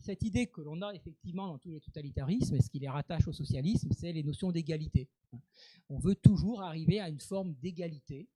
[0.00, 3.26] cette idée que l'on a effectivement dans tous les totalitarismes, et ce qui les rattache
[3.28, 5.08] au socialisme, c'est les notions d'égalité.
[5.88, 8.28] On veut toujours arriver à une forme d'égalité.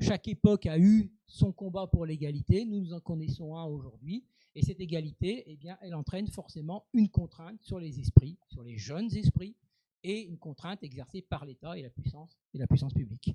[0.00, 4.24] Chaque époque a eu son combat pour l'égalité, nous en connaissons un aujourd'hui,
[4.54, 8.76] et cette égalité, eh bien, elle entraîne forcément une contrainte sur les esprits, sur les
[8.78, 9.56] jeunes esprits,
[10.02, 13.34] et une contrainte exercée par l'État et la puissance et la puissance publique.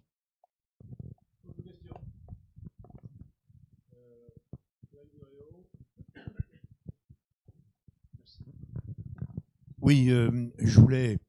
[9.86, 11.20] Oui, euh, je voulais,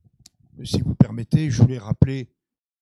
[0.65, 2.31] si vous permettez, je voulais rappeler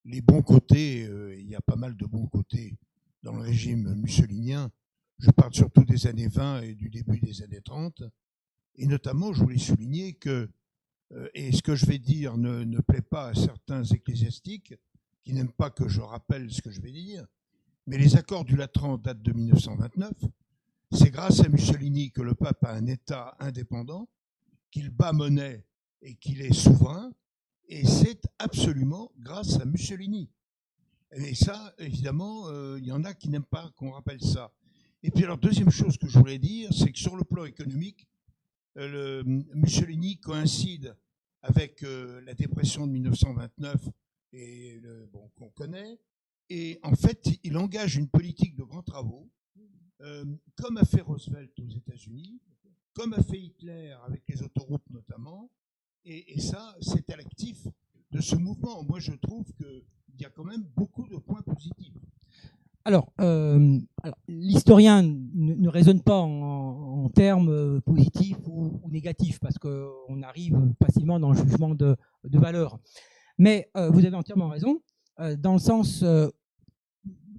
[0.04, 1.04] les bons côtés.
[1.04, 2.76] Euh, il y a pas mal de bons côtés
[3.24, 4.70] dans le régime mussolinien.
[5.18, 8.04] Je parle surtout des années 20 et du début des années 30.
[8.76, 10.48] Et notamment, je voulais souligner que,
[11.10, 14.74] euh, et ce que je vais dire ne, ne plaît pas à certains ecclésiastiques
[15.24, 17.26] qui n'aiment pas que je rappelle ce que je vais dire,
[17.88, 20.12] mais les accords du Latran datent de 1929.
[20.92, 24.08] C'est grâce à Mussolini que le pape a un État indépendant
[24.74, 25.64] qu'il bat monnaie
[26.02, 27.12] et qu'il est souverain,
[27.68, 30.28] et c'est absolument grâce à Mussolini.
[31.12, 34.52] Et ça, évidemment, euh, il y en a qui n'aiment pas qu'on rappelle ça.
[35.04, 38.08] Et puis alors, deuxième chose que je voulais dire, c'est que sur le plan économique,
[38.76, 40.96] euh, le, Mussolini coïncide
[41.42, 43.80] avec euh, la dépression de 1929
[44.32, 44.80] et
[45.12, 46.00] bon, qu'on connaît,
[46.50, 49.30] et en fait, il engage une politique de grands travaux,
[50.56, 52.40] comme a fait Roosevelt aux États-Unis,
[52.94, 55.50] comme a fait Hitler avec les autoroutes notamment.
[56.06, 57.66] Et, ça, c'est à l'actif
[58.10, 58.82] de ce mouvement.
[58.82, 59.82] Moi, je trouve qu'il
[60.20, 61.94] y a quand même beaucoup de points positifs.
[62.84, 63.78] Alors, euh,
[64.28, 71.30] l'historien ne, raisonne pas en, termes euh, positifs ou, négatifs, parce qu'on arrive facilement dans
[71.32, 72.78] le jugement de, valeur.
[73.38, 74.82] Mais euh, vous avez entièrement raison,
[75.38, 76.04] dans le sens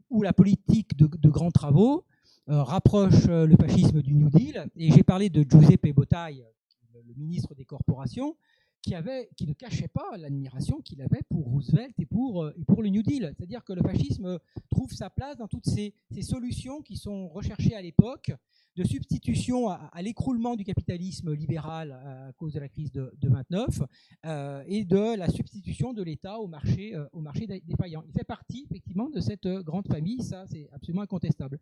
[0.10, 2.06] où la politique de, grands travaux
[2.48, 4.68] rapproche euh, le fascisme du New Deal.
[4.76, 6.44] Et j'ai parlé de Giuseppe Bottai,
[6.94, 8.36] le ministre des corporations,
[9.36, 13.34] qui, ne cachait pas l'admiration qu'il avait pour Roosevelt et pour, euh, le New Deal.
[13.36, 14.40] C'est-à-dire que le fascisme
[14.70, 18.32] trouve sa place dans toutes ces, solutions qui sont recherchées à l'époque
[18.76, 23.82] de substitution à, l'écroulement du capitalisme libéral à cause de la crise de, 29
[24.26, 27.24] euh, et de la substitution de l'État au marché, euh, au
[27.66, 28.04] défaillant.
[28.08, 31.60] Il fait partie effectivement de cette grande famille, ça c'est absolument incontestable,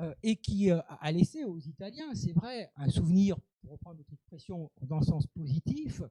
[0.00, 4.70] euh, et qui a laissé aux Italiens, c'est vrai, un souvenir, pour reprendre votre expression,
[4.82, 6.02] dans le sens positif,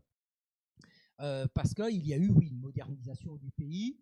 [1.17, 3.97] parce qu'il y a eu oui, une modernisation du pays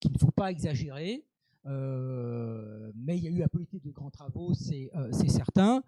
[0.00, 1.24] qu'il ne faut pas exagérer,
[1.66, 5.82] euh, mais il y a eu la politique de grands travaux, c'est euh, certain.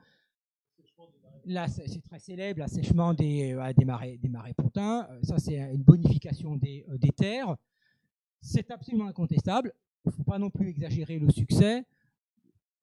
[1.45, 5.07] Là, c'est très célèbre, l'assèchement des, euh, des, marais, des marais pontins.
[5.23, 7.57] Ça, c'est une bonification des, des terres.
[8.41, 9.73] C'est absolument incontestable.
[10.05, 11.85] Il ne faut pas non plus exagérer le succès.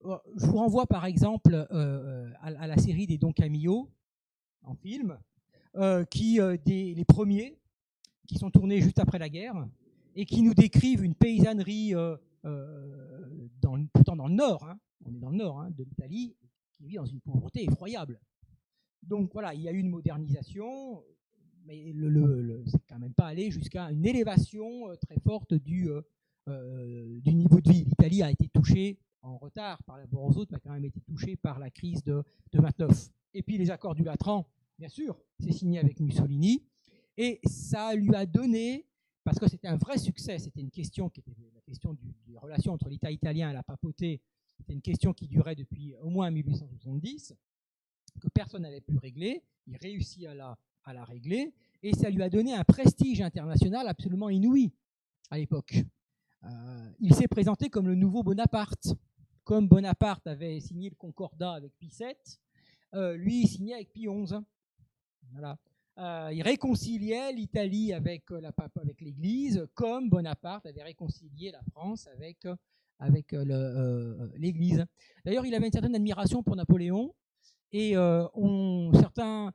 [0.02, 1.66] Je vous renvoie par exemple
[2.40, 3.90] à, la série des Don Camillo
[4.62, 5.18] en film,
[6.10, 7.58] qui des, les premiers,
[8.26, 9.66] qui sont tournés juste après la guerre,
[10.16, 12.16] et qui nous décrivent une paysannerie euh,
[13.60, 14.78] dans, pourtant dans le nord, hein.
[15.04, 16.36] on est dans le nord hein, de l'Italie,
[16.72, 18.20] qui vit dans une pauvreté effroyable.
[19.02, 21.02] Donc voilà, il y a eu une modernisation,
[21.66, 25.88] mais le, le, c'est quand même pas allé jusqu'à une élévation euh, très forte du,
[26.48, 27.84] euh, du niveau de vie.
[27.84, 31.00] L'Italie a été touchée en retard par rapport aux autres, mais a quand même été
[31.00, 32.22] touchée par la crise de,
[32.52, 33.10] de 29.
[33.32, 34.46] Et puis les accords du Latran,
[34.78, 36.62] bien sûr, c'est signé avec Mussolini,
[37.16, 38.86] et ça lui a donné
[39.24, 40.38] parce que c'était un vrai succès.
[40.38, 43.62] C'était une question qui était la question du, des relations entre l'État italien et la
[43.62, 44.20] papauté.
[44.56, 47.34] C'était une question qui durait depuis au moins 1870,
[48.20, 49.42] que personne n'avait pu régler.
[49.66, 53.88] Il réussit à la, à la régler, et ça lui a donné un prestige international
[53.88, 54.72] absolument inouï
[55.30, 55.82] à l'époque.
[56.44, 58.94] Euh, il s'est présenté comme le nouveau Bonaparte.
[59.42, 62.14] Comme Bonaparte avait signé le Concordat avec Pie VII,
[62.94, 64.36] euh, lui, il signait avec Pie XI.
[65.32, 65.58] Voilà.
[65.96, 68.50] Euh, il réconciliait l'Italie avec, la,
[68.80, 72.46] avec l'Église, comme Bonaparte avait réconcilié la France avec,
[72.98, 73.32] avec
[74.34, 74.84] l'Église.
[75.24, 77.14] D'ailleurs, il avait une certaine admiration pour Napoléon,
[77.70, 79.52] et certains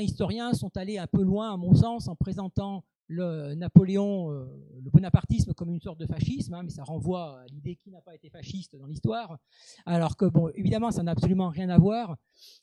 [0.00, 4.46] historiens sont allés un peu loin, à mon sens, en présentant le Napoléon, euh,
[4.82, 8.00] le bonapartisme comme une sorte de fascisme, hein, mais ça renvoie à l'idée qui n'a
[8.00, 9.38] pas été fasciste dans l'histoire.
[9.84, 12.16] Alors que, bon, évidemment, ça n'a absolument rien à voir,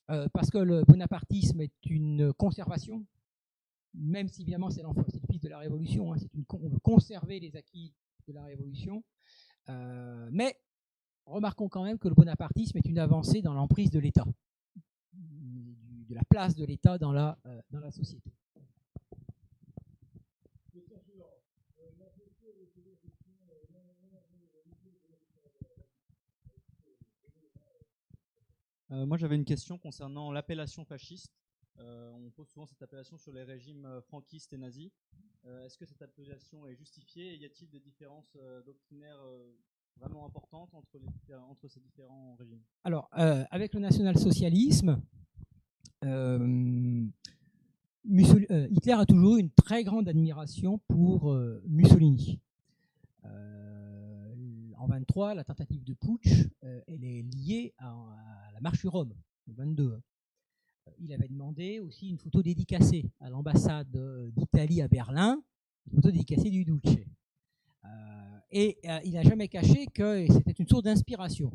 [0.09, 3.05] euh, parce que le bonapartisme est une conservation,
[3.93, 4.89] même si évidemment c'est le
[5.31, 7.93] fils de la Révolution, hein, une, on veut conserver les acquis
[8.27, 9.03] de la Révolution.
[9.69, 10.57] Euh, mais
[11.25, 14.25] remarquons quand même que le bonapartisme est une avancée dans l'emprise de l'État,
[15.13, 17.37] de la place de l'État dans la
[17.91, 18.33] société.
[28.93, 31.33] Euh, moi, j'avais une question concernant l'appellation fasciste.
[31.79, 34.91] Euh, on pose souvent cette appellation sur les régimes euh, franquistes et nazis.
[35.65, 39.19] Est-ce que cette appellation est justifiée y a-t-il des différences doctrinaires
[39.97, 42.61] vraiment importantes entre, ces différents régimes?
[42.85, 45.01] Alors, avec le national-socialisme,
[46.01, 47.11] Hitler
[48.93, 51.35] a toujours une très grande admiration pour
[51.67, 52.39] Mussolini
[54.93, 57.95] en 23, la tentative de putsch, euh, elle est liée à,
[58.53, 59.13] la marche sur Rome,
[59.49, 59.99] en 22.
[60.99, 63.89] Il avait demandé aussi une photo dédicacée à l'ambassade
[64.35, 65.41] d'Italie à Berlin,
[65.87, 66.97] une photo dédicacée du Duce.
[67.85, 71.51] Euh, et euh, il n'a jamais caché que c'était une source d'inspiration.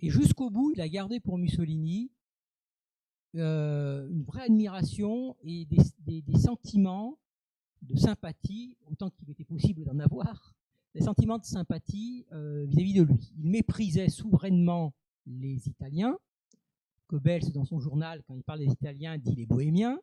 [0.00, 2.10] Et jusqu'au bout, il a gardé pour Mussolini
[3.34, 7.18] une vraie admiration et des sentiments
[7.82, 10.57] de sympathie, autant qu'il était possible d'en avoir,
[10.98, 13.32] des sentiments de sympathie euh, vis-à-vis de lui.
[13.38, 14.92] Il méprisait souverainement
[15.26, 16.18] les Italiens.
[17.08, 19.98] Goebbels, dans son journal, quand il parle des Italiens, dit les Bohémiens.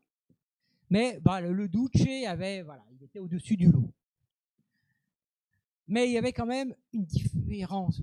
[0.89, 3.91] Mais bah, le, Duce avait, voilà, il était au-dessus du lot.
[5.87, 8.01] Mais il y avait quand même une différence,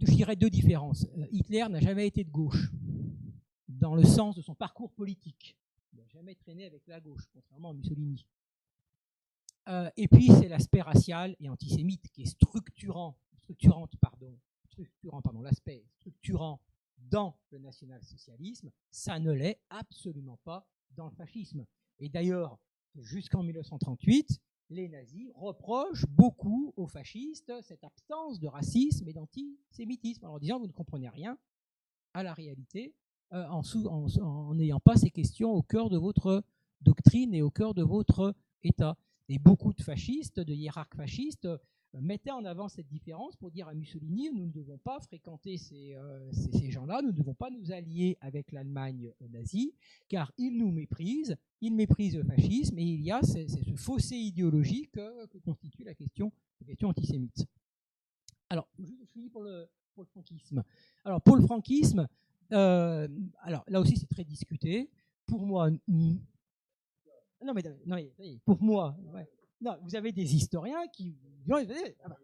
[0.00, 1.06] je dirais deux différences.
[1.16, 2.70] Euh, Hitler n'a jamais été de gauche,
[3.68, 5.56] dans le sens de son parcours politique.
[5.92, 8.26] Il n'a jamais traîné avec la gauche, contrairement à Mussolini.
[9.68, 14.38] Euh, et puis, c'est l'aspect racial et antisémite qui est structurant, structurante, pardon,
[14.68, 16.60] structurant, pardon, l'aspect structurant
[16.98, 18.70] dans le national-socialisme.
[18.90, 21.66] Ça ne l'est absolument pas dans le fascisme.
[21.98, 22.58] Et d'ailleurs,
[22.96, 24.40] jusqu'en 1938,
[24.70, 30.58] les nazis reprochent beaucoup aux fascistes cette absence de racisme et d'antisémitisme, en leur disant
[30.58, 31.38] vous ne comprenez rien
[32.14, 32.94] à la réalité
[33.32, 36.42] euh, en n'ayant pas ces questions au cœur de votre
[36.80, 38.96] doctrine et au cœur de votre État.
[39.28, 41.58] Et beaucoup de fascistes, de hiérarques fascistes, euh,
[41.94, 45.94] mettaient en avant cette différence pour dire à Mussolini, nous ne devons pas fréquenter ces,
[45.94, 46.30] euh,
[46.68, 49.74] gens-là, nous ne devons pas nous allier avec l'Allemagne nazie,
[50.08, 53.46] car ils nous méprisent, ils méprisent le fascisme, et il y a ce,
[53.76, 56.32] fossé idéologique que constitue la question,
[56.82, 57.46] antisémite.
[58.50, 60.62] Alors, je finis pour le, pour le franquisme.
[61.04, 62.06] Alors, pour le franquisme,
[62.52, 63.08] euh,
[63.40, 64.90] alors là aussi c'est très discuté.
[65.26, 65.70] Pour moi,
[67.44, 67.96] non, mais, non,
[68.44, 68.96] pour moi,
[69.60, 71.16] non, vous avez des historiens qui.
[71.50, 72.18] Ah bah,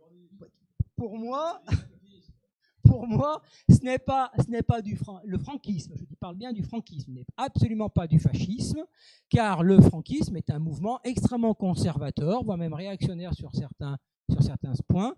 [0.97, 1.63] pour moi,
[2.85, 5.95] pour moi, ce n'est pas, ce n'est pas du le franquisme.
[5.97, 8.85] Je parle bien du franquisme, n'est absolument pas du fascisme,
[9.29, 13.99] car le franquisme est un mouvement extrêmement conservateur, voire même réactionnaire sur certains,
[14.31, 15.15] sur certains points.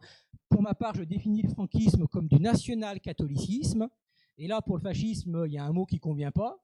[0.48, 3.88] Pour ma part, je définis le franquisme comme du national-catholicisme.
[4.38, 6.56] Et là, pour le fascisme, il y a un mot qui ne convient pas.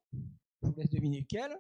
[0.63, 1.51] Je vous laisse deviner lequel.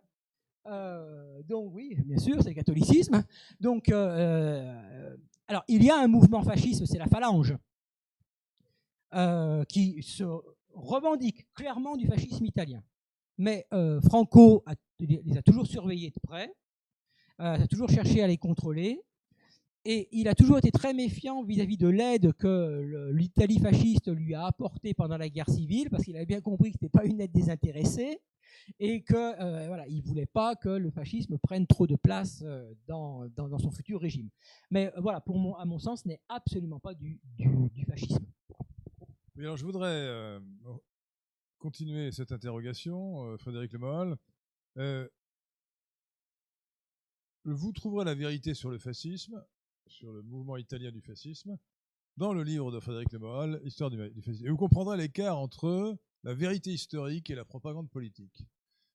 [0.66, 3.24] Euh, donc oui, bien sûr, c'est le catholicisme.
[3.60, 5.16] Donc, euh, euh,
[5.48, 7.56] alors il y a un mouvement fasciste, c'est la Phalange,
[9.68, 10.24] qui se
[10.72, 12.82] revendique clairement du fascisme italien.
[13.38, 13.66] Mais
[14.04, 14.64] Franco
[14.98, 16.54] les a toujours surveillés de près,
[17.38, 19.02] a toujours cherché à les contrôler,
[19.84, 24.44] et il a toujours été très méfiant vis-à-vis de l'aide que l'Italie fasciste lui a
[24.44, 27.20] apportée pendant la guerre civile, parce qu'il avait bien compris que ce n'était pas une
[27.20, 28.20] aide désintéressée,
[28.78, 32.72] et qu'il euh, voilà, il voulait pas que le fascisme prenne trop de place euh,
[32.86, 34.30] dans, dans, son futur régime.
[34.70, 38.26] Mais euh, voilà, pour mon, à mon sens, ce n'est absolument pas du, du, fascisme.
[39.38, 40.38] Alors je voudrais
[41.58, 44.18] continuer cette interrogation, Frédéric Lemoll.
[47.44, 49.42] vous trouverez la vérité sur le fascisme,
[49.86, 51.56] sur le mouvement italien du fascisme,
[52.18, 54.46] dans le livre de Frédéric Lemoll, Histoire du, fascisme.
[54.46, 58.44] Et vous comprendrez l'écart entre la vérité historique et la propagande politique.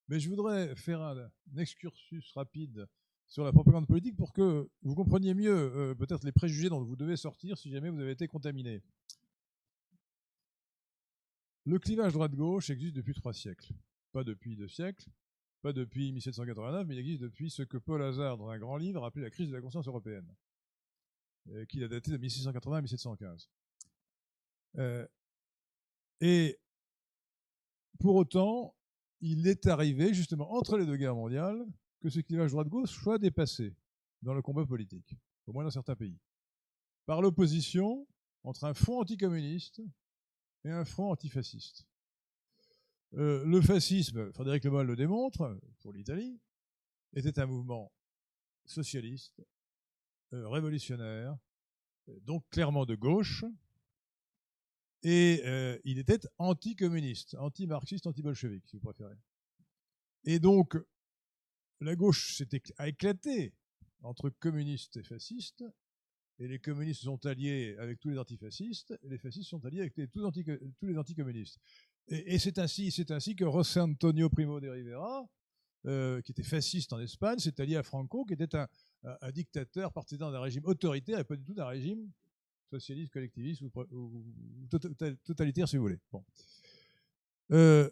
[0.08, 2.86] Mais je voudrais faire un, excursus rapide
[3.26, 6.94] sur la propagande politique pour que vous compreniez mieux euh, peut-être les préjugés dont vous
[6.94, 8.82] devez sortir si jamais vous avez été contaminé.
[11.64, 13.72] Le clivage droite-gauche existe depuis trois siècles.
[14.12, 15.10] Pas depuis deux siècles,
[15.62, 19.04] pas depuis 1789, mais il existe depuis ce que Paul Hazard, dans un grand livre,
[19.04, 20.32] appelé la crise de la conscience européenne,
[21.48, 23.50] euh, qu'il a daté de 1680 à 1715.
[24.78, 25.06] Euh,
[26.20, 26.60] et
[27.96, 28.74] pour autant,
[29.20, 31.64] il est arrivé justement entre les deux guerres mondiales
[32.00, 33.74] que ce clivage droite-gauche soit dépassé
[34.22, 35.14] dans le combat politique,
[35.46, 36.18] au moins dans certains pays,
[37.06, 38.06] par l'opposition
[38.42, 39.82] entre un front anticommuniste
[40.64, 41.86] et un front antifasciste.
[43.14, 46.38] Euh, le fascisme, Frédéric Lemoyle le démontre, pour l'Italie,
[47.14, 47.92] était un mouvement
[48.64, 49.42] socialiste,
[50.32, 51.36] euh, révolutionnaire,
[52.08, 53.44] euh, donc clairement de gauche,
[55.06, 59.14] et euh, il était anticommuniste, anti-marxiste, anti-bolchevique, si vous préférez.
[60.24, 60.76] Et donc,
[61.80, 62.42] la gauche
[62.78, 63.54] a éclaté
[64.02, 65.62] entre communistes et fascistes,
[66.40, 69.94] et les communistes sont alliés avec tous les antifascistes, et les fascistes sont alliés avec
[70.10, 70.28] tous,
[70.82, 71.60] les anticommunistes.
[72.08, 72.90] Et, c'est ainsi,
[73.36, 75.24] que José Antonio Primo de Rivera,
[75.86, 80.32] euh, qui était fasciste en Espagne, s'est allié à Franco, qui était un dictateur partisan
[80.32, 82.10] d'un régime autoritaire et pas du tout d'un régime
[82.70, 84.24] socialiste, collectiviste ou, ou
[84.70, 85.98] tota- totalitaire, si vous voulez.
[86.12, 86.24] Bon.
[87.52, 87.88] Euh,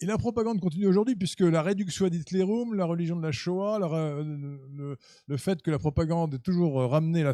[0.00, 3.78] et la propagande continue aujourd'hui, puisque la réduction ad Hitlerum, la religion de la Shoah,
[4.22, 7.32] le, fait que la propagande est toujours ramenée la-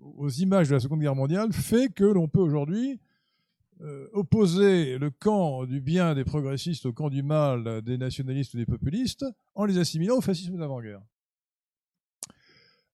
[0.00, 2.98] aux images de la Seconde Guerre mondiale, fait que l'on peut aujourd'hui
[3.82, 8.56] euh, opposer le camp du bien des progressistes au camp du mal des nationalistes ou
[8.56, 11.02] des populistes en les assimilant au fascisme d'avant-guerre.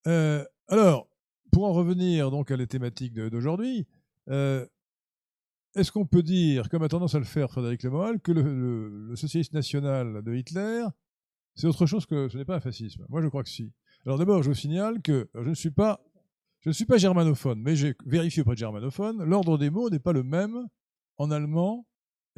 [0.06, 1.08] Euh, alors,
[1.50, 3.86] pour en revenir donc à les thématiques de- d'aujourd'hui,
[4.28, 4.66] euh,
[5.74, 8.42] est-ce qu'on peut dire, comme a tendance à le faire Frédéric Lemoal, que le,
[9.08, 10.84] le- socialisme national de Hitler,
[11.54, 13.04] c'est autre chose que ce n'est pas un fascisme?
[13.08, 13.72] Moi, je crois que si.
[14.06, 16.00] Alors d'abord, je vous signale que je ne suis pas,
[16.60, 19.98] je ne suis pas germanophone, mais j'ai vérifié auprès de germanophone, l'ordre des mots n'est
[19.98, 20.68] pas le même
[21.18, 21.86] en allemand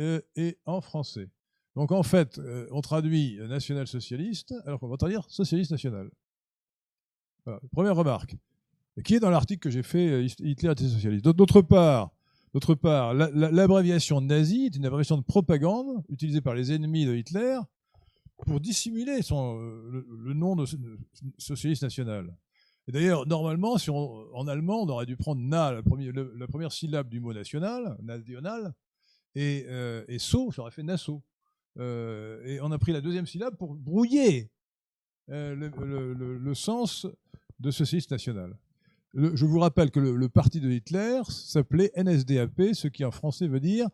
[0.01, 1.28] euh, et en français.
[1.77, 6.11] Donc en fait, euh, on traduit national-socialiste, alors qu'on va traduire socialiste national.
[7.73, 8.37] Première remarque
[9.05, 11.25] qui est dans l'article que j'ai fait, euh, Hitler était socialiste.
[11.25, 12.11] D'autre part,
[12.53, 17.07] d'autre part, la- la- l'abréviation nazie est une abréviation de propagande utilisée par les ennemis
[17.07, 17.59] de Hitler
[18.47, 20.99] pour dissimuler euh, le, nom de, so- de
[21.39, 22.35] socialiste national.
[22.89, 27.09] Et d'ailleurs, normalement, si on- en allemand, on aurait dû prendre na, la, première syllabe
[27.09, 28.73] du mot national, national,
[29.35, 31.23] et, euh, et so, ça aurait fait nasso.
[31.79, 34.51] Euh, et on a pris la deuxième syllabe pour brouiller
[35.55, 37.07] le, le- le- le sens
[37.61, 38.59] de socialiste national.
[39.15, 43.61] Je vous rappelle que le, parti de Hitler s'appelait NSDAP, ce qui en français veut
[43.61, 43.89] dire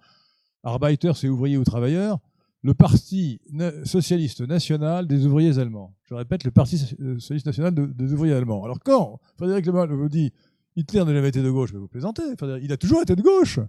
[0.62, 2.18] Arbeiter, c'est ouvrier ou travailleur,
[2.62, 3.40] le parti
[3.84, 5.94] socialiste national des ouvriers allemands.
[6.02, 8.64] Je répète, le parti euh, socialiste national de- des ouvriers allemands.
[8.64, 10.32] Alors quand Frédéric Lemal vous dit
[10.74, 12.22] Hitler n'a jamais été de gauche, mais vous plaisantez,
[12.60, 13.60] il a toujours été de gauche.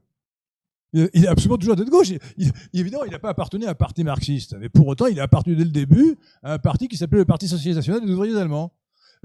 [0.93, 2.11] Il a absolument toujours été de gauche.
[2.73, 5.55] Évidemment, il n'a pas appartenu à un parti marxiste, mais pour autant, il a appartenu
[5.55, 8.73] dès le début à un parti qui s'appelait le Parti socialiste national des ouvriers allemands.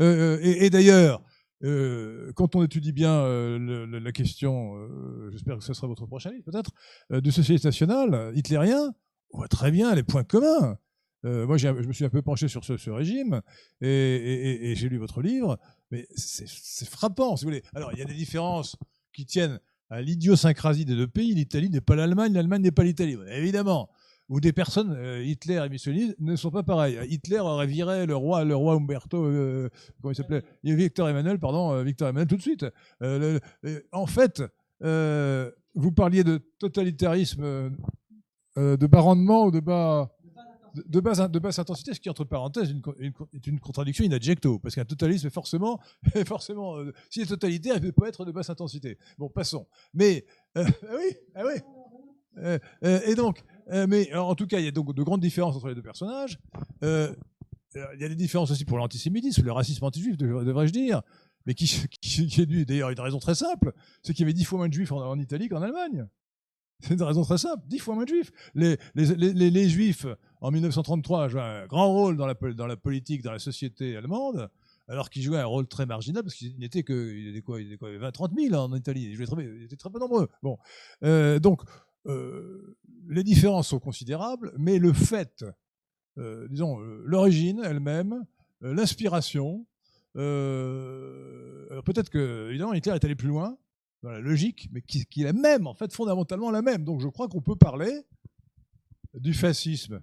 [0.00, 1.22] Euh, euh, et d'ailleurs,
[1.64, 6.30] euh, quand on étudie bien euh, la question, euh, j'espère que ce sera votre prochain
[6.30, 6.72] livre peut-être,
[7.20, 8.94] du socialiste national hitlérien,
[9.32, 10.78] on voit très bien les points communs.
[11.24, 13.42] Moi, je me suis un peu penché sur ce, régime
[13.80, 15.56] et, et- j'ai lu votre livre,
[15.92, 17.62] mais c'est frappant, si vous voulez.
[17.74, 18.76] Alors, il y a des différences
[19.12, 21.32] qui tiennent à l'idiosyncrasie des deux pays.
[21.34, 23.90] L'Italie n'est pas l'Allemagne, l'Allemagne n'est pas l'Italie, évidemment.
[24.28, 26.98] Ou des personnes, euh, Hitler et Mussolini, ne sont pas pareils.
[27.10, 29.68] Hitler aurait viré le roi, le roi Umberto, euh,
[30.00, 30.42] comment il s'appelait?
[30.62, 32.64] Victor Emmanuel, pardon, euh, Victor Emmanuel tout de suite.
[33.02, 34.42] Euh, euh, en fait,
[34.82, 37.70] euh, vous parliez de totalitarisme euh,
[38.58, 40.10] euh, de bas rendement ou de bas
[40.74, 44.58] de, basse, de basse intensité, ce qui entre parenthèses une est une contradiction in adjecto,
[44.58, 45.80] parce qu'un totalisme est forcément,
[46.26, 48.98] forcément, euh, s'il est totalitaire, il ne peut pas être de basse intensité.
[49.18, 49.66] Bon, passons.
[49.94, 50.24] Mais
[50.56, 51.60] euh, ah oui, ah oui.
[52.38, 55.02] Euh, euh, et donc, euh, mais alors, en tout cas, il y a donc de
[55.02, 56.38] grandes différences entre les deux personnages.
[56.82, 57.14] Euh,
[57.76, 61.02] euh, il y a des différences aussi pour l'antisémitisme, le racisme anti-juif, dev- devrais-je dire,
[61.46, 61.64] mais qui,
[62.40, 63.72] est dû d'ailleurs à une raison très simple,
[64.02, 66.06] c'est qu'il y avait dix fois moins de juifs en, Italie qu'en Allemagne.
[66.80, 68.32] C'est une raison très simple, dix fois moins de juifs.
[68.54, 70.04] Les, juifs,
[70.40, 72.34] en 1933, jouaient un grand rôle dans la,
[72.76, 74.50] politique, dans la société allemande,
[74.88, 77.68] alors qu'ils jouaient un rôle très marginal, parce qu'ils n'étaient que il était quoi, il
[77.68, 80.28] était quoi, 20, 30 000 en Italie, ils, étaient très peu nombreux.
[80.42, 80.58] Bon.
[81.04, 81.62] Euh, donc,
[82.06, 82.76] euh,
[83.08, 85.44] les différences sont considérables, mais le fait,
[86.18, 88.24] euh, disons, euh, l'origine elle-même,
[88.60, 89.66] l'inspiration,
[90.14, 93.56] peut-être que, évidemment, Hitler est allé plus loin
[94.02, 96.84] dans la logique, mais qui, est la même, en fait, fondamentalement la même.
[96.84, 98.02] Donc je crois qu'on peut parler
[99.14, 100.00] du fascisme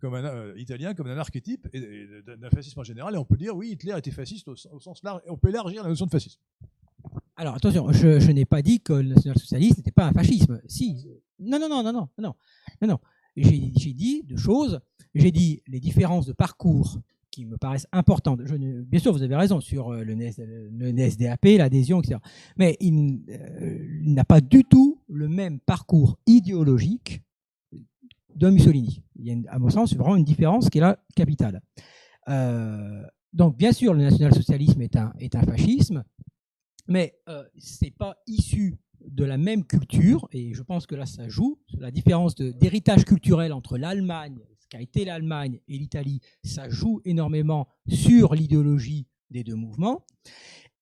[0.00, 3.14] comme un, italien comme un archétype et, et d'un fascisme en général.
[3.14, 5.22] Et on peut dire, oui, Hitler était fasciste au, au sens large.
[5.24, 6.40] Et on peut élargir la notion de fascisme.
[7.38, 10.60] Alors attention, je, n'ai pas dit que le national-socialisme n'était pas un fascisme.
[10.66, 11.06] Si.
[11.38, 12.34] Non, non, non, non, non, non,
[12.82, 12.98] non, non.
[13.36, 14.80] J'ai dit deux choses.
[15.14, 16.98] J'ai dit les différences de parcours
[17.30, 18.40] qui me paraissent importantes.
[18.44, 22.18] Je bien sûr, vous avez raison sur euh, le, le NSDAP, l'adhésion, etc.
[22.56, 27.22] Mais il, euh, il n'a pas du tout le même parcours idéologique
[28.34, 29.04] de Mussolini.
[29.14, 31.62] Il y a, à mon sens, vraiment une différence qui est là capitale.
[32.28, 36.02] Euh, donc, bien sûr, le national-socialisme est un fascisme,
[36.88, 41.28] mais euh, c'est pas issu de la même culture, et je pense que là, ça
[41.28, 41.60] joue.
[41.78, 47.68] La différence d'héritage culturel entre l'Allemagne, ce qu'a été l'Allemagne et l'Italie, ça joue énormément
[47.88, 50.04] sur l'idéologie des deux mouvements.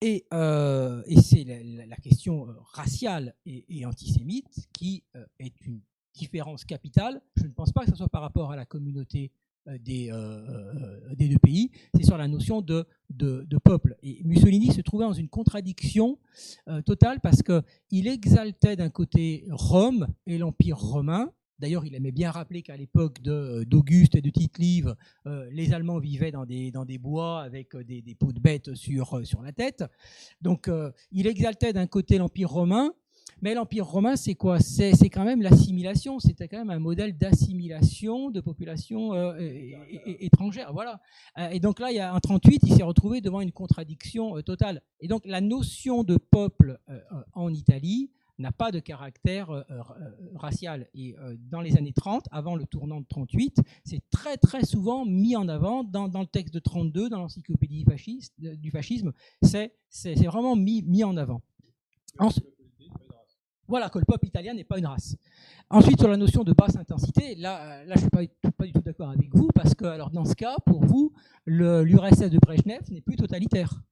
[0.00, 5.04] Et, euh, et c'est la, question euh, raciale et, antisémite qui
[5.38, 5.80] est une
[6.14, 7.20] différence capitale.
[7.36, 9.30] Je ne pense pas que ce soit par rapport à la communauté
[9.78, 13.96] des, euh, euh, des deux pays, c'est sur la notion de, de, de peuple.
[14.02, 16.18] Et Mussolini se trouvait dans une contradiction
[16.68, 21.32] euh, totale parce qu'il exaltait d'un côté Rome et l'Empire romain.
[21.58, 24.94] D'ailleurs, il aimait bien rappeler qu'à l'époque d'Auguste et de Tite-Live,
[25.26, 28.40] euh, les Allemands vivaient dans des, dans des bois avec euh, des, des peaux de
[28.40, 29.82] bêtes sur, euh, sur la tête.
[30.42, 32.92] Donc, euh, il exaltait d'un côté l'Empire romain,
[33.42, 34.60] mais l'Empire romain, c'est quoi?
[34.60, 36.18] C'est quand même l'assimilation.
[36.18, 39.36] C'était quand même un modèle d'assimilation de populations euh,
[40.20, 40.72] étrangères.
[40.72, 41.00] Voilà.
[41.38, 44.38] Euh, Et donc là, il y a un 38, il s'est retrouvé devant une contradiction
[44.38, 44.82] euh, totale.
[45.00, 46.98] Et donc la notion de peuple euh,
[47.34, 49.64] en Italie n'a pas de caractère
[50.34, 50.88] racial.
[50.92, 51.16] Et
[51.50, 55.48] dans les années 30, avant le tournant de 38, c'est très très souvent mis en
[55.48, 57.86] avant dans, le texte de 32, dans l'encyclopédie
[58.36, 59.14] du fascisme.
[59.40, 59.72] C'est
[60.26, 61.40] vraiment mis, mis en avant.
[62.18, 62.55] Ensuite-
[63.68, 65.16] voilà, que le peuple italien n'est pas une race.
[65.70, 68.72] Ensuite, sur la notion de basse intensité, là, euh, là je ne suis pas, du
[68.72, 71.12] tout- d'accord avec vous, parce que alors, dans ce cas, pour vous,
[71.46, 73.82] l'URSS de Brejnev n'est plus totalitaire.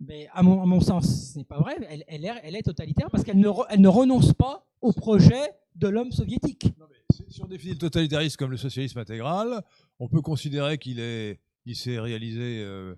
[0.00, 1.76] Mais à mon, sens, ce n'est pas vrai.
[2.08, 6.66] Elle, est, totalitaire parce qu'elle ne, renonce pas au projet de l'homme soviétique.
[7.10, 9.62] Si- on définit le totalitarisme comme le socialisme intégral,
[9.98, 10.98] on peut considérer qu'il
[11.66, 12.94] il s'est réalisé euh,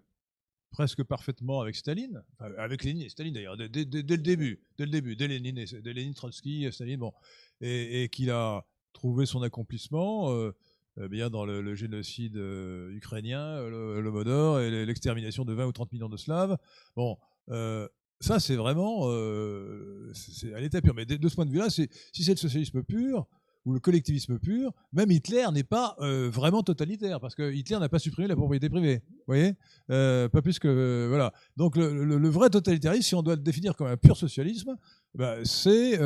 [0.70, 2.22] presque parfaitement avec Staline,
[2.58, 5.92] avec Lénine et Staline d'ailleurs, dès, le début, dès le début, dès Lénine, et- dès
[5.92, 7.12] Lénine, Trotsky, Staline, bon,
[7.60, 10.52] et, et qu'il a trouvé son accomplissement euh,
[10.98, 15.92] euh, bien dans le, génocide euh, ukrainien, le, le et l'extermination de 20 ou 30
[15.92, 16.56] millions de Slaves.
[16.96, 17.18] Bon,
[18.20, 19.02] ça c'est vraiment,
[20.14, 20.94] c'est à l'état pur.
[20.94, 23.26] Mais de, de ce point de vue-là, si c'est le socialisme pur,
[23.66, 27.88] ou le collectivisme pur, même Hitler n'est pas euh, vraiment totalitaire, parce que Hitler n'a
[27.88, 29.02] pas supprimé la propriété privée.
[29.10, 29.54] Vous voyez
[29.90, 30.68] Euh, Pas plus que.
[30.68, 31.32] euh, voilà.
[31.56, 34.76] Donc le, vrai totalitarisme, si on doit le définir comme un pur socialisme,
[35.14, 35.98] bah, c'est.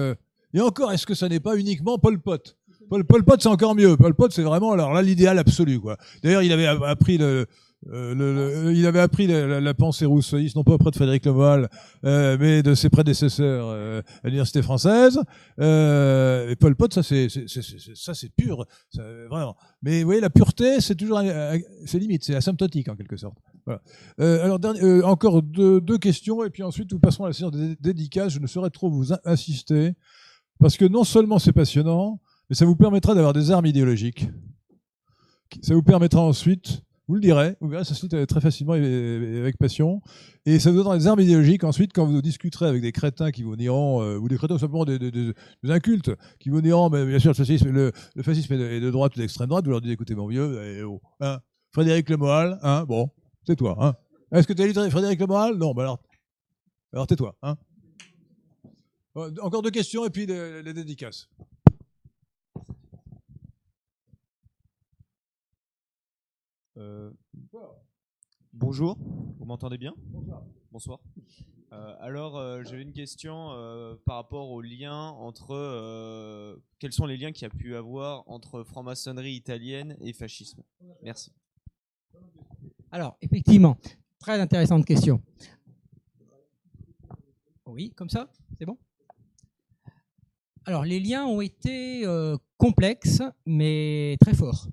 [0.54, 2.56] et encore, est-ce que ça n'est pas uniquement Pol Pot?
[2.88, 3.96] Pol, Pot, c'est encore mieux.
[3.96, 5.78] Pol Pot, c'est vraiment alors là l'idéal absolu.
[6.24, 7.46] D'ailleurs, il avait appris le.
[7.88, 11.68] Euh, il avait appris la, pensée rousseauiste, non pas auprès de Frédéric Lemoyle,
[12.04, 15.18] euh, mais de ses prédécesseurs euh, à l'université française.
[15.58, 18.66] Et Pol Pot, ça c'est pur,
[19.30, 19.56] vraiment.
[19.82, 21.22] Mais vous voyez, la pureté, c'est toujours,
[21.86, 23.38] c'est limite, c'est asymptotique en quelque sorte.
[24.18, 24.60] Alors
[25.04, 28.32] encore deux, deux questions et puis ensuite nous passerons à la séance de dé- dédicaces.
[28.32, 29.94] Je ne saurais trop vous in- insister
[30.58, 32.20] parce que non seulement c'est passionnant,
[32.50, 34.28] mais ça vous permettra d'avoir des armes idéologiques.
[35.62, 39.38] Ça vous permettra ensuite, vous le direz, vous verrez, ça se lit très facilement et
[39.40, 40.00] avec passion.
[40.46, 43.42] Et ça vous donnera des armes idéologiques ensuite quand vous discuterez avec des crétins qui
[43.42, 45.34] vous diront, euh, ou des crétins simplement des,
[45.64, 47.92] incultes, qui vous diront, mais bien sûr, le fascisme, le,
[48.22, 50.86] fascisme est de, droite ou d'extrême droite, vous leur dites, écoutez, mon vieux,
[51.18, 51.40] hein,
[51.72, 53.10] Frédéric Lemoal, hein, bon,
[53.44, 53.76] c'est toi.
[53.80, 53.94] Hein.
[54.30, 55.56] Est-ce que tu as lu Frédéric Lemoal?
[55.56, 55.98] Non, bah alors,
[56.92, 57.34] alors tais-toi.
[57.42, 57.56] Hein.
[59.16, 61.28] Euh, Encore deux questions et puis les dédicaces.
[66.80, 67.10] Euh,
[68.54, 68.96] bonjour,
[69.38, 69.94] vous m'entendez bien?
[70.72, 70.98] Bonsoir.
[71.72, 76.58] Euh, alors, euh, j'avais une question euh, par rapport aux liens entre.
[76.78, 80.62] quels sont les liens qu'il y a pu avoir entre franc-maçonnerie italienne et fascisme?
[81.02, 81.32] Merci.
[82.90, 83.76] Alors, effectivement,
[84.18, 85.20] très intéressante question.
[87.66, 88.78] Oui, comme ça, c'est bon?
[90.64, 92.06] Alors, les liens ont été
[92.56, 94.66] complexes, mais très forts.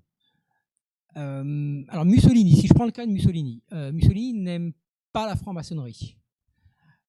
[1.17, 4.73] Euh, alors, Mussolini, si je prends le cas de Mussolini, euh, Mussolini n'aime
[5.11, 6.17] pas la franc-maçonnerie.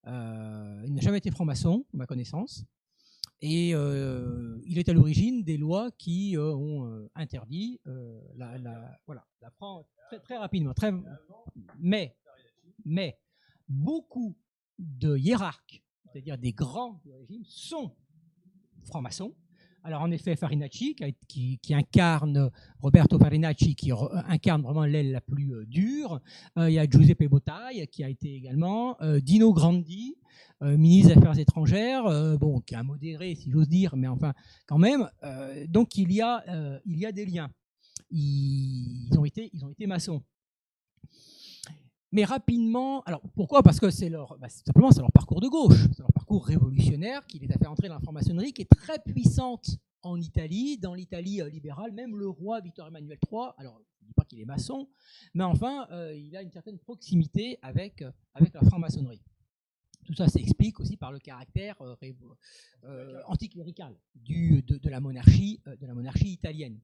[0.07, 2.65] Euh, il n'a jamais été franc-maçon, à ma connaissance.
[3.41, 7.79] Et il est à l'origine des lois qui ont interdit
[8.35, 9.87] la, voilà, la franc
[10.25, 10.73] très, rapidement.
[11.77, 12.17] Mais,
[12.83, 13.17] mais
[13.69, 14.37] beaucoup
[14.77, 17.95] de hiérarques, c'est-à-dire des grands du régime, sont
[18.83, 19.33] francs-maçons.
[19.83, 20.95] Alors en effet, Farinacci,
[21.27, 22.51] qui, incarne
[22.81, 23.91] Roberto Farinacci, qui
[24.27, 26.19] incarne vraiment l'aile la plus euh, dure.
[26.57, 29.01] Euh, il y a Giuseppe Bottai, qui a été également.
[29.01, 30.15] Euh, Dino Grandi,
[30.61, 34.33] ministre des Affaires étrangères, bon, qui un modéré, si j'ose dire, mais enfin,
[34.65, 35.09] quand même.
[35.69, 36.43] donc il y, a,
[36.85, 37.49] il y a des liens.
[38.11, 40.21] Ils, ont été, ils ont été maçons.
[42.11, 43.61] Mais rapidement, alors pourquoi?
[43.61, 47.25] Parce que c'est leur, bah, simplement c'est leur parcours de gauche, c'est leur parcours révolutionnaire
[47.27, 50.93] qui les a fait entrer dans la franc-maçonnerie, qui est très puissante en Italie, dans
[50.93, 53.49] l'Italie euh, libérale, même le roi Victor Emmanuel III.
[53.57, 54.89] Alors, je ne dis pas qu'il est maçon,
[55.33, 59.21] mais enfin, euh, il a une certaine proximité avec euh, avec la franc-maçonnerie.
[60.05, 61.75] Tout ça s'explique aussi par le caractère
[63.27, 66.79] anticlérical du, de, la monarchie, de la monarchie italienne.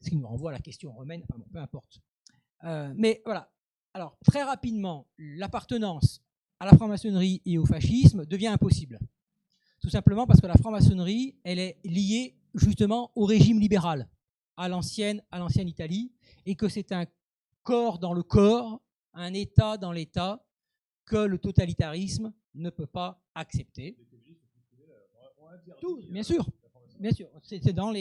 [0.00, 1.22] Ce qui nous renvoie à la question romaine,
[1.52, 2.00] peu importe.
[2.94, 3.52] mais voilà,
[3.98, 6.22] alors, très rapidement, l'appartenance
[6.60, 9.00] à la franc-maçonnerie et au fascisme devient impossible.
[9.80, 14.08] Tout simplement parce que la franc-maçonnerie, elle est liée justement au régime libéral,
[14.56, 16.12] à l'ancienne, à l'ancienne Italie,
[16.46, 17.06] et que c'est un
[17.64, 18.80] corps dans le corps,
[19.14, 20.46] un État dans l'État,
[21.04, 23.96] que le totalitarisme ne peut pas accepter.
[26.08, 26.46] Bien sûr,
[27.00, 27.92] bien sûr, c'est dans,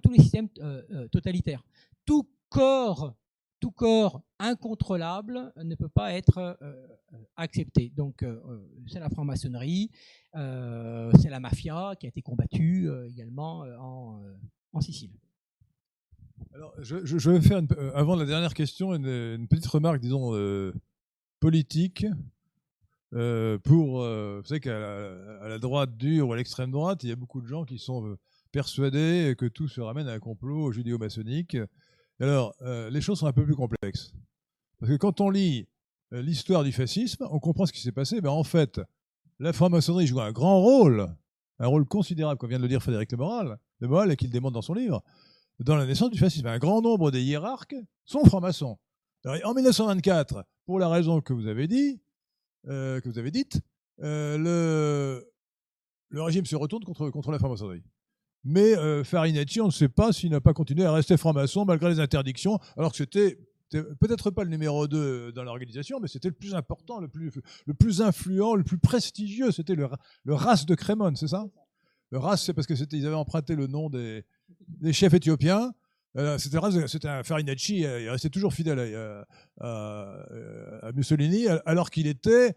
[0.00, 1.64] tous les systèmes euh, euh, totalitaires.
[2.04, 3.16] Tout corps
[3.62, 7.92] tout corps incontrôlable ne peut pas être euh, euh, accepté.
[7.96, 8.40] Donc euh,
[8.88, 9.90] c'est la franc-maçonnerie,
[10.34, 15.10] c'est la mafia qui a été combattue également en, Sicile.
[16.54, 17.62] Alors, je, vais faire,
[17.94, 20.32] avant la dernière question, une, petite remarque, disons,
[21.38, 22.06] politique.
[23.10, 27.16] pour, vous savez qu'à la, la, droite dure ou à l'extrême droite, il y a
[27.16, 28.16] beaucoup de gens qui sont
[28.50, 31.58] persuadés que tout se ramène à un complot judéo-maçonnique
[32.22, 34.12] alors, euh, les choses sont un peu plus complexes.
[34.78, 35.66] Parce que quand on lit
[36.12, 38.20] euh, l'histoire du fascisme, on comprend ce qui s'est passé.
[38.20, 38.80] Ben, en fait,
[39.40, 41.12] la franc-maçonnerie joue un grand rôle,
[41.58, 44.30] un rôle considérable, comme vient de le dire Frédéric Le Moral, Le Moral et qu'il
[44.30, 45.02] démontre dans son livre,
[45.58, 46.46] dans la naissance du fascisme.
[46.46, 47.74] Un grand nombre des hiérarques
[48.04, 48.78] sont francs-maçons.
[49.24, 52.00] En 1924, pour la raison que vous avez dit,
[52.68, 53.60] euh, que vous avez dite,
[53.98, 55.24] le,
[56.12, 57.82] régime se retourne contre la franc-maçonnerie.
[58.44, 62.00] Mais euh, on ne sait pas s'il n'a pas continué à rester franc-maçon malgré les
[62.00, 63.38] interdictions, alors que c'était
[63.70, 67.30] peut-être pas le numéro 2 dans l'organisation, mais c'était le plus important, le plus,
[67.66, 69.50] le plus influent, le plus prestigieux.
[69.52, 69.88] C'était le,
[70.24, 71.46] le Ras de Crémone, c'est ça?
[72.10, 74.24] Le Ras, c'est parce qu'ils avaient emprunté le nom des,
[74.92, 75.72] chefs éthiopiens.
[76.18, 79.24] Euh, c'était un Farinacci, euh, il restait toujours fidèle
[79.60, 80.16] à,
[80.82, 82.54] à, Mussolini, alors qu'il était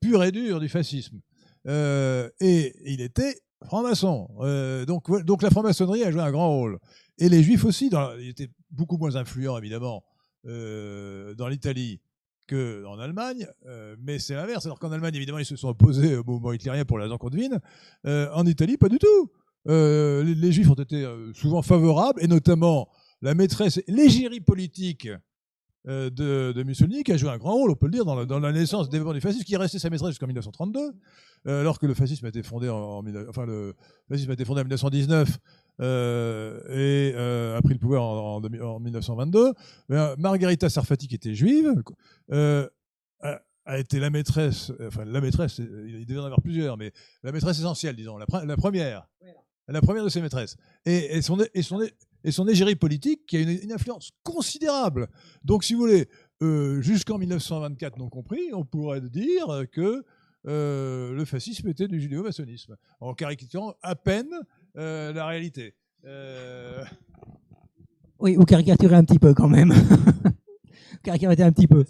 [0.00, 1.20] pur et dur du fascisme.
[1.66, 4.28] et il était franc-maçon.
[4.40, 6.78] Euh, donc, donc la franc-maçonnerie a joué un grand rôle.
[7.18, 10.04] Et les juifs aussi, dans, ils étaient beaucoup moins influents évidemment
[10.46, 12.00] euh, dans l'Italie
[12.48, 14.66] qu'en Allemagne, euh, mais c'est l'inverse.
[14.66, 17.30] Alors qu'en Allemagne, évidemment, ils se sont opposés au mouvement hitlérien pour la raison qu'on
[17.30, 17.60] devine.
[18.04, 19.30] en Italie, pas du tout.
[19.66, 22.88] Les, les, juifs ont été souvent favorables, et notamment
[23.20, 25.08] la maîtresse, l'égérie politique
[25.84, 28.24] de, de, Mussolini, qui a joué un grand rôle, on peut le dire, dans la,
[28.24, 30.92] dans la naissance des du fascisme, qui est resté sa maîtresse jusqu'en 1932.
[31.48, 33.74] Euh, alors que le fascisme a été fondé en, enfin le
[34.08, 35.38] fascisme a été fondé en 1919
[35.80, 38.40] euh, et euh, a pris le pouvoir en,
[38.80, 39.52] 1922.
[40.18, 41.74] Margherita Sarfati, qui était juive,
[43.64, 46.92] a, été la maîtresse, enfin la maîtresse, il devait en avoir plusieurs, mais
[47.22, 48.26] la maîtresse essentielle, disons, la,
[48.56, 49.08] première,
[49.66, 51.80] la première de ses maîtresses, et, son, et, son,
[52.24, 55.08] et son égérie politique qui a une, une, influence considérable.
[55.44, 56.08] Donc, si vous voulez,
[56.80, 60.04] jusqu'en 1924 non compris, on pourrait dire que
[60.48, 64.32] euh, le fascisme était du judéo-maçonnisme, en caricaturant à peine
[64.76, 65.74] euh, la réalité.
[66.04, 66.84] Euh,
[68.18, 69.72] oui, ou caricaturer un petit peu quand même.
[71.04, 71.84] caricaturer un petit peu.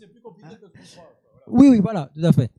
[1.47, 2.51] Oui, oui, voilà, tout à fait.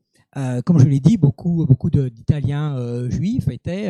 [0.66, 3.90] Comme je l'ai dit, beaucoup, beaucoup d'Italiens juifs étaient,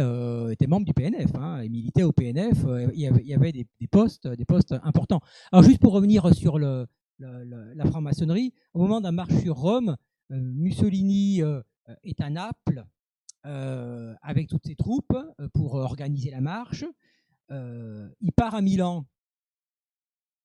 [0.52, 2.66] étaient membres du PNF hein, et militaient au PNF.
[2.94, 5.22] il y avait, des, postes, des postes importants.
[5.52, 6.88] Alors, juste pour revenir sur la
[7.86, 9.96] franc-maçonnerie, au moment d'un marche sur Rome,
[10.30, 11.42] Mussolini
[11.90, 12.86] euh, est à Naples
[13.46, 16.86] euh, avec toutes ses troupes euh, pour organiser la marche.
[17.50, 19.06] il part à Milan.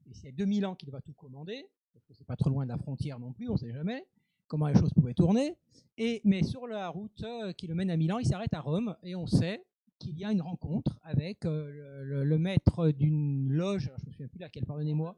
[0.07, 2.69] Et c'est de Milan qu'il va tout commander, parce que c'est pas trop loin de
[2.69, 4.07] la frontière non plus, on ne sait jamais
[4.49, 5.55] comment les choses pouvaient tourner.
[5.97, 7.25] Et, mais sur la route
[7.57, 9.65] qui le mène à Milan, il s'arrête à Rome et on sait
[9.99, 14.39] qu'il y a une rencontre avec le, maître d'une loge, je ne me souviens plus
[14.39, 15.17] laquelle, pardonnez-moi.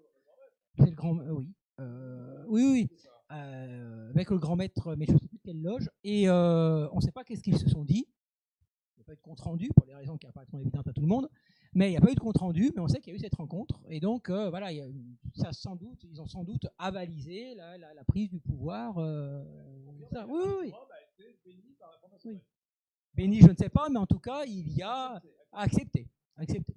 [0.79, 1.53] C'est le grand, oui,
[2.49, 2.89] oui, oui,
[3.33, 6.97] euh, avec le grand maître, mais je ne sais plus quelle loge, et euh, on
[6.97, 8.09] ne sait pas qu'est-ce qu'ils se sont dit.
[8.97, 11.01] Il n'y a pas de compte rendu, pour des raisons qui apparaîtront évidentes à tout
[11.01, 11.29] le monde,
[11.73, 13.17] mais il n'y a pas eu de compte rendu, mais on sait qu'il y a
[13.17, 14.69] eu cette rencontre, et donc euh, voilà,
[15.35, 18.95] ça, sans doute, ils ont sans doute avalisé la, la, prise du pouvoir.
[20.13, 20.73] Ça, oui, oui,
[22.25, 22.35] oui.
[23.15, 25.21] Béni, je ne sais pas, mais en tout cas, il y a,
[25.53, 26.07] Accepté.
[26.37, 26.77] Accepté.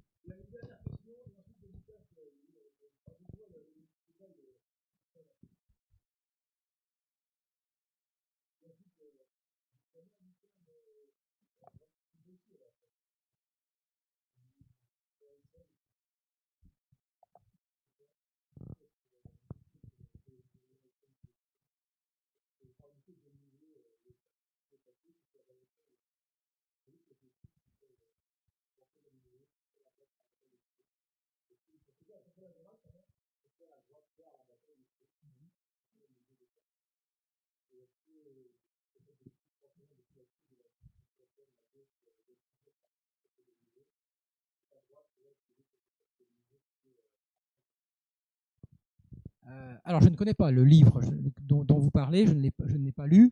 [49.53, 51.01] Euh, alors, je ne connais pas le livre
[51.41, 53.31] dont, vous parlez, je ne l'ai pas lu.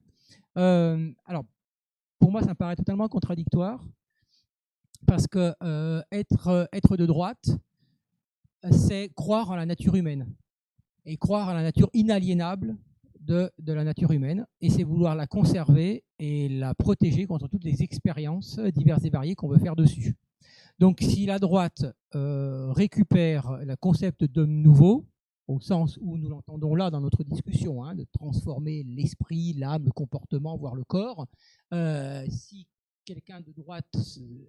[0.58, 1.44] Euh, alors,
[2.20, 3.84] pour moi, ça me paraît totalement contradictoire,
[5.08, 7.50] parce que euh, être, être de droite,
[8.72, 10.28] c'est croire en la nature humaine,
[11.06, 12.78] et croire à la nature inaliénable
[13.20, 17.84] de, la nature humaine, et c'est vouloir la conserver et la protéger contre toutes les
[17.84, 20.16] expériences diverses et variées qu'on veut faire dessus.
[20.80, 25.06] Donc, si la droite récupère le concept d'homme nouveau,
[25.52, 29.92] au sens où nous l'entendons là dans notre discussion, hein, de transformer l'esprit, l'âme, le
[29.92, 31.28] comportement, voire le corps.
[31.74, 32.68] Euh, si
[33.06, 33.98] quelqu'un de droite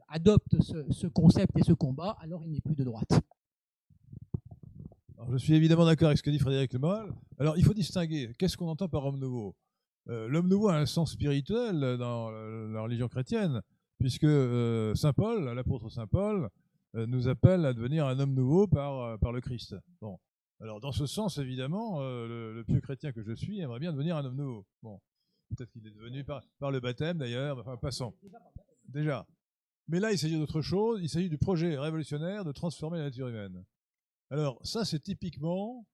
[0.08, 3.20] adopte ce, concept et ce combat, alors il n'est plus de droite.
[5.30, 7.12] Je suis évidemment d'accord avec ce que dit Frédéric Lemal.
[7.38, 9.54] Alors il faut distinguer, qu'est-ce qu'on entend par homme nouveau?
[10.08, 13.62] Euh, L'homme nouveau a un sens spirituel dans la religion chrétienne,
[13.98, 16.48] puisque euh, Saint Paul, l'apôtre Saint Paul,
[16.94, 19.74] nous appelle à devenir un homme nouveau par, par le Christ.
[20.02, 20.18] Bon.
[20.62, 24.16] Alors, dans ce sens, évidemment, euh, le, pieux chrétien que je suis aimerait bien devenir
[24.16, 24.64] un homme nouveau.
[24.80, 25.00] Bon,
[25.48, 28.14] peut-être qu'il est devenu par, le baptême, d'ailleurs, enfin, passant.
[28.88, 29.26] Déjà.
[29.88, 31.00] Mais là, il s'agit d'autre chose.
[31.02, 33.64] Il s'agit du projet révolutionnaire de transformer la nature humaine.
[34.32, 35.86] Alors, ça, c'est typiquement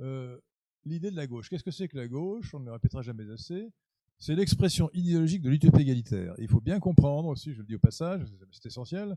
[0.00, 0.36] euh,
[0.84, 1.48] l'idée de la gauche.
[1.48, 2.52] Qu'est-ce que c'est que la gauche?
[2.54, 3.70] On ne le répétera jamais assez.
[4.18, 6.34] C'est l'expression idéologique de l'utopie égalitaire.
[6.38, 9.14] Il faut bien comprendre aussi, je le dis au passage, c'est essentiel,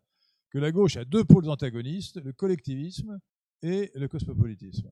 [0.51, 3.19] que la gauche a deux pôles antagonistes, le collectivisme
[3.63, 4.91] et le cosmopolitisme.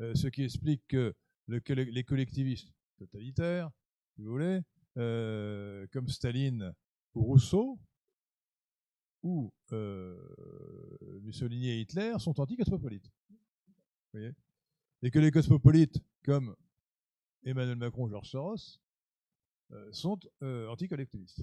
[0.00, 1.14] Euh, ce qui explique que
[1.48, 3.70] les collectivistes totalitaires,
[4.14, 4.60] si vous voulez,
[4.98, 6.74] euh, comme Staline
[7.14, 7.78] ou Rousseau,
[9.22, 10.18] ou euh,
[11.22, 13.10] Mussolini et Hitler sont anti-cosmopolites.
[15.02, 16.54] Et que les cosmopolites, comme
[17.44, 18.80] Emmanuel Macron ou Georges Soros,
[19.92, 21.42] sont anti-collectivistes.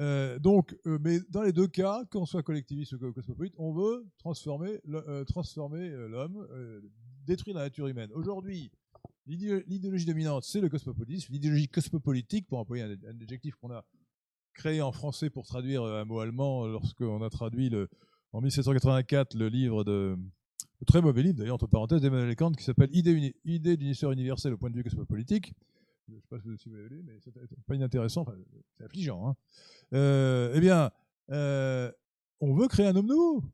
[0.00, 4.06] Euh, donc, euh, mais dans les deux cas, qu'on soit collectiviste ou cosmopolite, on veut
[4.18, 6.48] transformer euh, l'homme,
[7.26, 8.10] détruire la nature humaine.
[8.14, 8.72] Aujourd'hui,
[9.26, 11.32] l'idéologie dominante, c'est le cosmopolitisme.
[11.32, 13.84] L'idéologie cosmopolitique, pour employer un, adjectif qu'on a
[14.54, 17.70] créé en français pour traduire un mot allemand, lorsqu'on a traduit
[18.32, 20.16] en 1784 le livre de,
[20.80, 24.12] le très mauvais livre d'ailleurs, entre parenthèses, d'Emmanuel Kant, qui s'appelle Idée, Idée d'une histoire
[24.12, 25.54] universelle au point de vue cosmopolitique
[26.10, 27.32] je ne sais pas si vous l'avez lu, mais c'est
[27.66, 28.26] pas inintéressant,
[28.76, 29.28] c'est affligeant.
[29.28, 29.36] Hein.
[29.94, 30.90] Euh, eh bien,
[31.30, 31.90] euh,
[32.40, 33.44] on veut créer un homme nouveau.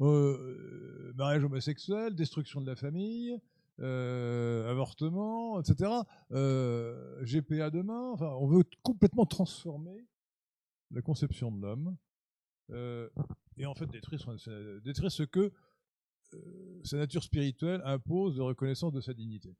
[0.00, 3.36] Euh, mariage homosexuel, destruction de la famille,
[3.80, 5.90] avortement, etc.
[6.30, 8.12] GPA demain.
[8.12, 10.06] Enfin, on veut complètement transformer
[10.90, 11.96] la conception de l'homme
[13.56, 15.52] et en fait détruire, ce que
[16.84, 19.56] sa nature spirituelle impose de reconnaissance de sa dignité.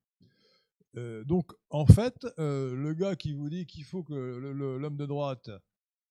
[0.96, 5.06] Euh, donc, en fait, euh, le gars qui vous dit qu'il faut que l'homme de
[5.06, 5.50] droite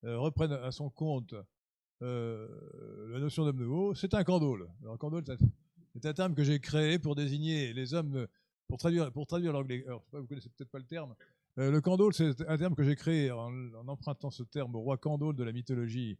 [0.03, 1.35] euh, reprenne à son compte
[1.99, 4.69] la notion d'homme nouveau, c'est un candole.
[4.84, 5.23] Alors, candole,
[5.94, 8.27] c'est un terme que j'ai créé pour désigner les hommes,
[8.68, 9.84] pour traduire, pour traduire l'anglais.
[9.88, 11.15] Alors, vous connaissez peut-être pas le terme.
[11.58, 13.52] Le candole, c'est un terme que j'ai créé en,
[13.88, 16.18] empruntant ce terme au roi Candole de la mythologie,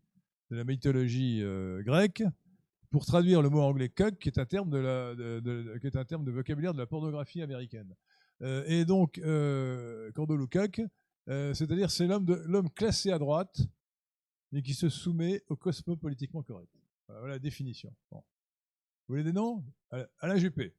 [0.50, 1.44] de la mythologie
[1.84, 2.24] grecque,
[2.90, 6.24] pour traduire le mot anglais cuck, qui est un terme de, qui est un terme
[6.24, 7.94] de vocabulaire de la pornographie américaine.
[8.42, 10.12] Euh, et donc, euh,
[11.30, 13.60] euh, c'est-à-dire c'est l'homme classé à droite,
[14.52, 16.72] mais qui se soumet au cosmopolitiquement correct.
[17.08, 17.94] Voilà, la définition.
[18.12, 18.24] Vous
[19.10, 19.64] voulez des noms?
[20.20, 20.74] Alain Juppé.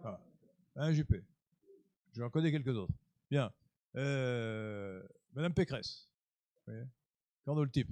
[0.00, 0.20] Voilà.
[0.74, 1.22] Alain Juppé.
[2.14, 2.92] J'en connais quelques autres.
[3.30, 3.52] Bien.
[3.96, 5.02] Euh,
[5.34, 6.08] Madame Pécresse.
[6.66, 7.62] Vous voyez?
[7.64, 7.90] Le type.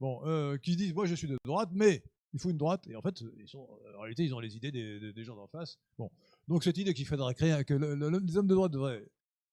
[0.00, 2.02] Bon, euh, qui disent, moi je suis de droite, mais
[2.32, 2.86] il faut une droite.
[2.86, 5.78] Et en fait, sont, en réalité, ils ont les idées des, gens d'en face.
[5.98, 6.10] Bon.
[6.46, 9.06] Donc cette idée qu'il faudrait créer, que les hommes de droite devraient...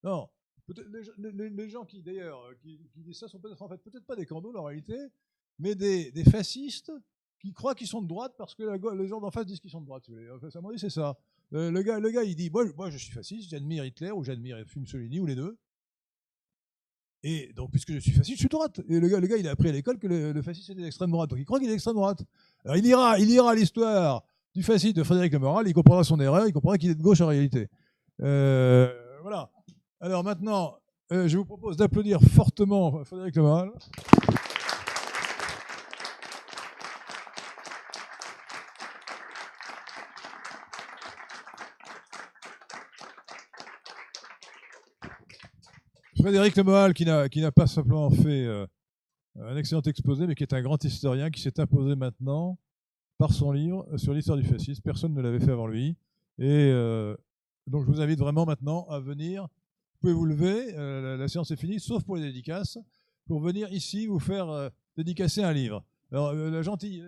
[0.03, 0.30] Non,
[0.68, 4.57] les, gens qui d'ailleurs qui, disent ça sont peut-être en fait peut-être pas des candoles
[4.57, 4.98] en réalité,
[5.60, 6.91] mais des, fascistes
[7.40, 9.82] qui croient qu'ils sont de droite parce que les gens d'en face disent qu'ils sont
[9.82, 10.10] de droite.
[10.34, 11.18] Enfin, ça c'est ça.
[11.54, 14.24] Euh, le, gars, le gars, il dit moi, moi je suis fasciste, j'admire Hitler ou
[14.24, 15.58] j'admire Mussolini ou les deux.
[17.24, 18.82] Et donc, puisque je suis fasciste, je suis droite.
[18.88, 21.12] Et le gars, le gars il a appris à l'école que le, fasciste était d'extrême
[21.12, 21.30] droite.
[21.30, 22.24] Donc, il croit qu'il est d'extrême droite.
[22.64, 24.24] Alors, il lira, il lira l'histoire
[24.54, 27.02] du fasciste de Frédéric Le Moral, il comprendra son erreur, il comprendra qu'il est de
[27.02, 27.68] gauche en réalité.
[28.22, 29.52] Euh, voilà.
[30.00, 30.76] Alors maintenant,
[31.12, 33.72] euh, je vous propose d'applaudir fortement Frédéric Le Moral.
[46.26, 48.65] Frédéric Lemoal, qui n'a, pas simplement fait euh,
[49.39, 52.57] un excellent exposé, mais qui est un grand historien, qui s'est imposé maintenant
[53.19, 54.81] par son livre sur l'histoire du fascisme.
[54.81, 55.95] Personne ne l'avait fait avant lui.
[56.39, 57.15] Et euh,
[57.68, 59.43] donc je vous invite vraiment maintenant à venir.
[59.43, 62.80] Vous pouvez vous lever, euh, la, la séance est finie, sauf pour les dédicaces,
[63.27, 65.85] pour venir ici vous faire euh, dédicacer un livre.
[66.11, 67.06] Alors, euh, la gentille.